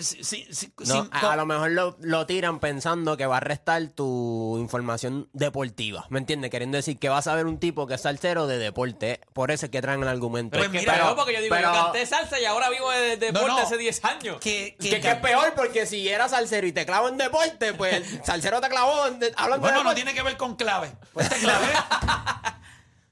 Si- 0.00 0.22
si- 0.24 0.46
si- 0.52 0.72
No, 0.86 1.02
sin- 1.04 1.10
a, 1.12 1.32
a 1.32 1.36
lo 1.36 1.46
mejor 1.46 1.70
lo, 1.72 1.96
lo 2.00 2.26
tiran 2.26 2.60
pensando 2.60 3.16
que 3.16 3.26
va 3.26 3.38
a 3.38 3.40
restar 3.40 3.86
tu 3.88 4.56
información 4.58 5.28
deportiva. 5.32 6.06
¿Me 6.08 6.18
entiendes? 6.18 6.50
Queriendo 6.50 6.76
decir 6.76 6.98
que 6.98 7.08
vas 7.08 7.26
a 7.26 7.34
ver 7.34 7.46
un 7.46 7.58
tipo 7.58 7.86
que 7.86 7.94
es 7.94 8.00
salsero 8.02 8.46
de 8.46 8.58
deporte. 8.58 9.20
Por 9.32 9.50
eso 9.50 9.66
es 9.66 9.72
que 9.72 9.80
traen 9.82 10.02
el 10.02 10.08
argumento. 10.08 10.58
Pues 10.58 10.70
mira, 10.70 10.94
peor, 10.94 11.16
porque 11.16 11.34
yo 11.34 11.40
digo, 11.40 11.54
pero- 11.54 11.74
yo 11.74 11.82
canté 11.84 12.06
salsa 12.06 12.38
y 12.40 12.44
ahora 12.44 12.70
vivo 12.70 12.90
de, 12.90 13.16
de 13.16 13.32
No, 13.32 13.40
deporte 13.40 13.60
no. 13.60 13.66
hace 13.66 13.76
10 13.76 14.04
años. 14.04 14.40
que, 14.40 14.76
que- 14.78 14.90
Que, 14.90 15.00
que 15.00 15.10
es 15.10 15.16
peor 15.16 15.52
porque 15.56 15.86
si 15.86 16.08
eras 16.08 16.30
salsero 16.32 16.66
y 16.66 16.72
te 16.72 16.86
clavo 16.86 17.08
en 17.08 17.16
deporte, 17.16 17.74
pues 17.74 17.94
el 17.94 18.24
salsero 18.24 18.60
te 18.60 18.68
clavó 18.68 19.06
en 19.08 19.18
de- 19.18 19.32
hablando 19.36 19.62
Bueno, 19.62 19.78
de 19.78 19.84
no 19.84 19.90
deporte. 19.90 19.94
tiene 19.96 20.14
que 20.14 20.22
ver 20.22 20.36
con 20.36 20.56
clave. 20.56 20.92
Pues 21.12 21.28
te 21.28 21.36
clave. 21.38 21.66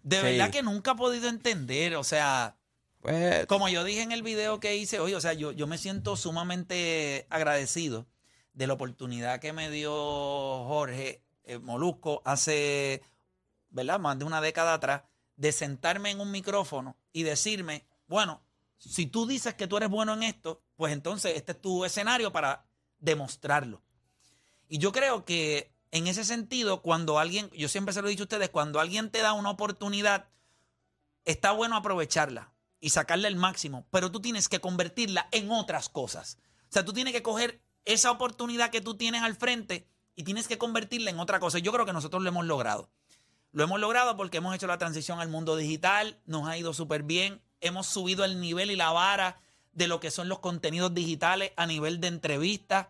De 0.03 0.17
Sí. 0.17 0.23
verdad 0.23 0.51
que 0.51 0.63
nunca 0.63 0.93
he 0.93 0.95
podido 0.95 1.29
entender. 1.29 1.95
O 1.97 2.05
sea, 2.05 2.57
Pues, 3.01 3.47
como 3.47 3.69
yo 3.69 3.83
dije 3.83 4.03
en 4.03 4.13
el 4.13 4.23
video 4.23 4.61
que 4.61 4.77
hice 4.77 5.01
hoy, 5.01 5.15
o 5.15 5.21
sea, 5.21 5.33
yo, 5.33 5.53
yo 5.53 5.67
me 5.67 5.79
siento 5.79 6.17
sumamente 6.17 7.27
agradecido 7.31 8.07
de 8.53 8.67
la 8.67 8.75
oportunidad 8.75 9.41
que 9.41 9.55
me 9.55 9.71
dio 9.71 9.91
Jorge 10.67 11.23
eh, 11.45 11.59
Molusco 11.59 12.21
hace, 12.27 13.03
¿verdad? 13.71 13.99
Más 14.01 14.19
de 14.19 14.27
una 14.27 14.43
década 14.43 14.75
atrás, 14.75 15.03
de 15.37 15.53
sentarme 15.53 16.11
en 16.11 16.21
un 16.21 16.31
micrófono 16.31 16.97
y 17.13 17.23
decirme, 17.23 17.87
bueno, 18.07 18.43
si 18.77 19.07
tú 19.07 19.27
dices 19.27 19.55
que 19.55 19.67
tú 19.67 19.79
eres 19.79 19.89
bueno 19.89 20.13
en 20.13 20.23
esto, 20.23 20.63
pues 20.77 20.93
entonces 20.93 21.37
este 21.37 21.53
es 21.53 21.61
tu 21.61 21.87
escenario 21.87 22.33
para 22.33 22.67
demostrarlo. 22.99 23.81
Y 24.69 24.77
yo 24.77 24.93
creo 24.93 25.25
que 25.25 25.73
en 25.91 26.07
ese 26.07 26.25
sentido, 26.25 26.83
cuando 26.83 27.19
alguien, 27.19 27.51
yo 27.53 27.69
siempre 27.69 27.95
se 27.95 28.03
lo 28.03 28.09
he 28.09 28.11
dicho 28.11 28.25
a 28.25 28.27
ustedes, 28.27 28.51
cuando 28.51 28.79
alguien 28.79 29.11
te 29.11 29.23
da 29.23 29.33
una 29.33 29.51
oportunidad, 29.51 30.29
está 31.25 31.53
bueno 31.53 31.77
aprovecharla 31.77 32.53
y 32.81 32.91
sacarle 32.91 33.29
el 33.29 33.37
máximo, 33.37 33.87
pero 33.91 34.11
tú 34.11 34.21
tienes 34.21 34.49
que 34.49 34.61
convertirla 34.61 35.29
en 35.33 35.51
otras 35.51 35.89
cosas. 35.89 36.39
O 36.69 36.73
sea, 36.73 36.85
tú 36.85 36.93
tienes 36.93 37.13
que 37.13 37.23
coger 37.23 37.61
esa 37.85 38.11
oportunidad 38.11 38.71
que 38.71 38.81
tú 38.81 38.97
tienes 38.97 39.23
al 39.23 39.37
frente 39.37 39.87
y 40.17 40.25
tienes 40.25 40.49
que 40.49 40.59
convertirla 40.59 41.11
en 41.11 41.21
otra 41.21 41.41
cosa. 41.41 41.59
Yo 41.59 41.73
creo 41.73 41.87
que 41.87 41.93
nosotros 41.93 42.23
lo 42.23 42.29
hemos 42.29 42.47
logrado. 42.47 42.91
Lo 43.53 43.65
hemos 43.65 43.81
logrado 43.81 44.17
porque 44.17 44.39
hemos 44.39 44.55
hecho 44.55 44.67
la 44.67 44.79
transición 44.79 45.21
al 45.21 45.29
mundo 45.29 45.57
digital, 45.57 46.21
nos 46.25 46.49
ha 46.49 46.57
ido 46.57 46.73
súper 46.73 47.03
bien, 47.03 47.43
hemos 47.61 47.87
subido 47.87 48.25
el 48.25 48.41
nivel 48.41 48.71
y 48.71 48.77
la 48.77 48.93
vara 48.93 49.41
de 49.73 49.89
lo 49.89 50.01
que 50.01 50.11
son 50.11 50.29
los 50.29 50.39
contenidos 50.39 50.95
digitales 50.95 51.53
a 51.57 51.67
nivel 51.67 52.01
de 52.01 52.09
entrevistas. 52.09 52.89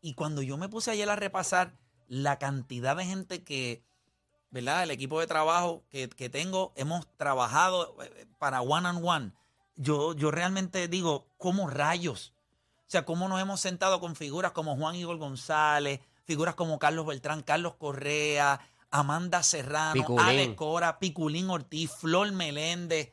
Y 0.00 0.14
cuando 0.14 0.42
yo 0.42 0.56
me 0.56 0.68
puse 0.68 0.92
ayer 0.92 1.08
a 1.10 1.16
repasar 1.16 1.72
la 2.06 2.38
cantidad 2.38 2.96
de 2.96 3.04
gente 3.04 3.42
que, 3.42 3.82
¿verdad? 4.50 4.82
El 4.82 4.90
equipo 4.90 5.20
de 5.20 5.26
trabajo 5.26 5.84
que, 5.90 6.08
que 6.08 6.28
tengo, 6.28 6.72
hemos 6.76 7.06
trabajado 7.16 7.96
eh, 8.02 8.26
para 8.38 8.62
one 8.62 8.88
on 8.88 9.00
one. 9.04 9.32
Yo, 9.76 10.14
yo 10.14 10.30
realmente 10.30 10.88
digo, 10.88 11.26
¿cómo 11.38 11.68
rayos? 11.68 12.34
O 12.86 12.90
sea, 12.90 13.04
cómo 13.04 13.28
nos 13.28 13.40
hemos 13.40 13.60
sentado 13.60 14.00
con 14.00 14.16
figuras 14.16 14.52
como 14.52 14.76
Juan 14.76 14.96
Igor 14.96 15.16
González, 15.16 16.00
figuras 16.24 16.54
como 16.54 16.78
Carlos 16.78 17.06
Beltrán, 17.06 17.42
Carlos 17.42 17.74
Correa, 17.76 18.60
Amanda 18.90 19.42
Serrano, 19.42 19.94
Piculín. 19.94 20.26
Ale 20.26 20.56
Cora, 20.56 20.98
Piculín 20.98 21.48
Ortiz, 21.50 21.92
Flor 21.92 22.32
Meléndez, 22.32 23.12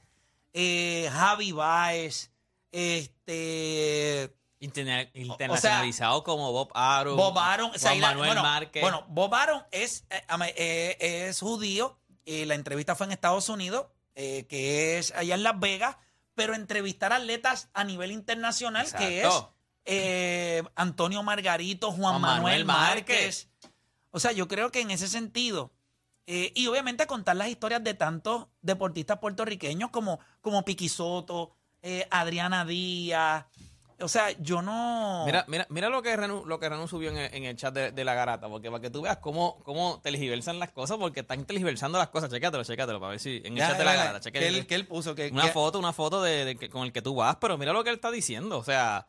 eh, 0.54 1.10
Javi 1.12 1.52
Baez, 1.52 2.32
este... 2.72 4.34
Interna- 4.60 5.04
sea, 5.12 5.22
internacionalizado 5.22 6.24
como 6.24 6.52
Bob 6.52 6.72
Aaron. 6.74 7.16
Bob 7.16 7.38
Aaron, 7.38 7.72
o 7.76 7.78
sea, 7.78 7.92
Juan 7.92 8.02
Manuel 8.02 8.30
bueno, 8.30 8.42
Márquez. 8.44 8.82
Bueno, 8.82 9.06
Bob 9.10 9.36
Aaron 9.36 9.64
es, 9.72 10.06
eh, 10.10 10.24
eh, 10.58 11.28
es 11.30 11.40
judío. 11.40 12.00
eh, 12.26 12.46
la 12.46 12.56
entrevista 12.56 12.96
fue 12.96 13.06
en 13.06 13.12
Estados 13.14 13.48
Unidos, 13.50 13.86
eh, 14.16 14.46
que 14.50 14.98
es 14.98 15.14
allá 15.14 15.36
en 15.36 15.44
Las 15.44 15.60
Vegas, 15.60 15.96
pero 16.34 16.56
entrevistar 16.56 17.14
atletas 17.14 17.70
a 17.74 17.84
nivel 17.84 18.12
internacional, 18.12 18.92
que 18.98 19.22
es 19.24 20.70
Antonio 20.76 21.24
Margarito, 21.24 21.88
Juan, 21.92 22.20
Juan 22.20 22.22
Manuel, 22.22 22.66
Manuel 22.66 22.96
Márquez. 22.96 23.50
O 24.12 24.20
sea, 24.20 24.32
yo 24.34 24.48
creo 24.48 24.72
que 24.72 24.82
en 24.82 24.92
ese 24.92 25.08
sentido, 25.08 25.72
y 26.26 26.68
obviamente 26.68 27.08
contar 27.08 27.38
las 27.38 27.48
historias 27.48 27.84
de 27.84 27.94
tantos 27.94 28.48
deportistas 28.62 29.20
puertorriqueños 29.20 29.90
como, 29.92 30.20
como 30.42 30.66
Piqui 30.66 30.90
Soto, 30.90 31.56
Adriana 32.10 32.66
Díaz. 32.66 33.46
O 34.00 34.08
sea, 34.08 34.30
yo 34.40 34.62
no. 34.62 35.24
Mira, 35.26 35.44
mira, 35.48 35.66
mira 35.70 35.90
lo 35.90 36.04
que 36.04 36.16
Renu, 36.16 36.46
lo 36.46 36.60
que 36.60 36.70
Renu 36.70 36.88
subió 36.88 37.10
en 37.10 37.18
el, 37.18 37.34
en 37.34 37.44
el 37.46 37.56
chat 37.56 37.74
de, 37.74 37.92
de 37.92 38.04
la 38.06 38.14
garata, 38.14 38.48
porque 38.48 38.70
para 38.70 38.80
que 38.80 38.92
tú 38.92 39.02
veas 39.02 39.18
cómo, 39.18 39.60
cómo 39.64 40.00
tergiversan 40.04 40.60
las 40.60 40.70
cosas, 40.72 40.98
porque 40.98 41.22
están 41.22 41.46
tergiversando 41.46 41.98
las 41.98 42.10
cosas. 42.10 42.30
Chécatelo, 42.30 42.64
chécatelo, 42.64 43.00
para 43.00 43.12
ver 43.12 43.20
si 43.20 43.38
en 43.44 43.54
el 43.54 43.56
Ya, 43.60 43.70
chat 43.70 43.78
de 43.80 43.86
la 43.86 43.96
ya, 43.96 44.04
garata. 44.06 44.32
que 44.32 44.48
él, 44.48 44.68
que 44.68 44.76
él 44.76 44.86
puso 44.86 45.16
que, 45.16 45.30
Una 45.32 45.46
que- 45.46 45.52
foto, 45.52 45.80
una 45.80 45.94
foto 45.94 46.22
de, 46.22 46.46
de 46.46 46.70
con 46.70 46.84
el 46.84 46.92
que 46.94 47.02
tú 47.02 47.16
vas, 47.16 47.38
pero 47.38 47.58
mira 47.58 47.74
lo 47.74 47.84
que 47.84 47.90
él 47.90 47.96
está 47.96 48.12
diciendo. 48.12 48.60
O 48.60 48.64
sea, 48.64 49.08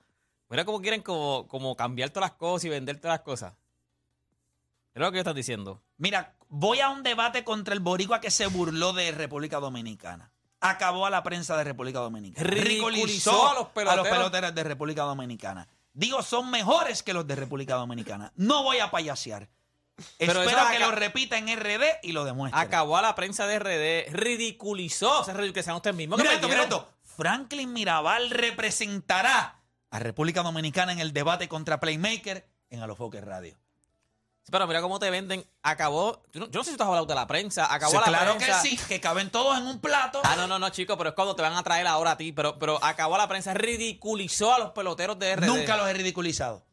mira 0.49 0.65
cómo 0.65 0.81
quieren 0.81 1.03
como, 1.03 1.47
como 1.49 1.77
cambiar 1.77 2.09
todas 2.09 2.31
las 2.31 2.39
cosas 2.39 2.65
y 2.65 2.69
venderte 2.71 3.09
las 3.09 3.21
cosas. 3.21 3.53
Mira 4.95 5.07
lo 5.09 5.13
que 5.13 5.19
están 5.19 5.37
diciendo. 5.37 5.83
Mira, 5.99 6.35
voy 6.49 6.81
a 6.81 6.89
un 6.89 7.03
debate 7.03 7.45
contra 7.45 7.75
el 7.75 7.81
boricua 7.81 8.23
que 8.23 8.31
se 8.31 8.47
burló 8.47 8.95
de 8.95 9.13
República 9.13 9.61
Dominicana. 9.61 10.33
Acabó 10.61 11.07
a 11.07 11.11
la 11.11 11.23
prensa 11.23 11.57
de 11.57 11.65
República 11.65 12.01
Dominicana. 12.01 12.49
Ridiculizó 12.49 13.51
a 13.51 13.55
los 13.55 13.69
peloteros. 13.69 14.09
peloteros 14.09 14.55
de 14.55 14.65
República 14.65 15.03
Dominicana. 15.03 15.69
Digo, 15.93 16.23
son 16.23 16.51
mejores 16.51 17.03
que 17.03 17.13
los 17.13 17.27
de 17.27 17.37
República 17.37 17.75
Dominicana. 17.77 18.33
No 18.37 18.63
voy 18.63 18.79
a 18.79 18.91
payasear. 18.91 19.49
Pero 20.19 20.43
Espero 20.43 20.69
que 20.71 20.79
lo 20.79 20.93
repita 20.93 21.39
en 21.39 21.49
RD 21.49 22.01
y 22.03 22.13
lo 22.13 22.25
demuestre. 22.25 22.61
Acabó 22.61 22.97
a 22.97 23.03
la 23.03 23.15
prensa 23.15 23.47
de 23.47 23.59
RD, 23.59 24.13
ridiculizó. 24.13 25.21
O 25.21 25.25
sea, 25.25 25.35
que 25.35 25.63
sean 25.63 25.77
ustedes 25.77 25.97
mismos 25.97 26.19
Mira 26.19 26.35
esto, 26.35 26.49
mira 26.49 26.61
perdieron. 26.63 26.87
esto. 26.87 26.99
Franklin 27.17 27.73
Mirabal 27.73 28.31
representará 28.31 29.61
a 29.91 29.99
República 29.99 30.43
Dominicana 30.43 30.93
en 30.93 31.01
el 31.01 31.13
debate 31.13 31.49
contra 31.49 31.81
Playmaker 31.81 32.49
en 32.71 32.81
Alofoque 32.81 33.21
Radio. 33.21 33.57
Pero 34.51 34.67
mira 34.67 34.81
cómo 34.81 34.99
te 34.99 35.11
venden. 35.11 35.45
Acabó. 35.63 36.23
no- 36.35 36.47
yo 36.51 36.59
no 36.61 36.65
sé 36.65 36.71
si 36.73 36.77
tú 36.77 36.83
has 36.83 36.89
hablado 36.89 37.07
de 37.07 37.15
la 37.15 37.27
prensa. 37.27 37.73
Acabó 37.73 37.93
Sí, 37.93 37.97
la 37.99 38.05
claro 38.05 38.37
prensa. 38.37 38.63
que 38.63 38.69
sí, 38.69 38.77
que 38.89 39.01
caben 39.01 39.31
todos 39.31 39.59
en 39.59 39.67
un 39.67 39.81
plato. 39.81 40.21
Ah, 40.25 40.35
no, 40.37 40.47
no, 40.47 40.59
no, 40.59 40.69
chico, 40.71 40.97
pero 40.97 41.11
es 41.11 41.15
cuando 41.15 41.35
te 41.37 41.43
van 41.43 41.55
a 41.55 41.63
traer 41.63 41.87
ahora 41.87 42.13
a 42.13 42.17
ti. 42.17 42.33
Pero, 42.33 42.59
pero 42.59 42.83
acabó 42.83 43.17
la 43.19 43.29
prensa, 43.29 43.53
ridiculizó 43.55 44.55
a 44.55 44.59
los 44.59 44.71
peloteros 44.71 45.19
de 45.19 45.37
RD. 45.37 45.47
Nunca 45.47 45.77
los 45.77 45.89
he 45.89 45.93
ridiculizado. 45.93 46.65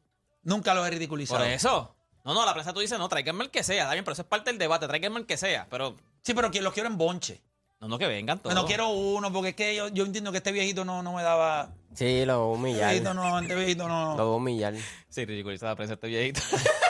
Nunca 0.44 0.74
los 0.74 0.88
he 0.88 0.92
ridiculizado. 0.92 1.40
Por 1.40 1.48
eso. 1.50 1.96
No, 2.24 2.34
no, 2.34 2.46
la 2.46 2.54
prensa 2.54 2.74
tú 2.74 2.80
dices, 2.80 2.98
no, 2.98 3.08
tráiganme 3.10 3.44
el 3.44 3.52
que 3.52 3.64
sea. 3.64 3.84
Está 3.84 3.94
bien, 3.94 4.04
pero 4.06 4.14
eso 4.14 4.22
es 4.24 4.28
parte 4.28 4.50
del 4.50 4.58
debate. 4.58 4.88
Tráiganme 4.88 5.20
el 5.20 5.26
que 5.26 5.38
sea. 5.38 5.68
Pero, 5.70 5.96
Sí, 6.24 6.34
pero 6.34 6.50
los 6.50 6.74
quiero 6.74 6.90
en 6.90 6.98
bonche. 6.98 7.44
no, 7.82 7.88
no, 7.88 7.98
que 8.00 8.08
vengan 8.08 8.40
todos. 8.40 8.56
No 8.56 8.66
quiero 8.66 8.90
uno, 8.90 9.32
porque 9.32 9.50
es 9.50 9.56
que 9.56 9.76
yo, 9.76 9.90
yo 9.90 10.06
entiendo 10.06 10.32
que 10.32 10.38
este 10.40 10.52
viejito 10.52 10.86
no, 10.86 11.04
no 11.04 11.14
me 11.14 11.22
daba. 11.22 11.70
sí, 11.94 12.26
lo 12.26 12.48
voy 12.48 12.56
a 12.56 12.56
Este 12.56 12.62
humillar. 12.70 12.90
viejito 12.90 13.14
no, 13.14 13.40
este 13.40 13.56
viejito 13.56 13.88
no. 13.88 14.16
Lo 14.18 14.26
voy 14.26 14.34
a 14.34 14.38
humillar. 14.38 14.74
Sí, 15.10 15.26
ridiculizó 15.26 15.66
la 15.68 15.76
prensa 15.76 15.94
este 15.96 16.08
viejito. 16.08 16.42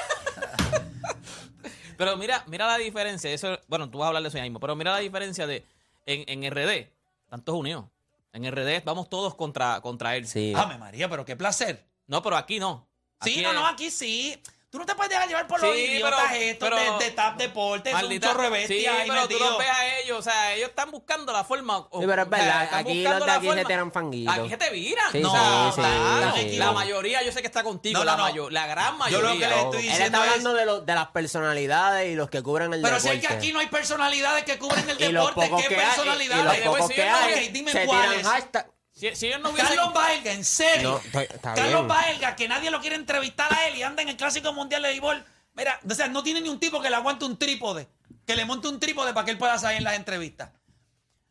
pero 1.97 2.15
mira, 2.17 2.43
mira 2.47 2.67
la 2.67 2.77
diferencia. 2.77 3.31
Eso, 3.31 3.59
bueno, 3.67 3.89
tú 3.89 3.97
vas 3.99 4.05
a 4.05 4.07
hablar 4.09 4.23
de 4.23 4.29
eso 4.29 4.37
ya 4.37 4.43
mismo. 4.43 4.59
Pero 4.59 4.75
mira 4.75 4.91
la 4.91 4.99
diferencia 4.99 5.47
de 5.47 5.63
en, 6.05 6.43
en 6.43 6.51
RD. 6.51 6.89
Tantos 7.29 7.55
unidos. 7.55 7.85
En 8.33 8.45
RD 8.51 8.83
vamos 8.83 9.09
todos 9.09 9.35
contra, 9.35 9.79
contra 9.81 10.15
él. 10.15 10.27
Sí. 10.27 10.53
Ame 10.55 10.77
María, 10.77 11.09
pero 11.09 11.23
qué 11.25 11.35
placer. 11.35 11.85
No, 12.07 12.21
pero 12.21 12.35
aquí 12.37 12.59
no. 12.59 12.87
Sí, 13.21 13.41
no, 13.41 13.49
es- 13.49 13.55
no, 13.55 13.65
aquí 13.65 13.89
sí. 13.89 14.41
Tú 14.75 14.79
no 14.79 14.85
te 14.85 14.93
puedes 14.93 15.09
dejar 15.09 15.29
llevar 15.29 15.47
por 15.47 15.61
los 15.61 15.73
Sí, 15.73 15.83
idiotas 15.85 16.19
pero- 16.31 16.41
estos 16.43 16.69
pero- 16.69 16.97
de, 16.99 17.05
de 17.05 17.11
Tap 17.11 17.37
Deportes, 17.37 17.93
un 17.93 17.99
Maldita- 18.01 18.27
chorro 18.27 18.49
de 18.49 18.67
sí, 18.67 18.85
ahí 18.85 19.07
pero 19.07 19.21
tú 19.21 19.27
metidos. 19.29 19.49
los 19.51 19.57
ves 19.57 19.69
a 19.69 19.97
ellos, 19.99 20.19
o 20.19 20.21
sea, 20.21 20.53
ellos 20.53 20.67
están 20.67 20.91
buscando 20.91 21.31
la 21.31 21.45
forma. 21.45 21.77
o- 21.77 22.01
Sí, 22.01 22.05
pero 22.05 22.23
es 22.23 22.27
o 22.27 22.29
sea, 22.29 22.37
verdad, 22.43 22.63
están 22.65 22.79
aquí 22.81 22.93
buscando 23.03 23.19
los 23.19 23.25
de 23.25 23.31
la 23.31 23.37
aquí 23.37 23.45
se 23.47 23.53
forma- 23.53 23.67
tiran 23.69 23.91
fanguitos. 23.93 24.37
Aquí 24.37 24.49
se 24.49 24.57
te 24.57 24.69
viran. 24.71 25.11
Sí, 25.13 25.19
no, 25.21 25.29
sí, 25.29 25.35
claro, 25.79 26.35
sí, 26.35 26.57
La 26.57 26.67
sí. 26.67 26.73
mayoría 26.73 27.23
yo 27.23 27.31
sé 27.31 27.39
que 27.39 27.47
está 27.47 27.63
contigo, 27.63 27.99
No, 27.99 28.03
no, 28.03 28.11
la, 28.11 28.17
no. 28.17 28.23
mayo- 28.23 28.49
la 28.49 28.67
gran 28.67 28.85
Yo 29.09 29.21
lo 29.21 29.29
mayoría. 29.29 29.47
que 29.47 29.55
le 29.55 29.61
estoy 29.61 29.79
Él 29.79 29.81
diciendo 29.91 30.03
está 30.05 30.17
es- 30.17 30.29
hablando 30.31 30.53
de, 30.55 30.65
los- 30.65 30.85
de 30.85 30.93
las 30.93 31.07
personalidades 31.07 32.11
y 32.11 32.15
los 32.15 32.29
que 32.29 32.43
cubren 32.43 32.73
el 32.73 32.81
Pero 32.81 32.99
si 32.99 33.03
deporte. 33.07 33.25
es 33.25 33.27
que 33.31 33.33
aquí 33.37 33.53
no 33.53 33.59
hay 33.59 33.67
personalidades 33.67 34.43
que 34.43 34.59
cubren 34.59 34.89
el 34.89 34.97
deporte, 34.97 35.39
¿qué 35.39 35.67
que 35.69 35.75
hay, 35.75 35.81
y- 35.81 35.85
personalidades? 35.85 36.43
los 36.43 36.53
Te 36.53 36.59
voy 36.59 36.67
a 36.67 36.71
pocos 36.71 36.89
decir 36.89 36.95
que 37.05 37.09
hay, 37.09 37.45
Ok, 37.45 37.51
dime 37.53 37.71
se 37.71 37.85
cuáles. 37.85 38.17
tiran 38.17 38.31
hashtag. 38.33 38.74
Si, 38.95 39.13
si 39.15 39.27
ellos 39.27 39.41
no 39.41 39.49
hubiesen... 39.49 39.75
Carlos 39.75 39.93
Baelga, 39.93 40.31
en 40.31 40.45
serio. 40.45 40.89
No, 40.91 40.97
estoy- 40.99 41.23
está 41.25 41.53
Carlos 41.53 41.73
bien. 41.73 41.87
Baelga, 41.89 42.35
que 42.35 42.47
nadie 42.47 42.71
lo 42.71 42.79
quiere 42.79 42.95
entrevistar 42.95 43.53
a 43.53 43.67
él 43.67 43.75
y 43.77 43.83
anda 43.83 44.01
en 44.01 44.09
el 44.09 44.15
Clásico 44.17 44.53
Mundial 44.53 44.81
de 44.83 44.89
Béisbol. 44.89 45.23
Mira, 45.53 45.79
o 45.89 45.93
sea, 45.93 46.07
no 46.07 46.23
tiene 46.23 46.39
ni 46.41 46.47
un 46.49 46.59
tipo 46.59 46.81
que 46.81 46.89
le 46.89 46.95
aguante 46.95 47.25
un 47.25 47.37
trípode, 47.37 47.87
que 48.25 48.35
le 48.35 48.45
monte 48.45 48.67
un 48.69 48.79
trípode 48.79 49.13
para 49.13 49.25
que 49.25 49.31
él 49.31 49.37
pueda 49.37 49.57
salir 49.59 49.79
en 49.79 49.83
las 49.83 49.95
entrevistas. 49.95 50.49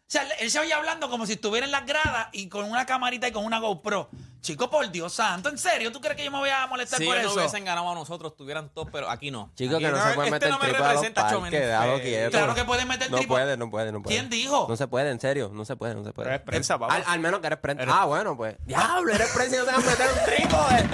O 0.06 0.10
sea, 0.14 0.22
él 0.38 0.50
se 0.50 0.58
oye 0.60 0.72
hablando 0.72 1.08
como 1.08 1.24
si 1.26 1.32
estuviera 1.32 1.64
en 1.64 1.72
las 1.72 1.86
gradas 1.86 2.28
y 2.32 2.48
con 2.48 2.66
una 2.66 2.84
camarita 2.86 3.26
y 3.26 3.32
con 3.32 3.44
una 3.44 3.58
GoPro. 3.58 4.10
Chico, 4.42 4.68
por 4.68 4.90
Dios 4.90 5.14
santo, 5.14 5.48
¿en 5.48 5.56
serio? 5.56 5.90
¿Tú 5.90 6.02
crees 6.02 6.16
que 6.18 6.24
yo 6.24 6.30
me 6.30 6.36
voy 6.36 6.50
a 6.50 6.66
molestar 6.66 6.98
Si 6.98 7.06
por 7.06 7.14
ellos 7.16 7.28
no 7.28 7.30
eso? 7.30 7.40
hubiesen 7.40 7.64
ganado 7.64 7.90
a 7.90 7.94
nosotros, 7.94 8.32
estuvieran 8.32 8.68
todos, 8.68 8.88
pero 8.92 9.08
aquí 9.08 9.30
no. 9.30 9.50
Chico, 9.56 9.76
Aquí 9.76 9.84
que 9.86 9.90
no, 9.90 9.96
se 9.96 10.12
puede 10.14 10.28
este 10.28 10.30
meter 10.32 10.50
no 10.50 10.58
me 10.58 10.64
triple 10.66 10.76
a 10.76 10.80
los 10.80 10.88
representa, 10.92 11.30
Chomen. 11.30 11.50
parques, 11.50 11.66
déjalo 11.68 12.00
quieto. 12.02 12.30
Claro 12.30 12.54
que 12.54 12.64
puede 12.64 12.84
meter 12.84 13.10
No 13.10 13.16
trípode. 13.16 13.42
puede, 13.42 13.56
no 13.56 13.70
puede, 13.70 13.92
no 13.92 14.02
puede. 14.02 14.14
¿Quién 14.16 14.28
dijo? 14.28 14.66
No 14.68 14.76
se 14.76 14.86
puede, 14.86 15.10
en 15.10 15.18
serio, 15.20 15.50
no 15.54 15.64
se 15.64 15.76
puede, 15.76 15.94
no 15.94 16.04
se 16.04 16.12
puede. 16.12 16.34
es 16.34 16.40
prensa, 16.42 16.78
papá. 16.78 16.94
Al, 16.96 17.04
al 17.06 17.20
menos 17.20 17.40
que 17.40 17.46
eres 17.46 17.58
prensa. 17.58 17.84
Ah, 17.88 18.04
bueno, 18.04 18.36
pues. 18.36 18.56
Diablo, 18.66 19.14
eres 19.14 19.30
prensa 19.32 19.56
y 19.56 19.58
no 19.60 19.64
te 19.64 19.72
vas 19.72 19.82
a 19.86 19.90
meter 19.90 20.08
un 20.10 20.24
trípode. 20.26 20.88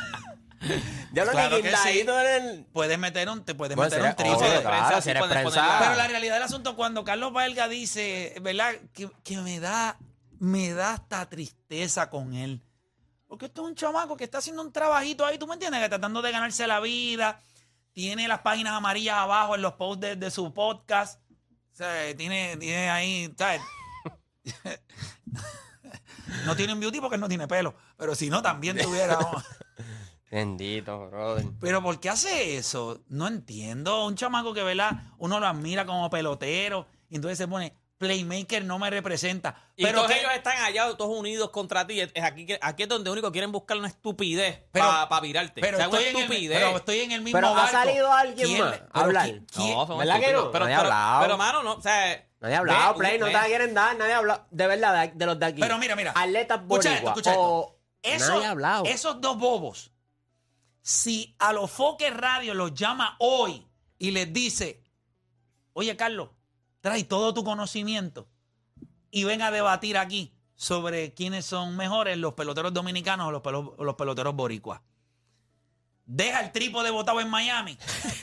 Ya 1.13 1.25
lo 1.25 1.31
Claro 1.31 1.55
que 1.57 1.63
guindadito 1.63 2.19
en 2.21 2.27
el... 2.27 2.65
Puedes 2.65 2.99
meter 2.99 3.29
un, 3.29 3.43
te 3.43 3.55
puedes 3.55 3.75
Bueno, 3.75 3.89
meter 3.89 4.09
un 4.09 4.15
trípode. 4.15 4.49
de 4.55 4.61
claro, 4.61 4.87
prensa, 4.87 5.01
sí 5.01 5.17
puedes 5.17 5.37
prensa. 5.37 5.77
Pero 5.79 5.95
la 5.95 6.07
realidad 6.07 6.33
del 6.35 6.43
asunto, 6.43 6.75
cuando 6.75 7.03
Carlos 7.03 7.33
Valga 7.33 7.67
dice, 7.67 8.35
¿verdad? 8.41 8.73
Que, 8.93 9.09
que 9.23 9.37
me 9.37 9.59
da, 9.59 9.97
me 10.39 10.73
da 10.73 10.93
hasta 10.93 11.27
tristeza 11.29 12.09
con 12.09 12.33
él. 12.33 12.61
Porque 13.27 13.45
esto 13.45 13.61
es 13.63 13.69
un 13.69 13.75
chamaco 13.75 14.17
que 14.17 14.23
está 14.23 14.39
haciendo 14.39 14.61
un 14.61 14.71
trabajito 14.71 15.25
ahí, 15.25 15.37
¿tú 15.37 15.47
me 15.47 15.53
entiendes? 15.53 15.81
Que 15.81 15.89
tratando 15.89 16.21
de 16.21 16.31
ganarse 16.31 16.67
la 16.67 16.79
vida. 16.79 17.39
Tiene 17.93 18.27
las 18.27 18.39
páginas 18.39 18.73
amarillas 18.73 19.17
abajo 19.17 19.55
en 19.55 19.61
los 19.61 19.73
posts 19.73 20.01
de, 20.01 20.15
de 20.15 20.31
su 20.31 20.53
podcast. 20.53 21.19
O 21.73 21.75
sea, 21.75 22.15
tiene, 22.15 22.57
tiene 22.57 22.89
ahí, 22.89 23.33
¿sabes? 23.37 23.61
no 26.45 26.55
tiene 26.55 26.73
un 26.73 26.79
beauty 26.79 26.99
porque 26.99 27.17
no 27.17 27.27
tiene 27.27 27.47
pelo. 27.47 27.75
Pero 27.97 28.15
si 28.15 28.29
no, 28.29 28.41
también 28.41 28.77
tuviera. 28.77 29.17
Bendito, 30.31 31.07
brother. 31.09 31.45
Pero 31.59 31.81
¿por 31.81 31.99
qué 31.99 32.09
hace 32.09 32.57
eso? 32.57 33.01
No 33.07 33.27
entiendo. 33.27 34.05
Un 34.05 34.15
chamaco 34.15 34.53
que, 34.53 34.63
¿verdad? 34.63 34.91
Uno 35.17 35.39
lo 35.39 35.47
admira 35.47 35.85
como 35.85 36.09
pelotero 36.09 36.85
y 37.09 37.15
entonces 37.15 37.37
se 37.37 37.47
pone, 37.47 37.73
Playmaker 37.97 38.63
no 38.63 38.79
me 38.79 38.89
representa. 38.89 39.55
Y 39.75 39.83
pero 39.83 39.97
todos 39.99 40.11
que- 40.11 40.19
ellos 40.19 40.31
están 40.33 40.57
allá, 40.63 40.95
todos 40.95 41.17
unidos 41.17 41.49
contra 41.49 41.85
ti. 41.85 41.99
Es 41.99 42.23
aquí, 42.23 42.47
aquí 42.61 42.83
es 42.83 42.89
donde 42.89 43.09
único 43.09 43.31
quieren 43.31 43.51
buscar 43.51 43.77
una 43.77 43.87
estupidez 43.87 44.61
para 44.71 45.19
virarte. 45.19 45.59
pero, 45.61 45.77
o 45.77 45.79
sea, 45.79 45.89
una 45.89 45.97
estoy 45.99 46.11
en 46.11 46.15
el, 46.17 46.23
estupidez. 46.23 46.57
pero 46.59 46.77
estoy 46.77 46.99
en 47.01 47.11
el 47.11 47.21
mismo 47.21 47.37
Pero 47.37 47.47
ha 47.49 47.53
barco. 47.53 47.71
salido 47.71 48.13
alguien 48.13 48.47
¿Quién 48.47 48.59
más 48.61 48.73
a 48.75 48.77
pero 48.93 49.05
hablar. 49.05 49.25
quién- 49.25 49.45
quién- 49.53 49.73
No, 49.75 49.97
¿Verdad 49.97 50.19
que 50.21 50.31
no? 50.33 50.51
Pero, 50.51 50.65
Nadie 50.65 50.75
ha 50.75 50.79
pero, 50.79 50.91
hablado. 50.93 51.21
pero, 51.23 51.37
mano, 51.37 51.63
no, 51.63 51.73
o 51.73 51.81
sea... 51.81 52.25
Nadie 52.39 52.55
ha 52.55 52.59
hablado, 52.59 52.93
ve- 52.93 52.99
Play, 52.99 53.19
no 53.19 53.25
te 53.25 53.33
la 53.33 53.45
quieren 53.47 53.73
dar, 53.73 53.97
nadie 53.97 54.13
ha 54.13 54.17
hablado. 54.19 54.45
De 54.49 54.67
verdad, 54.67 55.07
de, 55.07 55.11
de 55.13 55.25
los 55.25 55.37
de 55.39 55.45
aquí. 55.47 55.59
Pero 55.59 55.77
mira, 55.77 55.95
mira. 55.97 56.13
Atletas 56.15 56.61
Escucha 56.61 56.93
esto, 56.93 57.01
boricua 57.05 57.09
escucha 57.11 57.31
esto. 57.31 57.41
o- 57.43 57.75
Eso- 58.01 58.33
Nadie 58.35 58.45
ha 58.45 58.51
hablado. 58.51 58.85
Esos 58.85 59.19
dos 59.19 59.37
bobos, 59.37 59.91
si 60.81 61.35
a 61.39 61.53
los 61.53 61.69
Foques 61.71 62.15
Radio 62.15 62.53
los 62.53 62.73
llama 62.73 63.15
hoy 63.19 63.65
y 63.97 64.11
les 64.11 64.31
dice, 64.33 64.83
oye 65.73 65.95
Carlos, 65.95 66.29
trae 66.81 67.03
todo 67.03 67.33
tu 67.33 67.43
conocimiento 67.43 68.27
y 69.11 69.23
ven 69.23 69.41
a 69.41 69.51
debatir 69.51 69.97
aquí 69.97 70.33
sobre 70.55 71.13
quiénes 71.13 71.45
son 71.45 71.75
mejores, 71.77 72.17
los 72.17 72.33
peloteros 72.33 72.73
dominicanos 72.73 73.27
o 73.27 73.31
los, 73.31 73.41
pelo- 73.41 73.75
o 73.77 73.83
los 73.83 73.95
peloteros 73.95 74.35
boricuas. 74.35 74.81
Deja 76.05 76.39
el 76.41 76.51
trípode 76.51 76.89
botado 76.89 77.21
en 77.21 77.29
Miami 77.29 77.77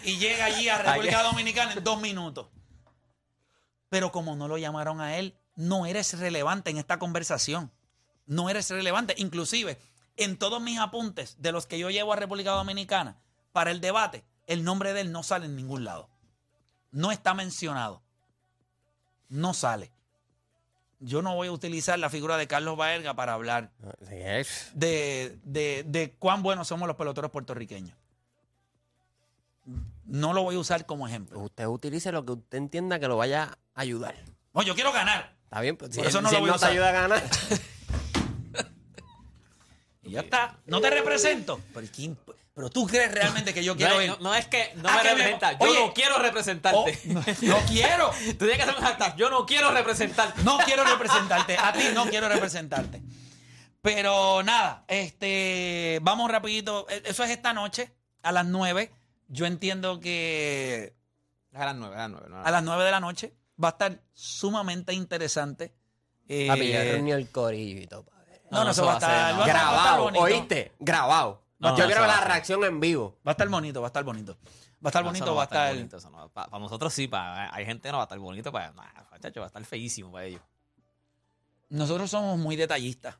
y 0.04 0.16
llega 0.18 0.46
allí 0.46 0.68
a 0.68 0.78
República 0.82 1.22
Dominicana 1.22 1.72
en 1.74 1.84
dos 1.84 2.00
minutos. 2.00 2.48
Pero 3.88 4.10
como 4.10 4.34
no 4.34 4.48
lo 4.48 4.58
llamaron 4.58 5.00
a 5.00 5.16
él, 5.18 5.38
no 5.54 5.86
eres 5.86 6.18
relevante 6.18 6.70
en 6.70 6.78
esta 6.78 6.98
conversación. 6.98 7.70
No 8.26 8.50
eres 8.50 8.68
relevante. 8.70 9.14
Inclusive, 9.18 9.78
en 10.16 10.36
todos 10.38 10.60
mis 10.60 10.78
apuntes 10.78 11.36
de 11.40 11.52
los 11.52 11.66
que 11.66 11.78
yo 11.78 11.90
llevo 11.90 12.12
a 12.12 12.16
República 12.16 12.52
Dominicana 12.52 13.16
para 13.52 13.70
el 13.70 13.80
debate, 13.80 14.24
el 14.46 14.64
nombre 14.64 14.92
de 14.92 15.00
él 15.02 15.12
no 15.12 15.22
sale 15.22 15.46
en 15.46 15.56
ningún 15.56 15.84
lado. 15.84 16.08
No 16.92 17.12
está 17.12 17.34
mencionado. 17.34 18.02
No 19.28 19.54
sale. 19.54 19.90
Yo 21.00 21.20
no 21.20 21.34
voy 21.34 21.48
a 21.48 21.52
utilizar 21.52 21.98
la 21.98 22.08
figura 22.08 22.36
de 22.38 22.46
Carlos 22.46 22.76
Baerga 22.76 23.14
para 23.14 23.34
hablar 23.34 23.70
de, 24.72 25.38
de- 25.44 25.84
de 25.86 26.14
cuán 26.18 26.42
buenos 26.42 26.68
somos 26.68 26.86
los 26.88 26.96
peloteros 26.96 27.30
puertorriqueños. 27.30 27.96
No 30.04 30.32
lo 30.32 30.42
voy 30.44 30.54
a 30.54 30.58
usar 30.60 30.86
como 30.86 31.06
ejemplo. 31.08 31.40
Usted 31.40 31.66
utilice 31.66 32.12
lo 32.12 32.24
que 32.24 32.32
usted 32.32 32.58
entienda 32.58 32.98
que 33.00 33.08
lo 33.08 33.16
vaya 33.16 33.58
a 33.74 33.80
ayudar. 33.80 34.14
No, 34.54 34.62
yo 34.62 34.74
quiero 34.74 34.92
ganar. 34.92 35.34
Está 35.44 35.60
bien, 35.60 35.76
pues 35.76 35.90
si, 35.92 35.98
Por 35.98 36.06
eso 36.06 36.22
no 36.22 36.28
si 36.28 36.36
lo 36.36 36.40
voy 36.42 36.50
a 36.50 36.52
no 36.52 36.58
te 36.58 36.64
usar. 36.64 36.70
ayuda 36.70 36.88
a 36.88 36.92
ganar. 36.92 37.22
Y 40.06 40.12
ya 40.12 40.20
está. 40.20 40.56
No 40.66 40.80
te 40.80 40.90
represento. 40.90 41.60
Pero, 41.74 41.86
¿quién- 41.94 42.18
pero 42.54 42.70
tú 42.70 42.86
crees 42.86 43.12
realmente 43.12 43.52
que 43.52 43.62
yo 43.62 43.72
No, 43.74 43.76
quiero 43.78 44.00
es- 44.00 44.06
ir. 44.06 44.10
no, 44.12 44.16
no 44.20 44.34
es 44.34 44.46
que 44.46 44.72
no 44.76 44.88
Ah, 44.88 44.96
me 44.96 45.02
que 45.02 45.08
me- 45.08 45.14
representa. 45.16 45.52
Yo 45.58 45.66
Oye. 45.70 45.86
no 45.86 45.92
quiero 45.94 46.18
representarte. 46.18 46.98
Oh, 47.04 47.12
no, 47.12 47.20
no 47.20 47.56
quiero. 47.68 48.10
Tú 48.10 48.36
tienes 48.46 48.56
que 48.56 48.62
hacer 48.62 48.74
un 48.76 48.82
hashtag. 48.84 49.16
Yo 49.16 49.28
no 49.30 49.44
quiero 49.46 49.70
representarte. 49.72 50.42
No 50.42 50.58
quiero 50.64 50.84
representarte. 50.84 51.56
A 51.58 51.72
ti 51.72 51.84
no 51.94 52.06
quiero 52.06 52.28
representarte. 52.28 53.02
Pero 53.82 54.42
nada, 54.42 54.84
este, 54.88 55.98
vamos 56.02 56.30
rapidito. 56.30 56.86
E- 56.88 57.02
Eso 57.06 57.22
es 57.24 57.30
esta 57.30 57.52
noche 57.52 57.92
a 58.22 58.32
las 58.32 58.44
9. 58.46 58.90
Yo 59.28 59.46
entiendo 59.46 60.00
que 60.00 60.94
A 61.52 61.66
las 61.66 61.74
nueve, 61.76 61.94
a 61.96 61.98
las 62.00 62.10
nueve. 62.10 62.26
no, 62.30 62.42
a 62.44 62.50
las 62.50 62.62
9 62.62 62.84
de 62.84 62.90
la 62.90 63.00
noche 63.00 63.32
va 63.62 63.68
a 63.68 63.70
estar 63.72 64.00
sumamente 64.12 64.92
interesante. 64.92 65.72
Eh, 66.28 66.46
Papi, 66.48 66.72
yo 66.72 66.78
reuní 66.80 67.12
el 67.12 67.30
corillo 67.30 67.80
y 67.80 67.86
todo. 67.86 68.06
No, 68.50 68.58
no, 68.58 68.64
No, 68.64 68.70
eso 68.70 68.84
va 68.86 68.92
a 68.92 68.94
estar, 68.96 69.32
no. 69.34 69.38
va 69.40 69.44
a 69.44 69.46
estar- 69.48 69.56
va 69.56 69.70
a 69.70 69.72
estar 69.72 69.82
Grabado, 69.82 70.02
bonito. 70.04 70.22
¿oíste? 70.24 70.72
Grabado. 70.78 71.42
No, 71.58 71.68
yo 71.70 71.78
no, 71.78 71.86
quiero 71.86 72.00
ver 72.02 72.10
la 72.10 72.20
reacción 72.20 72.64
en 72.64 72.80
vivo. 72.80 73.18
Va 73.26 73.30
a 73.30 73.32
estar 73.32 73.48
bonito, 73.48 73.80
va 73.80 73.86
a 73.86 73.90
estar 73.90 74.04
bonito. 74.04 74.36
Va 74.84 74.88
a 74.88 74.88
estar 74.88 75.02
bonito, 75.04 75.34
va 75.34 75.42
a 75.42 75.44
estar. 75.44 75.74
bonito, 75.74 75.96
eso 75.96 76.10
no. 76.10 76.28
Para 76.28 76.58
nosotros 76.58 76.92
sí, 76.92 77.08
para 77.08 77.54
hay 77.54 77.64
gente 77.64 77.88
que 77.88 77.92
no 77.92 77.98
va 77.98 78.04
a 78.04 78.06
estar 78.06 78.18
bonito, 78.18 78.52
para 78.52 78.72
nah, 78.72 78.84
muchacho, 79.10 79.40
va 79.40 79.46
a 79.46 79.48
estar 79.48 79.64
feísimo 79.64 80.12
para 80.12 80.26
ellos. 80.26 80.42
Nosotros 81.70 82.10
somos 82.10 82.38
muy 82.38 82.54
detallistas 82.56 83.16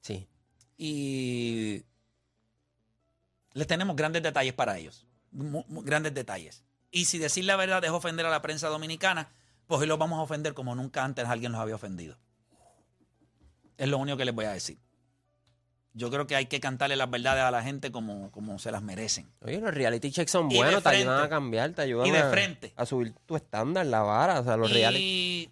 Sí. 0.00 0.28
y 0.76 1.84
les 3.52 3.66
tenemos 3.66 3.94
grandes 3.96 4.22
detalles 4.22 4.54
para 4.54 4.78
ellos. 4.78 5.06
Grandes 5.30 6.14
detalles. 6.14 6.64
Y 6.90 7.04
si 7.04 7.18
decir 7.18 7.44
la 7.44 7.56
verdad 7.56 7.84
es 7.84 7.90
ofender 7.90 8.24
a 8.26 8.30
la 8.30 8.40
prensa 8.42 8.68
dominicana, 8.68 9.28
pues 9.66 9.80
hoy 9.80 9.86
los 9.86 9.98
vamos 9.98 10.18
a 10.18 10.22
ofender 10.22 10.54
como 10.54 10.74
nunca 10.74 11.04
antes 11.04 11.26
alguien 11.26 11.52
los 11.52 11.60
había 11.60 11.74
ofendido. 11.74 12.16
Es 13.78 13.88
lo 13.88 13.98
único 13.98 14.16
que 14.16 14.24
les 14.24 14.34
voy 14.34 14.44
a 14.44 14.52
decir. 14.52 14.78
Yo 15.96 16.10
creo 16.10 16.26
que 16.26 16.34
hay 16.34 16.46
que 16.46 16.58
cantarle 16.58 16.96
las 16.96 17.08
verdades 17.08 17.44
a 17.44 17.52
la 17.52 17.62
gente 17.62 17.92
como, 17.92 18.32
como 18.32 18.58
se 18.58 18.72
las 18.72 18.82
merecen. 18.82 19.30
Oye, 19.42 19.60
los 19.60 19.72
reality 19.72 20.10
checks 20.10 20.32
son 20.32 20.50
Y 20.50 20.56
buenos, 20.56 20.82
te 20.82 20.88
ayudan 20.88 21.22
a 21.22 21.28
cambiar, 21.28 21.70
te 21.70 21.82
ayudan 21.82 22.08
Y 22.08 22.10
de 22.10 22.18
a, 22.18 22.30
frente. 22.30 22.72
a 22.74 22.84
subir 22.84 23.14
tu 23.26 23.36
estándar, 23.36 23.86
la 23.86 24.02
vara. 24.02 24.40
O 24.40 24.44
sea, 24.44 24.56
los 24.56 24.72
reality. 24.72 25.00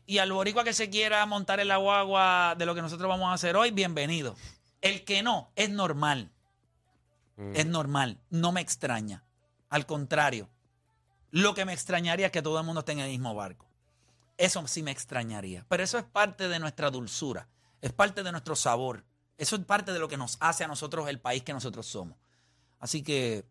Y, 0.07 0.15
y 0.15 0.19
al 0.19 0.33
boricua 0.33 0.65
que 0.65 0.73
se 0.73 0.91
quiera 0.91 1.25
montar 1.27 1.61
en 1.61 1.69
la 1.69 1.77
guagua 1.77 2.57
de 2.59 2.67
lo 2.67 2.75
que 2.75 2.83
nosotros 2.83 3.09
vamos 3.09 3.29
a 3.29 3.35
hacer 3.35 3.55
hoy, 3.55 3.71
bienvenido. 3.71 4.35
El 4.81 5.05
que 5.05 5.23
no, 5.23 5.53
es 5.55 5.71
normal. 5.71 6.33
Mm. 7.37 7.53
Es 7.55 7.67
normal. 7.67 8.19
No 8.31 8.51
me 8.51 8.61
extraña. 8.61 9.23
Al 9.69 9.87
contrario. 9.87 10.49
Lo 11.31 11.55
que 11.55 11.65
me 11.65 11.73
extrañaría 11.73 12.27
es 12.27 12.33
que 12.33 12.43
todo 12.43 12.59
el 12.59 12.67
mundo 12.67 12.81
esté 12.81 12.93
en 12.93 12.99
el 12.99 13.11
mismo 13.11 13.33
barco. 13.35 13.65
Eso 14.39 14.67
sí 14.67 14.83
me 14.83 14.91
extrañaría. 14.91 15.65
Pero 15.69 15.85
eso 15.85 15.99
es 15.99 16.05
parte 16.05 16.49
de 16.49 16.59
nuestra 16.59 16.91
dulzura. 16.91 17.47
Es 17.83 17.92
parte 17.92 18.23
de 18.23 18.33
nuestro 18.33 18.57
sabor. 18.57 19.05
Eso 19.37 19.57
es 19.57 19.64
parte 19.64 19.92
de 19.92 19.99
lo 19.99 20.09
que 20.09 20.16
nos 20.16 20.38
hace 20.40 20.64
a 20.64 20.68
nosotros 20.68 21.09
el 21.09 21.21
país 21.21 21.42
que 21.42 21.53
nosotros 21.53 21.85
somos. 21.87 22.16
Así 22.79 23.03
que. 23.03 23.45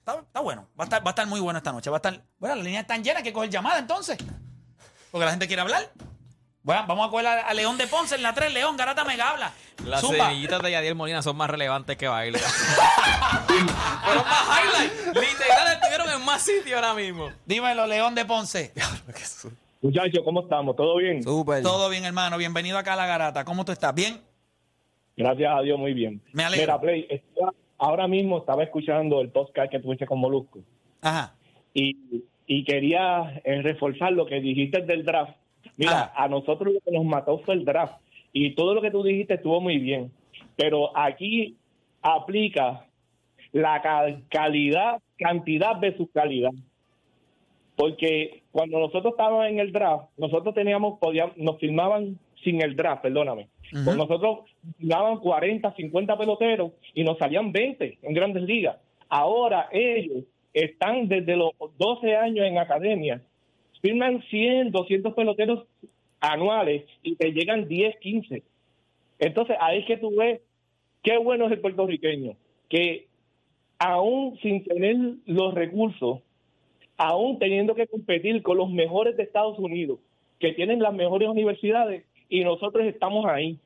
Está, 0.00 0.18
está 0.18 0.40
bueno. 0.40 0.68
Va 0.78 0.84
a 0.84 0.86
estar, 0.86 1.06
va 1.06 1.10
a 1.10 1.12
estar 1.12 1.26
muy 1.26 1.40
bueno 1.40 1.58
esta 1.58 1.72
noche. 1.72 1.88
Va 1.88 1.96
a 1.96 1.98
estar. 1.98 2.22
Bueno, 2.38 2.56
las 2.56 2.64
líneas 2.64 2.82
están 2.82 3.02
llenas. 3.02 3.18
Hay 3.18 3.24
que 3.24 3.32
coger 3.32 3.48
llamada 3.48 3.78
entonces. 3.78 4.18
Porque 5.10 5.24
la 5.24 5.30
gente 5.30 5.46
quiere 5.46 5.62
hablar. 5.62 5.90
Bueno, 6.62 6.84
vamos 6.86 7.08
a 7.08 7.10
coger 7.10 7.26
a, 7.26 7.46
a 7.48 7.54
León 7.54 7.78
de 7.78 7.86
Ponce 7.86 8.16
en 8.16 8.22
la 8.22 8.34
3. 8.34 8.52
León, 8.52 8.76
Garata 8.76 9.04
Mega 9.04 9.30
habla. 9.30 9.52
Las 9.84 10.02
Zumba. 10.02 10.26
semillitas 10.26 10.60
de 10.62 10.70
Yadiel 10.72 10.94
Molina 10.94 11.22
son 11.22 11.36
más 11.36 11.48
relevantes 11.48 11.96
que 11.96 12.06
baile. 12.06 12.38
Fueron 14.04 14.24
más 14.24 14.60
highlights. 14.60 15.06
Literal, 15.06 15.72
estuvieron 15.74 16.10
en 16.10 16.24
más 16.24 16.42
sitio 16.42 16.76
ahora 16.76 16.92
mismo. 16.94 17.32
Dímelo, 17.46 17.86
León 17.86 18.14
de 18.14 18.24
Ponce. 18.24 18.72
Muchachos, 19.82 20.20
¿cómo 20.24 20.42
estamos? 20.42 20.76
¿Todo 20.76 20.96
bien? 20.98 21.22
Súper. 21.22 21.62
Todo 21.62 21.88
bien, 21.88 22.04
hermano. 22.04 22.36
Bienvenido 22.36 22.76
acá 22.76 22.92
a 22.92 22.96
la 22.96 23.06
Garata. 23.06 23.44
¿Cómo 23.44 23.64
tú 23.64 23.72
estás? 23.72 23.94
¿Bien? 23.94 24.20
Gracias 25.16 25.50
a 25.54 25.60
Dios, 25.62 25.78
muy 25.78 25.94
bien. 25.94 26.20
Me 26.32 26.44
alegro. 26.44 26.64
Mira, 26.66 26.80
Play, 26.80 27.06
estaba- 27.08 27.54
ahora 27.78 28.06
mismo 28.06 28.38
estaba 28.38 28.62
escuchando 28.62 29.20
el 29.20 29.30
podcast 29.30 29.70
que 29.70 29.78
tuviste 29.80 30.06
con 30.06 30.18
Molusco 30.20 30.60
Ajá. 31.00 31.34
y, 31.72 31.96
y 32.46 32.64
quería 32.64 33.40
eh, 33.44 33.62
reforzar 33.62 34.12
lo 34.12 34.26
que 34.26 34.40
dijiste 34.40 34.82
del 34.82 35.04
draft. 35.04 35.32
Mira, 35.76 36.02
Ajá. 36.12 36.24
a 36.24 36.28
nosotros 36.28 36.74
lo 36.74 36.80
que 36.80 36.90
nos 36.90 37.04
mató 37.06 37.38
fue 37.38 37.54
el 37.54 37.64
draft 37.64 37.94
y 38.34 38.54
todo 38.54 38.74
lo 38.74 38.82
que 38.82 38.90
tú 38.90 39.02
dijiste 39.02 39.34
estuvo 39.34 39.60
muy 39.62 39.78
bien, 39.78 40.12
pero 40.56 40.96
aquí 40.96 41.56
aplica 42.02 42.86
la 43.52 43.80
ca- 43.82 44.20
calidad, 44.28 45.00
cantidad 45.18 45.80
versus 45.80 46.08
calidad. 46.12 46.50
Porque 47.76 48.39
cuando 48.52 48.80
nosotros 48.80 49.12
estábamos 49.12 49.46
en 49.46 49.60
el 49.60 49.72
draft, 49.72 50.10
nosotros 50.16 50.54
teníamos, 50.54 50.98
podíamos, 50.98 51.36
nos 51.36 51.58
firmaban 51.58 52.18
sin 52.42 52.62
el 52.62 52.74
draft, 52.74 53.02
perdóname. 53.02 53.48
Ujú. 53.72 53.84
Pues 53.84 53.96
nosotros 53.96 54.38
firmaban 54.78 55.18
40, 55.18 55.74
50 55.74 56.18
peloteros 56.18 56.72
y 56.94 57.04
nos 57.04 57.18
salían 57.18 57.52
20 57.52 57.98
en 58.02 58.14
grandes 58.14 58.42
ligas. 58.42 58.76
Ahora 59.08 59.68
ellos 59.72 60.24
están 60.52 61.08
desde 61.08 61.36
los 61.36 61.52
12 61.78 62.16
años 62.16 62.46
en 62.46 62.58
academia, 62.58 63.22
firman 63.82 64.22
100, 64.30 64.72
200 64.72 65.14
peloteros 65.14 65.66
anuales 66.20 66.84
y 67.02 67.16
te 67.16 67.32
llegan 67.32 67.68
10, 67.68 67.96
15. 67.98 68.42
Entonces 69.18 69.56
ahí 69.60 69.80
es 69.80 69.86
que 69.86 69.96
tú 69.96 70.14
ves 70.16 70.40
qué 71.02 71.18
bueno 71.18 71.46
es 71.46 71.52
el 71.52 71.60
puertorriqueño, 71.60 72.36
que 72.68 73.06
aún 73.78 74.38
sin 74.42 74.64
tener 74.64 74.96
los 75.26 75.54
recursos, 75.54 76.20
aún 77.02 77.38
teniendo 77.38 77.74
que 77.74 77.86
competir 77.86 78.42
con 78.42 78.58
los 78.58 78.68
mejores 78.70 79.16
de 79.16 79.22
Estados 79.22 79.58
Unidos, 79.58 79.98
que 80.38 80.52
tienen 80.52 80.80
las 80.82 80.92
mejores 80.92 81.28
universidades, 81.28 82.04
y 82.28 82.44
nosotros 82.44 82.84
estamos 82.86 83.24
ahí. 83.26 83.58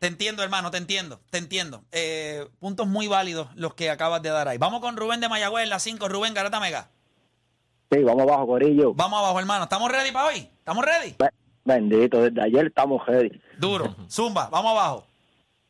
Te 0.00 0.08
entiendo, 0.08 0.42
hermano, 0.42 0.70
te 0.72 0.78
entiendo, 0.78 1.20
te 1.30 1.38
entiendo. 1.38 1.82
Eh, 1.92 2.44
puntos 2.58 2.86
muy 2.88 3.06
válidos 3.06 3.48
los 3.54 3.74
que 3.74 3.88
acabas 3.88 4.20
de 4.22 4.30
dar 4.30 4.48
ahí. 4.48 4.58
Vamos 4.58 4.80
con 4.80 4.96
Rubén 4.96 5.20
de 5.20 5.28
Mayagüez 5.28 5.64
en 5.64 5.70
la 5.70 5.78
5. 5.78 6.08
Rubén, 6.08 6.34
Garata 6.34 6.58
Mega. 6.60 6.90
Sí, 7.90 8.02
vamos 8.02 8.22
abajo, 8.22 8.46
Corillo. 8.48 8.92
Vamos 8.94 9.18
abajo, 9.20 9.38
hermano. 9.38 9.64
¿Estamos 9.64 9.90
ready 9.90 10.10
para 10.12 10.26
hoy? 10.28 10.38
¿Estamos 10.38 10.84
ready? 10.84 11.14
Be- 11.18 11.30
Bendito, 11.64 12.22
desde 12.22 12.40
ayer 12.42 12.66
estamos 12.66 13.04
ready. 13.06 13.30
Duro. 13.58 13.94
Zumba, 14.08 14.48
vamos 14.50 14.72
abajo. 14.72 15.06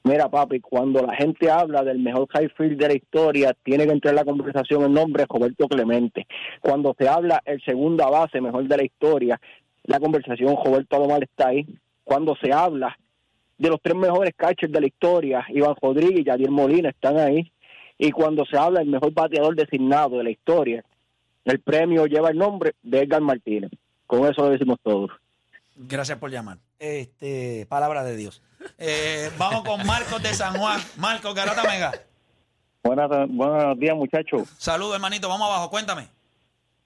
Mira, 0.05 0.29
papi, 0.29 0.61
cuando 0.61 1.03
la 1.03 1.15
gente 1.15 1.51
habla 1.51 1.83
del 1.83 1.99
mejor 1.99 2.27
high 2.29 2.49
field 2.57 2.79
de 2.79 2.89
la 2.89 2.95
historia, 2.95 3.55
tiene 3.63 3.87
que 3.87 3.93
entrar 3.93 4.13
en 4.13 4.17
la 4.17 4.25
conversación 4.25 4.85
el 4.85 4.93
nombre 4.93 5.23
de 5.23 5.27
Roberto 5.29 5.69
Clemente. 5.69 6.27
Cuando 6.61 6.95
se 6.99 7.09
habla 7.09 7.43
el 7.45 7.61
segunda 7.63 8.09
base 8.09 8.41
mejor 8.41 8.67
de 8.67 8.77
la 8.77 8.85
historia, 8.85 9.41
la 9.85 10.01
conversación 10.01 10.57
Roberto 10.65 10.97
Alomar 10.97 11.25
está 11.25 11.49
ahí. 11.49 11.67
Cuando 12.05 12.37
se 12.37 12.53
habla 12.53 12.97
de 13.59 13.69
los 13.69 13.81
tres 13.83 13.97
mejores 13.97 14.33
catchers 14.37 14.73
de 14.73 14.81
la 14.81 14.87
historia, 14.87 15.45
Iván 15.49 15.75
Rodríguez 15.83 16.21
y 16.21 16.25
Yadier 16.25 16.51
Molina 16.51 16.91
están 16.91 17.19
ahí. 17.19 17.53
Y 17.99 18.13
cuando 18.13 18.47
se 18.47 18.57
habla 18.57 18.81
del 18.81 18.89
mejor 18.89 19.13
bateador 19.13 19.57
designado 19.57 20.19
de 20.19 20.25
la 20.25 20.31
historia, 20.31 20.85
el 21.45 21.61
premio 21.61 22.07
lleva 22.07 22.31
el 22.31 22.39
nombre 22.39 22.75
de 22.83 23.01
Edgar 23.01 23.21
Martínez. 23.21 23.73
Con 24.07 24.21
eso 24.21 24.43
lo 24.43 24.51
decimos 24.51 24.79
todos. 24.83 25.11
Gracias 25.81 26.19
por 26.19 26.31
llamar. 26.31 26.59
Este, 26.81 27.65
palabra 27.69 28.03
de 28.03 28.17
Dios. 28.17 28.43
Eh, 28.79 29.31
vamos 29.39 29.63
con 29.63 29.87
Marcos 29.87 30.21
de 30.21 30.35
San 30.35 30.55
Juan. 30.59 30.81
Marcos, 30.97 31.35
Garata 31.35 31.63
Mega. 31.63 31.93
Buenas, 32.83 33.09
buenos 33.29 33.79
días, 33.79 33.95
muchachos. 33.95 34.49
Saludos, 34.59 34.97
hermanito. 34.97 35.29
Vamos 35.29 35.49
abajo, 35.49 35.71
cuéntame. 35.71 36.09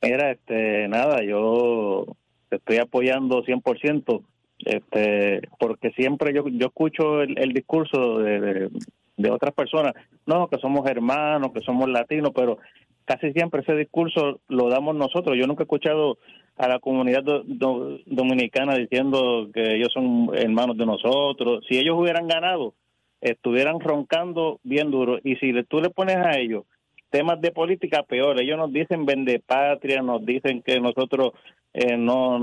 Mira, 0.02 0.32
este, 0.32 0.88
nada, 0.88 1.24
yo 1.24 2.04
te 2.50 2.56
estoy 2.56 2.78
apoyando 2.78 3.42
100%, 3.42 4.22
este, 4.58 5.48
porque 5.58 5.90
siempre 5.92 6.34
yo, 6.34 6.44
yo 6.48 6.66
escucho 6.66 7.22
el, 7.22 7.38
el 7.38 7.52
discurso 7.54 8.18
de, 8.18 8.40
de, 8.40 8.70
de 9.16 9.30
otras 9.30 9.54
personas, 9.54 9.94
no, 10.26 10.48
que 10.48 10.58
somos 10.58 10.86
hermanos, 10.86 11.52
que 11.54 11.60
somos 11.60 11.88
latinos, 11.88 12.32
pero 12.34 12.58
casi 13.06 13.32
siempre 13.32 13.62
ese 13.62 13.74
discurso 13.74 14.40
lo 14.48 14.68
damos 14.68 14.96
nosotros. 14.96 15.36
Yo 15.38 15.46
nunca 15.46 15.62
he 15.62 15.64
escuchado 15.64 16.18
a 16.56 16.68
la 16.68 16.78
comunidad 16.78 17.22
do- 17.22 17.42
do- 17.44 17.98
dominicana 18.06 18.76
diciendo 18.76 19.48
que 19.52 19.76
ellos 19.76 19.88
son 19.92 20.30
hermanos 20.34 20.76
de 20.76 20.86
nosotros. 20.86 21.64
Si 21.68 21.78
ellos 21.78 21.96
hubieran 21.98 22.28
ganado, 22.28 22.74
estuvieran 23.20 23.80
roncando 23.80 24.60
bien 24.62 24.90
duro. 24.90 25.18
Y 25.24 25.36
si 25.36 25.52
le- 25.52 25.64
tú 25.64 25.80
le 25.80 25.90
pones 25.90 26.16
a 26.16 26.38
ellos 26.38 26.64
temas 27.10 27.40
de 27.42 27.50
política, 27.52 28.02
peor. 28.04 28.40
Ellos 28.40 28.56
nos 28.56 28.72
dicen 28.72 29.04
vende 29.04 29.38
patria, 29.38 30.00
nos 30.02 30.24
dicen 30.24 30.62
que 30.62 30.80
nosotros 30.80 31.32
eh, 31.74 31.96
no, 31.96 32.38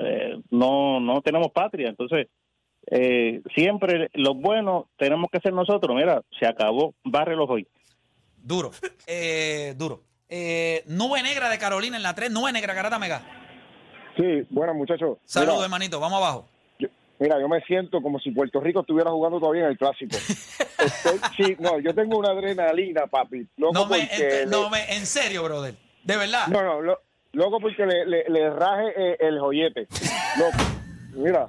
eh, 0.00 0.40
no, 0.50 1.00
no 1.00 1.20
tenemos 1.22 1.48
patria. 1.52 1.88
Entonces, 1.88 2.28
eh, 2.90 3.40
siempre 3.54 4.10
los 4.14 4.36
buenos 4.36 4.86
tenemos 4.96 5.30
que 5.32 5.40
ser 5.40 5.52
nosotros. 5.52 5.96
Mira, 5.96 6.22
se 6.38 6.46
acabó, 6.46 6.94
bárrelos 7.04 7.48
hoy. 7.50 7.66
Duro. 8.36 8.70
Eh, 9.06 9.74
duro. 9.76 10.02
Eh, 10.28 10.82
Nube 10.86 11.22
Negra 11.22 11.48
de 11.50 11.58
Carolina 11.58 11.96
en 11.96 12.02
la 12.02 12.14
3. 12.14 12.30
Nube 12.30 12.52
Negra, 12.52 12.74
Garata 12.74 12.98
Mega. 12.98 13.22
Sí, 14.16 14.46
bueno, 14.50 14.74
muchachos. 14.74 15.18
Saludos, 15.24 15.64
hermanito. 15.64 15.98
Vamos 16.00 16.18
abajo. 16.18 16.46
yo, 16.78 16.88
mira, 17.18 17.40
yo 17.40 17.48
me 17.48 17.60
siento 17.62 18.00
como 18.00 18.18
si 18.20 18.30
Puerto 18.30 18.60
Rico 18.60 18.80
estuviera 18.80 19.10
jugando 19.10 19.40
todavía 19.40 19.64
en 19.64 19.70
el 19.70 19.78
clásico. 19.78 20.16
Estoy- 20.78 21.20
sí, 21.36 21.56
no, 21.58 21.78
yo 21.80 21.94
tengo 21.94 22.18
una 22.18 22.30
adrenalina, 22.30 23.06
papi. 23.06 23.46
Loco 23.56 23.72
No 23.72 23.86
me, 23.86 23.98
le- 24.18 24.46
no 24.46 24.70
me, 24.70 24.94
en 24.96 25.06
serio, 25.06 25.42
brother. 25.44 25.74
De 26.04 26.16
verdad. 26.16 26.46
no, 26.48 26.62
no, 26.62 26.80
lo- 26.82 27.00
loco 27.32 27.58
porque 27.60 27.86
le, 27.86 28.04
le, 28.06 28.24
le 28.28 28.50
raje 28.50 28.92
eh, 28.96 29.16
el 29.20 29.38
joyete. 29.40 29.86
Loco, 30.38 30.58
mira, 31.14 31.48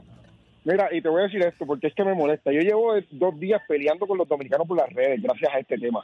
mira, 0.63 0.89
y 0.91 1.01
te 1.01 1.10
voy 1.10 1.21
a 1.21 1.25
decir 1.25 1.41
esto 1.43 1.65
porque 1.65 1.88
es 1.88 1.93
que 1.93 2.04
me 2.04 2.13
molesta. 2.15 2.51
Yo 2.51 2.62
llevo 2.62 2.95
eh, 2.95 3.06
dos 3.12 3.38
días 3.39 3.62
peleando 3.67 4.08
con 4.08 4.17
los 4.17 4.28
dominicanos 4.28 4.67
por 4.67 4.78
las 4.78 4.89
redes 4.93 5.21
gracias 5.21 5.54
a 5.54 5.60
este 5.60 5.78
tema. 5.78 6.04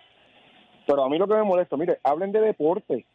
Pero 0.85 1.03
a 1.05 1.09
mí 1.09 1.17
lo 1.17 1.27
que 1.27 1.33
me 1.35 1.43
molesta, 1.43 1.77
mire, 1.77 1.99
hablen 2.03 2.31
de 2.31 2.41
deporte. 2.41 3.05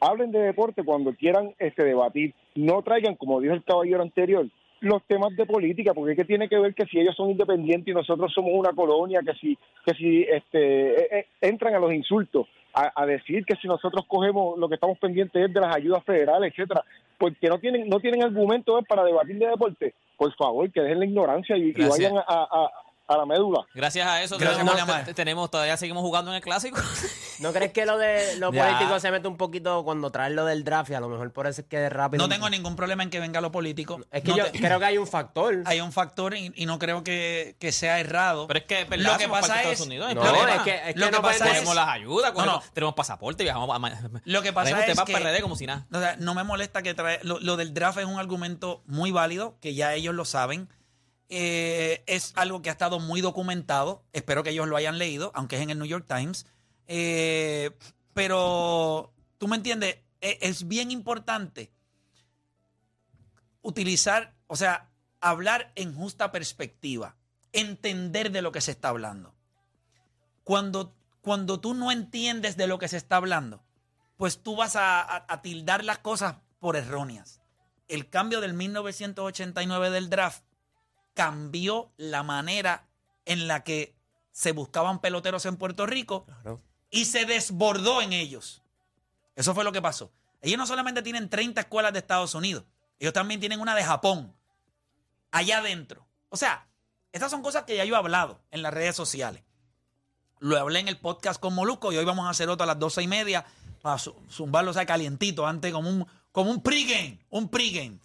Hablen 0.00 0.30
de 0.30 0.38
deporte 0.40 0.84
cuando 0.84 1.12
quieran 1.14 1.54
este 1.58 1.84
debatir. 1.84 2.34
No 2.54 2.82
traigan, 2.82 3.16
como 3.16 3.40
dijo 3.40 3.54
el 3.54 3.64
caballero 3.64 4.02
anterior, 4.02 4.46
los 4.80 5.02
temas 5.08 5.34
de 5.36 5.44
política, 5.44 5.92
porque 5.92 6.12
es 6.12 6.16
que 6.18 6.24
tiene 6.24 6.48
que 6.48 6.58
ver 6.58 6.72
que 6.74 6.86
si 6.86 7.00
ellos 7.00 7.16
son 7.16 7.30
independientes 7.30 7.88
y 7.88 7.94
nosotros 7.94 8.32
somos 8.32 8.52
una 8.54 8.72
colonia, 8.72 9.20
que 9.26 9.34
si, 9.34 9.58
que 9.84 9.94
si 9.94 10.22
este, 10.22 10.90
eh, 11.02 11.08
eh, 11.18 11.26
entran 11.40 11.74
a 11.74 11.80
los 11.80 11.92
insultos, 11.92 12.46
a, 12.74 12.92
a 12.94 13.06
decir 13.06 13.44
que 13.44 13.56
si 13.56 13.66
nosotros 13.66 14.04
cogemos 14.06 14.56
lo 14.56 14.68
que 14.68 14.76
estamos 14.76 14.96
pendientes 14.98 15.48
es 15.48 15.52
de 15.52 15.60
las 15.60 15.74
ayudas 15.74 16.04
federales, 16.04 16.52
etcétera, 16.52 16.84
porque 17.18 17.48
no 17.48 17.58
tienen, 17.58 17.88
no 17.88 17.98
tienen 17.98 18.22
argumentos 18.22 18.84
para 18.88 19.02
debatir 19.02 19.36
de 19.38 19.46
deporte, 19.48 19.94
por 20.16 20.32
favor, 20.36 20.70
que 20.70 20.80
dejen 20.80 21.00
la 21.00 21.06
ignorancia 21.06 21.56
y, 21.56 21.72
vayan 21.72 22.16
a, 22.18 22.22
a- 22.28 22.70
a 23.08 23.16
la 23.16 23.24
médula. 23.26 23.66
Gracias 23.74 24.06
a 24.06 24.22
eso 24.22 24.36
Gracias 24.38 24.58
tenemos, 24.58 25.14
tenemos, 25.14 25.50
todavía 25.50 25.76
seguimos 25.78 26.02
jugando 26.02 26.30
en 26.30 26.36
el 26.36 26.42
clásico. 26.42 26.76
¿No 27.40 27.52
crees 27.52 27.72
que 27.72 27.86
lo 27.86 27.98
de 27.98 28.36
lo 28.38 28.52
Ya. 28.52 28.66
político 28.66 28.98
se 29.00 29.10
mete 29.10 29.28
un 29.28 29.36
poquito 29.36 29.84
cuando 29.84 30.10
traes 30.10 30.32
lo 30.34 30.44
del 30.44 30.64
draft 30.64 30.90
y 30.90 30.94
a 30.94 31.00
lo 31.00 31.08
mejor 31.08 31.32
por 31.32 31.46
eso 31.46 31.60
es 31.62 31.66
que 31.66 31.88
rápido? 31.88 32.22
No 32.22 32.28
tengo 32.28 32.48
ningún 32.50 32.74
problema 32.76 33.02
en 33.02 33.10
que 33.10 33.20
venga 33.20 33.40
lo 33.40 33.52
político. 33.52 34.00
Es 34.10 34.22
que 34.22 34.30
No 34.30 34.36
yo 34.38 34.50
te- 34.50 34.58
creo 34.58 34.78
que 34.78 34.84
hay 34.84 34.98
un 34.98 35.06
factor. 35.06 35.62
hay 35.66 35.80
un 35.80 35.92
factor 35.92 36.34
y, 36.36 36.52
y 36.56 36.66
no 36.66 36.78
creo 36.78 37.04
que, 37.04 37.56
que 37.58 37.72
sea 37.72 38.00
errado. 38.00 38.46
Pero 38.48 38.60
es 38.60 38.64
que, 38.66 38.82
es 38.82 38.88
verdad, 38.88 39.12
Lo 39.12 39.18
que 39.18 39.28
pasa 39.28 39.54
es- 39.54 39.58
Estados 39.68 39.80
Unidos. 39.86 40.14
No, 40.14 40.20
problema. 40.22 40.54
es 40.56 40.62
que- 40.62 40.90
es 40.90 40.96
Lo 40.96 41.06
que 41.06 41.10
que 41.10 41.16
no 41.16 41.22
pasa 41.22 41.38
puedes- 41.38 41.40
es- 41.52 41.52
tenemos 41.54 41.74
las 41.74 41.88
ayudas, 41.88 42.34
No, 42.34 42.62
tenemos 42.72 42.94
pasaporte, 42.94 43.42
viajamos 43.44 43.68
a... 43.70 44.10
Lo 44.24 44.42
que 44.42 44.52
pasa 44.52 44.84
es 44.86 45.00
que- 45.04 45.12
para 45.12 45.30
RD 45.32 45.40
como 45.42 45.56
si 45.56 45.66
nada. 45.66 45.86
O 45.92 45.98
sea, 46.00 46.16
no 46.16 46.34
me 46.34 46.44
molesta 46.44 46.82
que 46.82 46.94
trae. 46.94 47.20
Lo, 47.22 47.38
lo 47.40 47.56
del 47.56 47.72
draft 47.74 47.98
es 47.98 48.06
un 48.06 48.18
argumento 48.18 48.82
muy 48.86 49.10
válido, 49.12 49.56
que 49.60 49.74
ya 49.74 49.94
ellos 49.94 50.14
lo 50.14 50.24
saben. 50.24 50.68
Eh, 51.30 52.02
es 52.06 52.32
algo 52.36 52.62
que 52.62 52.70
ha 52.70 52.72
estado 52.72 53.00
muy 53.00 53.20
documentado. 53.20 54.02
Espero 54.12 54.42
que 54.42 54.50
ellos 54.50 54.66
lo 54.66 54.76
hayan 54.76 54.98
leído, 54.98 55.30
aunque 55.34 55.56
es 55.56 55.62
en 55.62 55.70
el 55.70 55.78
New 55.78 55.86
York 55.86 56.06
Times. 56.08 56.46
Eh, 56.88 57.70
pero, 58.14 59.12
tú 59.38 59.46
me 59.46 59.56
entiendes, 59.56 59.98
E- 60.20 60.38
es 60.42 60.66
bien 60.66 60.90
importante 60.90 61.70
utilizar, 63.62 64.34
o 64.46 64.56
sea, 64.56 64.90
hablar 65.20 65.72
en 65.74 65.94
justa 65.94 66.32
perspectiva, 66.32 67.16
entender 67.52 68.30
de 68.30 68.42
lo 68.42 68.52
que 68.52 68.60
se 68.60 68.72
está 68.72 68.88
hablando. 68.88 69.34
Cuando, 70.44 70.94
cuando 71.20 71.60
tú 71.60 71.74
no 71.74 71.92
entiendes 71.92 72.56
de 72.56 72.66
lo 72.66 72.78
que 72.78 72.88
se 72.88 72.96
está 72.96 73.16
hablando, 73.16 73.62
pues 74.16 74.42
tú 74.42 74.56
vas 74.56 74.74
a, 74.76 75.26
tildar 75.42 75.84
las 75.84 75.98
cosas 75.98 76.36
por 76.58 76.76
erróneas. 76.76 77.40
El 77.86 78.08
cambio 78.08 78.40
del 78.40 78.54
1989 78.54 79.90
del 79.90 80.10
draft 80.10 80.42
cambió 81.14 81.92
la 81.96 82.22
manera 82.22 82.88
en 83.24 83.46
la 83.46 83.62
que 83.62 83.94
se 84.32 84.52
buscaban 84.52 85.00
peloteros 85.00 85.46
en 85.46 85.56
Puerto 85.56 85.86
Rico 85.86 86.26
y 86.90 87.04
se 87.04 87.24
desbordó 87.26 88.00
en 88.02 88.12
ellos. 88.12 88.62
Eso 89.36 89.54
fue 89.54 89.64
lo 89.64 89.72
que 89.72 89.82
pasó. 89.82 90.10
Ellos 90.40 90.58
no 90.58 90.66
solamente 90.66 91.02
tienen 91.02 91.28
30 91.28 91.60
escuelas 91.62 91.92
de 91.92 91.98
Estados 91.98 92.34
Unidos, 92.34 92.64
ellos 92.98 93.12
también 93.12 93.40
tienen 93.40 93.60
una 93.60 93.74
de 93.74 93.84
Japón, 93.84 94.34
allá 95.30 95.58
adentro. 95.58 96.06
O 96.28 96.36
sea, 96.36 96.66
estas 97.12 97.30
son 97.30 97.42
cosas 97.42 97.64
que 97.64 97.76
ya 97.76 97.84
yo 97.84 97.94
he 97.94 97.98
hablado 97.98 98.40
en 98.50 98.62
las 98.62 98.72
redes 98.74 98.94
sociales. 98.96 99.42
Lo 100.40 100.56
hablé 100.58 100.78
en 100.80 100.88
el 100.88 100.98
podcast 100.98 101.40
con 101.40 101.54
Moluco 101.54 101.92
y 101.92 101.96
hoy 101.96 102.04
vamos 102.04 102.26
a 102.26 102.30
hacer 102.30 102.48
otro 102.48 102.62
a 102.64 102.66
las 102.66 102.78
doce 102.78 103.02
y 103.02 103.08
media 103.08 103.44
para 103.82 103.96
zu- 103.98 104.14
zumbarlo, 104.30 104.70
o 104.70 104.74
sea, 104.74 104.86
calientito, 104.86 105.46
antes 105.46 105.72
como 105.72 105.88
un, 105.88 106.06
como 106.32 106.50
un 106.50 106.62
pregame, 106.62 107.18
un 107.30 107.48
pregame, 107.48 107.98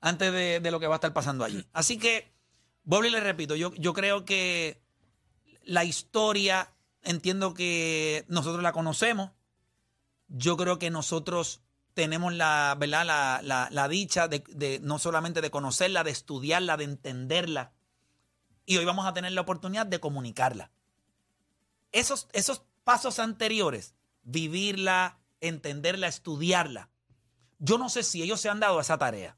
antes 0.00 0.32
de, 0.32 0.60
de 0.60 0.70
lo 0.70 0.78
que 0.78 0.86
va 0.86 0.94
a 0.94 0.98
estar 0.98 1.12
pasando 1.12 1.44
allí. 1.44 1.64
Así 1.72 1.98
que, 1.98 2.30
vuelvo 2.84 3.06
y 3.06 3.10
le 3.10 3.20
repito, 3.20 3.56
yo, 3.56 3.72
yo 3.74 3.92
creo 3.94 4.24
que 4.24 4.80
la 5.64 5.84
historia, 5.84 6.68
entiendo 7.02 7.54
que 7.54 8.24
nosotros 8.28 8.62
la 8.62 8.72
conocemos, 8.72 9.30
yo 10.28 10.56
creo 10.56 10.78
que 10.78 10.90
nosotros 10.90 11.62
tenemos 11.94 12.32
la, 12.32 12.76
¿verdad? 12.78 13.04
la, 13.42 13.68
la- 13.70 13.88
dicha 13.88 14.28
de, 14.28 14.42
de 14.48 14.80
no 14.80 14.98
solamente 14.98 15.40
de 15.40 15.50
conocerla, 15.50 16.04
de 16.04 16.10
estudiarla, 16.10 16.76
de 16.76 16.84
entenderla, 16.84 17.72
y 18.64 18.76
hoy 18.76 18.84
vamos 18.84 19.06
a 19.06 19.12
tener 19.12 19.32
la 19.32 19.40
oportunidad 19.40 19.86
de 19.86 20.00
comunicarla. 20.00 20.70
Esos, 21.90 22.28
esos 22.32 22.62
pasos 22.84 23.18
anteriores, 23.18 23.94
vivirla, 24.22 25.18
entenderla, 25.40 26.08
estudiarla, 26.08 26.88
yo 27.58 27.78
no 27.78 27.88
sé 27.88 28.02
si 28.02 28.22
ellos 28.22 28.40
se 28.40 28.48
han 28.48 28.60
dado 28.60 28.80
esa 28.80 28.98
tarea. 28.98 29.36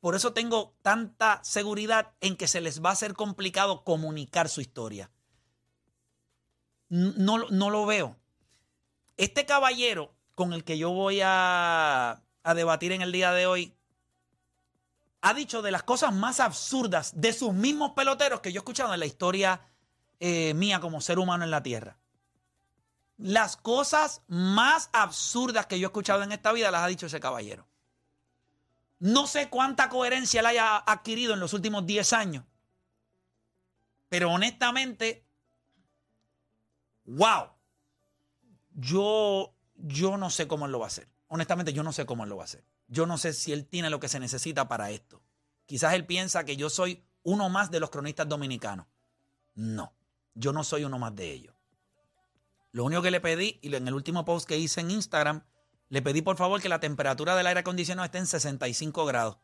Por 0.00 0.16
eso 0.16 0.32
tengo 0.32 0.74
tanta 0.82 1.40
seguridad 1.44 2.14
en 2.20 2.36
que 2.36 2.48
se 2.48 2.60
les 2.60 2.82
va 2.82 2.90
a 2.90 2.94
hacer 2.94 3.14
complicado 3.14 3.84
comunicar 3.84 4.48
su 4.48 4.60
historia. 4.60 5.11
No, 6.92 7.38
no 7.48 7.70
lo 7.70 7.86
veo. 7.86 8.18
Este 9.16 9.46
caballero 9.46 10.14
con 10.34 10.52
el 10.52 10.62
que 10.62 10.76
yo 10.76 10.90
voy 10.90 11.20
a, 11.24 12.22
a 12.42 12.54
debatir 12.54 12.92
en 12.92 13.00
el 13.00 13.12
día 13.12 13.32
de 13.32 13.46
hoy 13.46 13.74
ha 15.22 15.32
dicho 15.32 15.62
de 15.62 15.70
las 15.70 15.84
cosas 15.84 16.12
más 16.12 16.38
absurdas 16.38 17.12
de 17.18 17.32
sus 17.32 17.54
mismos 17.54 17.92
peloteros 17.92 18.40
que 18.40 18.52
yo 18.52 18.58
he 18.58 18.62
escuchado 18.62 18.92
en 18.92 19.00
la 19.00 19.06
historia 19.06 19.62
eh, 20.20 20.52
mía 20.52 20.80
como 20.80 21.00
ser 21.00 21.18
humano 21.18 21.44
en 21.44 21.50
la 21.50 21.62
tierra. 21.62 21.96
Las 23.16 23.56
cosas 23.56 24.20
más 24.26 24.90
absurdas 24.92 25.64
que 25.64 25.78
yo 25.78 25.86
he 25.86 25.90
escuchado 25.90 26.22
en 26.24 26.32
esta 26.32 26.52
vida 26.52 26.70
las 26.70 26.82
ha 26.82 26.88
dicho 26.88 27.06
ese 27.06 27.20
caballero. 27.20 27.66
No 28.98 29.26
sé 29.26 29.48
cuánta 29.48 29.88
coherencia 29.88 30.40
él 30.40 30.46
haya 30.46 30.76
adquirido 30.76 31.32
en 31.32 31.40
los 31.40 31.54
últimos 31.54 31.86
10 31.86 32.12
años. 32.12 32.44
Pero 34.08 34.30
honestamente, 34.30 35.24
wow. 37.04 37.50
Yo, 38.74 39.54
yo 39.76 40.16
no 40.16 40.30
sé 40.30 40.48
cómo 40.48 40.66
él 40.66 40.72
lo 40.72 40.78
va 40.78 40.86
a 40.86 40.88
hacer. 40.88 41.08
Honestamente, 41.28 41.72
yo 41.72 41.82
no 41.82 41.92
sé 41.92 42.06
cómo 42.06 42.24
él 42.24 42.30
lo 42.30 42.36
va 42.36 42.42
a 42.42 42.44
hacer. 42.44 42.64
Yo 42.88 43.06
no 43.06 43.18
sé 43.18 43.32
si 43.32 43.52
él 43.52 43.66
tiene 43.66 43.90
lo 43.90 44.00
que 44.00 44.08
se 44.08 44.20
necesita 44.20 44.68
para 44.68 44.90
esto. 44.90 45.22
Quizás 45.66 45.94
él 45.94 46.06
piensa 46.06 46.44
que 46.44 46.56
yo 46.56 46.68
soy 46.68 47.04
uno 47.22 47.48
más 47.48 47.70
de 47.70 47.80
los 47.80 47.90
cronistas 47.90 48.28
dominicanos. 48.28 48.86
No, 49.54 49.94
yo 50.34 50.52
no 50.52 50.64
soy 50.64 50.84
uno 50.84 50.98
más 50.98 51.14
de 51.14 51.30
ellos. 51.30 51.54
Lo 52.72 52.84
único 52.84 53.02
que 53.02 53.10
le 53.10 53.20
pedí, 53.20 53.58
y 53.62 53.74
en 53.74 53.86
el 53.86 53.94
último 53.94 54.24
post 54.24 54.48
que 54.48 54.58
hice 54.58 54.80
en 54.80 54.90
Instagram, 54.90 55.44
le 55.88 56.00
pedí 56.00 56.22
por 56.22 56.36
favor 56.36 56.60
que 56.60 56.70
la 56.70 56.80
temperatura 56.80 57.36
del 57.36 57.46
aire 57.46 57.60
acondicionado 57.60 58.06
esté 58.06 58.18
en 58.18 58.26
65 58.26 59.04
grados. 59.04 59.38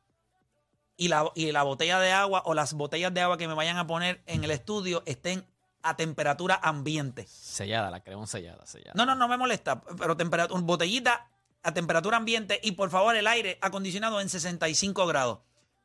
Y 0.97 1.09
la, 1.09 1.31
y 1.35 1.53
la 1.53 1.63
botella 1.63 2.01
de 2.01 2.11
agua 2.11 2.43
o 2.47 2.55
las 2.55 2.73
botellas 2.73 3.13
de 3.13 3.21
agua 3.21 3.37
que 3.37 3.47
me 3.47 3.55
vayan 3.55 3.77
a 3.77 3.87
poner 3.87 4.23
en 4.27 4.45
el 4.45 4.51
estudio 4.51 5.03
estén 5.07 5.47
a 5.83 5.97
temperatura 5.97 6.59
ambiente. 6.63 7.27
Sellada, 7.29 7.91
la 7.91 8.01
queremos 8.01 8.31
sellada, 8.31 8.67
sellada. 8.67 8.93
No, 8.95 9.07
no, 9.07 9.15
no 9.15 9.29
me 9.29 9.37
molesta, 9.37 9.81
pero 9.81 10.17
temperatura, 10.17 10.61
botellita 10.61 11.29
a 11.63 11.73
temperatura 11.73 12.17
ambiente 12.17 12.61
y 12.63 12.73
por 12.73 12.91
favor 12.91 13.17
el 13.17 13.27
aire 13.27 13.59
acondicionado 13.61 14.21
en 14.21 14.29
65 14.29 15.07
grados. 15.07 15.41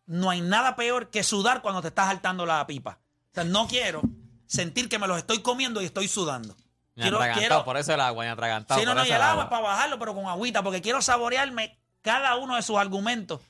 No 0.05 0.29
hay 0.29 0.41
nada 0.41 0.75
peor 0.75 1.09
que 1.09 1.23
sudar 1.23 1.61
cuando 1.61 1.81
te 1.81 1.87
estás 1.89 2.07
saltando 2.07 2.45
la 2.45 2.65
pipa. 2.67 2.99
O 3.31 3.33
sea, 3.33 3.43
no 3.43 3.67
quiero 3.67 4.01
sentir 4.45 4.89
que 4.89 4.99
me 4.99 5.07
los 5.07 5.17
estoy 5.17 5.41
comiendo 5.41 5.81
y 5.81 5.85
estoy 5.85 6.07
sudando. 6.07 6.55
Ni 6.95 7.07
atragantado, 7.07 7.65
por 7.65 7.77
eso 7.77 7.93
el 7.93 8.01
agua, 8.01 8.23
ni 8.23 8.29
atragantado. 8.29 8.79
Sí, 8.79 8.85
no, 8.85 8.91
por 8.91 8.97
no, 8.97 9.03
eso 9.03 9.11
y 9.11 9.15
el 9.15 9.21
agua 9.21 9.43
es 9.43 9.49
para 9.49 9.61
bajarlo, 9.63 9.97
pero 9.97 10.13
con 10.13 10.27
agüita, 10.27 10.61
porque 10.61 10.81
quiero 10.81 11.01
saborearme 11.01 11.79
cada 12.01 12.35
uno 12.35 12.55
de 12.55 12.61
sus 12.61 12.77
argumentos, 12.77 13.41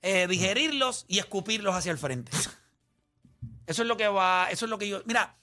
eh, 0.00 0.26
digerirlos 0.28 1.04
y 1.08 1.18
escupirlos 1.18 1.74
hacia 1.74 1.92
el 1.92 1.98
frente. 1.98 2.32
Eso 3.66 3.82
es 3.82 3.88
lo 3.88 3.96
que 3.96 4.06
va, 4.06 4.46
eso 4.48 4.66
es 4.66 4.70
lo 4.70 4.78
que 4.78 4.88
yo. 4.88 5.02
Mira, 5.06 5.34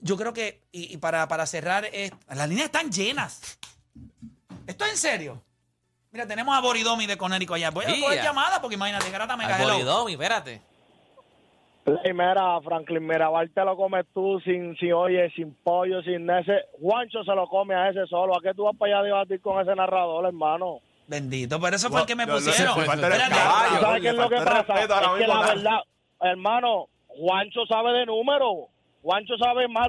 yo 0.00 0.16
creo 0.16 0.32
que, 0.32 0.62
y, 0.72 0.94
y 0.94 0.96
para, 0.98 1.26
para 1.28 1.46
cerrar, 1.46 1.84
es- 1.92 2.12
las 2.28 2.48
líneas 2.48 2.66
están 2.66 2.90
llenas. 2.90 3.58
¿Esto 4.66 4.84
es 4.84 4.90
en 4.92 4.96
serio? 4.96 5.42
Mira, 6.12 6.26
tenemos 6.26 6.56
a 6.56 6.60
Boridomi 6.60 7.06
de 7.06 7.16
Conérico 7.16 7.54
allá. 7.54 7.70
Voy 7.70 7.84
a 7.84 8.00
coger 8.00 8.22
llamada 8.22 8.60
porque 8.60 8.74
imagínate, 8.74 9.10
Garata 9.10 9.36
Mega 9.36 9.54
Al 9.56 9.62
Hello. 9.62 9.72
Bolidomi, 9.74 10.12
espérate. 10.12 10.62
Play, 11.84 12.12
mira, 12.12 12.60
Franklin 12.62 13.06
Mirabal 13.06 13.50
te 13.50 13.64
lo 13.64 13.76
comes 13.76 14.04
tú 14.12 14.38
sin, 14.40 14.76
sin, 14.76 14.92
oye, 14.92 15.30
sin 15.34 15.54
pollo, 15.62 16.02
sin 16.02 16.28
ese. 16.28 16.66
Juancho 16.80 17.24
se 17.24 17.34
lo 17.34 17.48
come 17.48 17.74
a 17.74 17.88
ese 17.88 18.06
solo. 18.06 18.36
¿A 18.36 18.42
qué 18.42 18.52
tú 18.54 18.64
vas 18.64 18.76
para 18.76 18.92
allá 18.92 19.00
a 19.00 19.04
debatir 19.04 19.40
con 19.40 19.60
ese 19.62 19.74
narrador, 19.74 20.26
hermano? 20.26 20.80
Bendito, 21.06 21.58
pero 21.60 21.76
eso 21.76 21.88
fue 21.88 22.00
el 22.02 22.06
que 22.06 22.14
me 22.14 22.26
pusieron. 22.26 22.78
Espérate. 22.78 23.30
caballo. 23.30 23.80
¿Sabes 23.80 24.02
qué 24.02 24.08
es 24.08 24.14
lo 24.14 24.28
que 24.28 24.36
pasa? 24.36 24.74
Es 24.80 24.86
que 25.18 25.26
la 25.26 25.40
verdad, 25.40 25.78
hermano, 26.20 26.86
Juancho 27.08 27.66
sabe 27.66 27.92
de 27.98 28.06
números. 28.06 28.66
Juancho 29.02 29.36
sabe 29.38 29.68
más, 29.68 29.88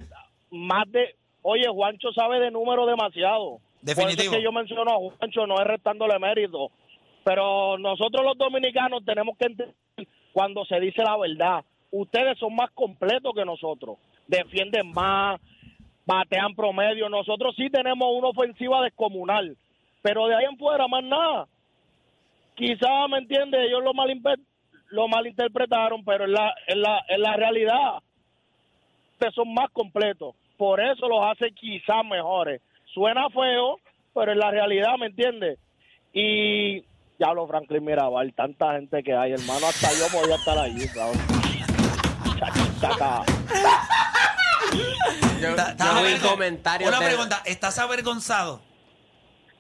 más 0.50 0.90
de... 0.92 1.16
Oye, 1.42 1.68
Juancho 1.68 2.12
sabe 2.14 2.40
de 2.40 2.52
números 2.52 2.88
demasiado. 2.88 3.60
Por 3.84 3.90
eso 3.90 4.02
Definitivo. 4.02 4.32
es 4.32 4.38
que 4.38 4.44
yo 4.44 4.52
menciono 4.52 4.92
a 4.92 4.98
Juancho, 5.18 5.48
no 5.48 5.60
es 5.60 5.68
restándole 5.68 6.20
mérito. 6.20 6.70
Pero 7.24 7.78
nosotros 7.78 8.24
los 8.26 8.38
dominicanos 8.38 9.04
tenemos 9.06 9.38
que 9.38 9.46
entender 9.46 9.76
cuando 10.34 10.66
se 10.66 10.80
dice 10.80 11.04
la 11.04 11.18
verdad. 11.18 11.64
Ustedes 11.92 12.38
son 12.40 12.56
más 12.56 12.72
completos 12.72 13.34
que 13.36 13.46
nosotros. 13.46 13.98
Defienden 14.28 14.92
más, 14.92 15.40
batean 16.06 16.56
promedio. 16.56 17.10
Nosotros 17.10 17.54
sí 17.56 17.70
tenemos 17.70 18.08
una 18.12 18.30
ofensiva 18.30 18.82
descomunal. 18.82 19.58
Pero 20.02 20.28
de 20.28 20.36
ahí 20.36 20.46
en 20.50 20.58
fuera, 20.58 20.88
más 20.88 21.04
nada. 21.04 21.48
Quizás, 22.56 23.10
¿me 23.10 23.20
entiende? 23.20 23.66
Ellos 23.66 23.84
lo, 23.84 23.92
lo 24.90 25.08
malinterpretaron, 25.08 26.04
pero 26.06 26.26
en 26.26 26.34
la, 26.34 26.54
en 26.68 26.82
la, 26.82 27.04
en 27.08 27.22
la 27.22 27.36
realidad, 27.36 28.00
ustedes 29.22 29.36
son 29.36 29.54
más 29.54 29.70
completos. 29.72 30.36
Por 30.58 30.82
eso 30.82 31.08
los 31.08 31.20
hace 31.32 31.52
quizás 31.54 32.04
mejores. 32.10 32.60
Suena 32.94 33.30
feo, 33.30 33.78
pero 34.16 34.32
en 34.32 34.40
la 34.40 34.50
realidad, 34.52 34.98
¿me 35.00 35.08
entiende? 35.08 35.58
Y 36.12 36.82
ya 37.20 37.28
hablo 37.28 37.48
Franklin 37.48 37.86
Mirabal, 37.86 38.34
tanta 38.34 38.74
gente 38.74 39.04
que 39.04 39.14
hay, 39.14 39.34
hermano, 39.34 39.68
hasta 39.68 39.90
yo 39.92 40.20
podía 40.20 40.36
estar 40.36 40.58
allí, 40.58 40.88
cabrón. 40.88 41.18
Chaca. 42.82 43.22
Yo, 45.40 45.50
yo 45.56 46.04
vi 46.04 46.20
comentarios 46.28 46.90
Una 46.90 47.00
de- 47.00 47.06
pregunta, 47.06 47.42
¿estás 47.46 47.78
avergonzado? 47.80 48.62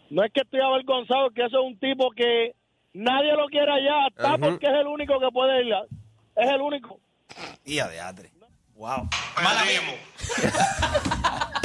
No 0.09 0.23
es 0.23 0.31
que 0.33 0.41
estoy 0.41 0.59
avergonzado, 0.59 1.27
es 1.27 1.33
que 1.35 1.45
eso 1.45 1.59
es 1.59 1.65
un 1.65 1.79
tipo 1.79 2.09
que 2.11 2.55
nadie 2.93 3.33
lo 3.33 3.45
quiere 3.47 3.71
allá, 3.71 4.07
está 4.07 4.33
Ujú. 4.33 4.41
porque 4.41 4.67
es 4.67 4.73
el 4.73 4.87
único 4.87 5.19
que 5.19 5.27
puede 5.31 5.65
ir. 5.65 5.73
Es 6.35 6.49
el 6.51 6.61
único. 6.61 6.99
Y 7.65 7.79
a 7.79 7.87
de 7.87 7.99
atre. 8.01 8.31
Wow. 8.81 9.07
Mala 9.43 9.63
mía. 9.65 9.79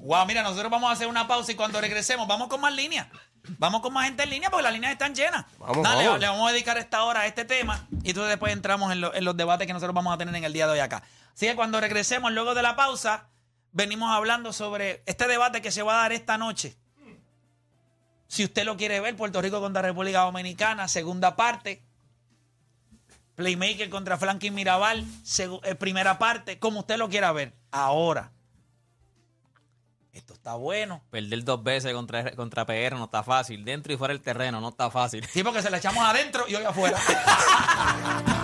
wow, 0.00 0.24
mira, 0.24 0.42
nosotros 0.42 0.70
vamos 0.70 0.88
a 0.88 0.94
hacer 0.94 1.06
una 1.06 1.28
pausa 1.28 1.52
y 1.52 1.54
cuando 1.54 1.78
regresemos 1.78 2.26
vamos 2.26 2.48
con 2.48 2.58
más 2.62 2.72
líneas. 2.74 3.06
Vamos 3.58 3.82
con 3.82 3.92
más 3.92 4.06
gente 4.06 4.22
en 4.22 4.30
línea 4.30 4.48
porque 4.48 4.62
las 4.62 4.72
líneas 4.72 4.92
están 4.92 5.14
llenas. 5.14 5.44
Vamos, 5.58 5.82
Dale, 5.82 6.04
vamos. 6.06 6.20
le 6.20 6.26
vamos 6.26 6.48
a 6.48 6.52
dedicar 6.52 6.78
esta 6.78 7.04
hora 7.04 7.20
a 7.20 7.26
este 7.26 7.44
tema 7.44 7.86
y 8.02 8.08
entonces 8.10 8.30
después 8.30 8.50
entramos 8.54 8.90
en, 8.92 9.02
lo- 9.02 9.14
en 9.14 9.26
los 9.26 9.36
debates 9.36 9.66
que 9.66 9.74
nosotros 9.74 9.94
vamos 9.94 10.14
a 10.14 10.16
tener 10.16 10.34
en 10.34 10.44
el 10.44 10.52
día 10.54 10.66
de 10.66 10.72
hoy 10.72 10.78
acá. 10.78 11.02
Así 11.34 11.44
que 11.46 11.54
cuando 11.54 11.80
regresemos 11.82 12.32
luego 12.32 12.54
de 12.54 12.62
la 12.62 12.76
pausa, 12.76 13.28
venimos 13.72 14.10
hablando 14.10 14.54
sobre 14.54 15.02
este 15.04 15.26
debate 15.28 15.60
que 15.60 15.70
se 15.70 15.82
va 15.82 15.98
a 15.98 16.02
dar 16.02 16.12
esta 16.12 16.38
noche. 16.38 16.78
Si 18.26 18.42
usted 18.44 18.64
lo 18.64 18.78
quiere 18.78 19.00
ver, 19.00 19.14
Puerto 19.16 19.42
Rico 19.42 19.60
contra 19.60 19.82
República 19.82 20.20
Dominicana, 20.20 20.88
segunda 20.88 21.36
parte. 21.36 21.82
Playmaker 23.38 23.88
contra 23.88 24.18
Franklin 24.18 24.52
Mirabal, 24.52 25.04
eh, 25.62 25.74
primera 25.76 26.18
parte, 26.18 26.58
como 26.58 26.80
usted 26.80 26.96
lo 26.96 27.08
quiera 27.08 27.30
ver. 27.30 27.54
Ahora, 27.70 28.32
esto 30.10 30.32
está 30.32 30.56
bueno. 30.56 31.04
Perder 31.10 31.44
dos 31.44 31.62
veces 31.62 31.92
contra, 31.94 32.32
contra 32.32 32.66
PR 32.66 32.96
no 32.96 33.04
está 33.04 33.22
fácil. 33.22 33.64
Dentro 33.64 33.92
y 33.92 33.96
fuera 33.96 34.12
del 34.12 34.24
terreno 34.24 34.60
no 34.60 34.70
está 34.70 34.90
fácil. 34.90 35.24
Sí, 35.32 35.44
porque 35.44 35.62
se 35.62 35.70
la 35.70 35.76
echamos 35.76 36.02
adentro 36.04 36.46
y 36.48 36.56
hoy 36.56 36.64
afuera. 36.64 36.98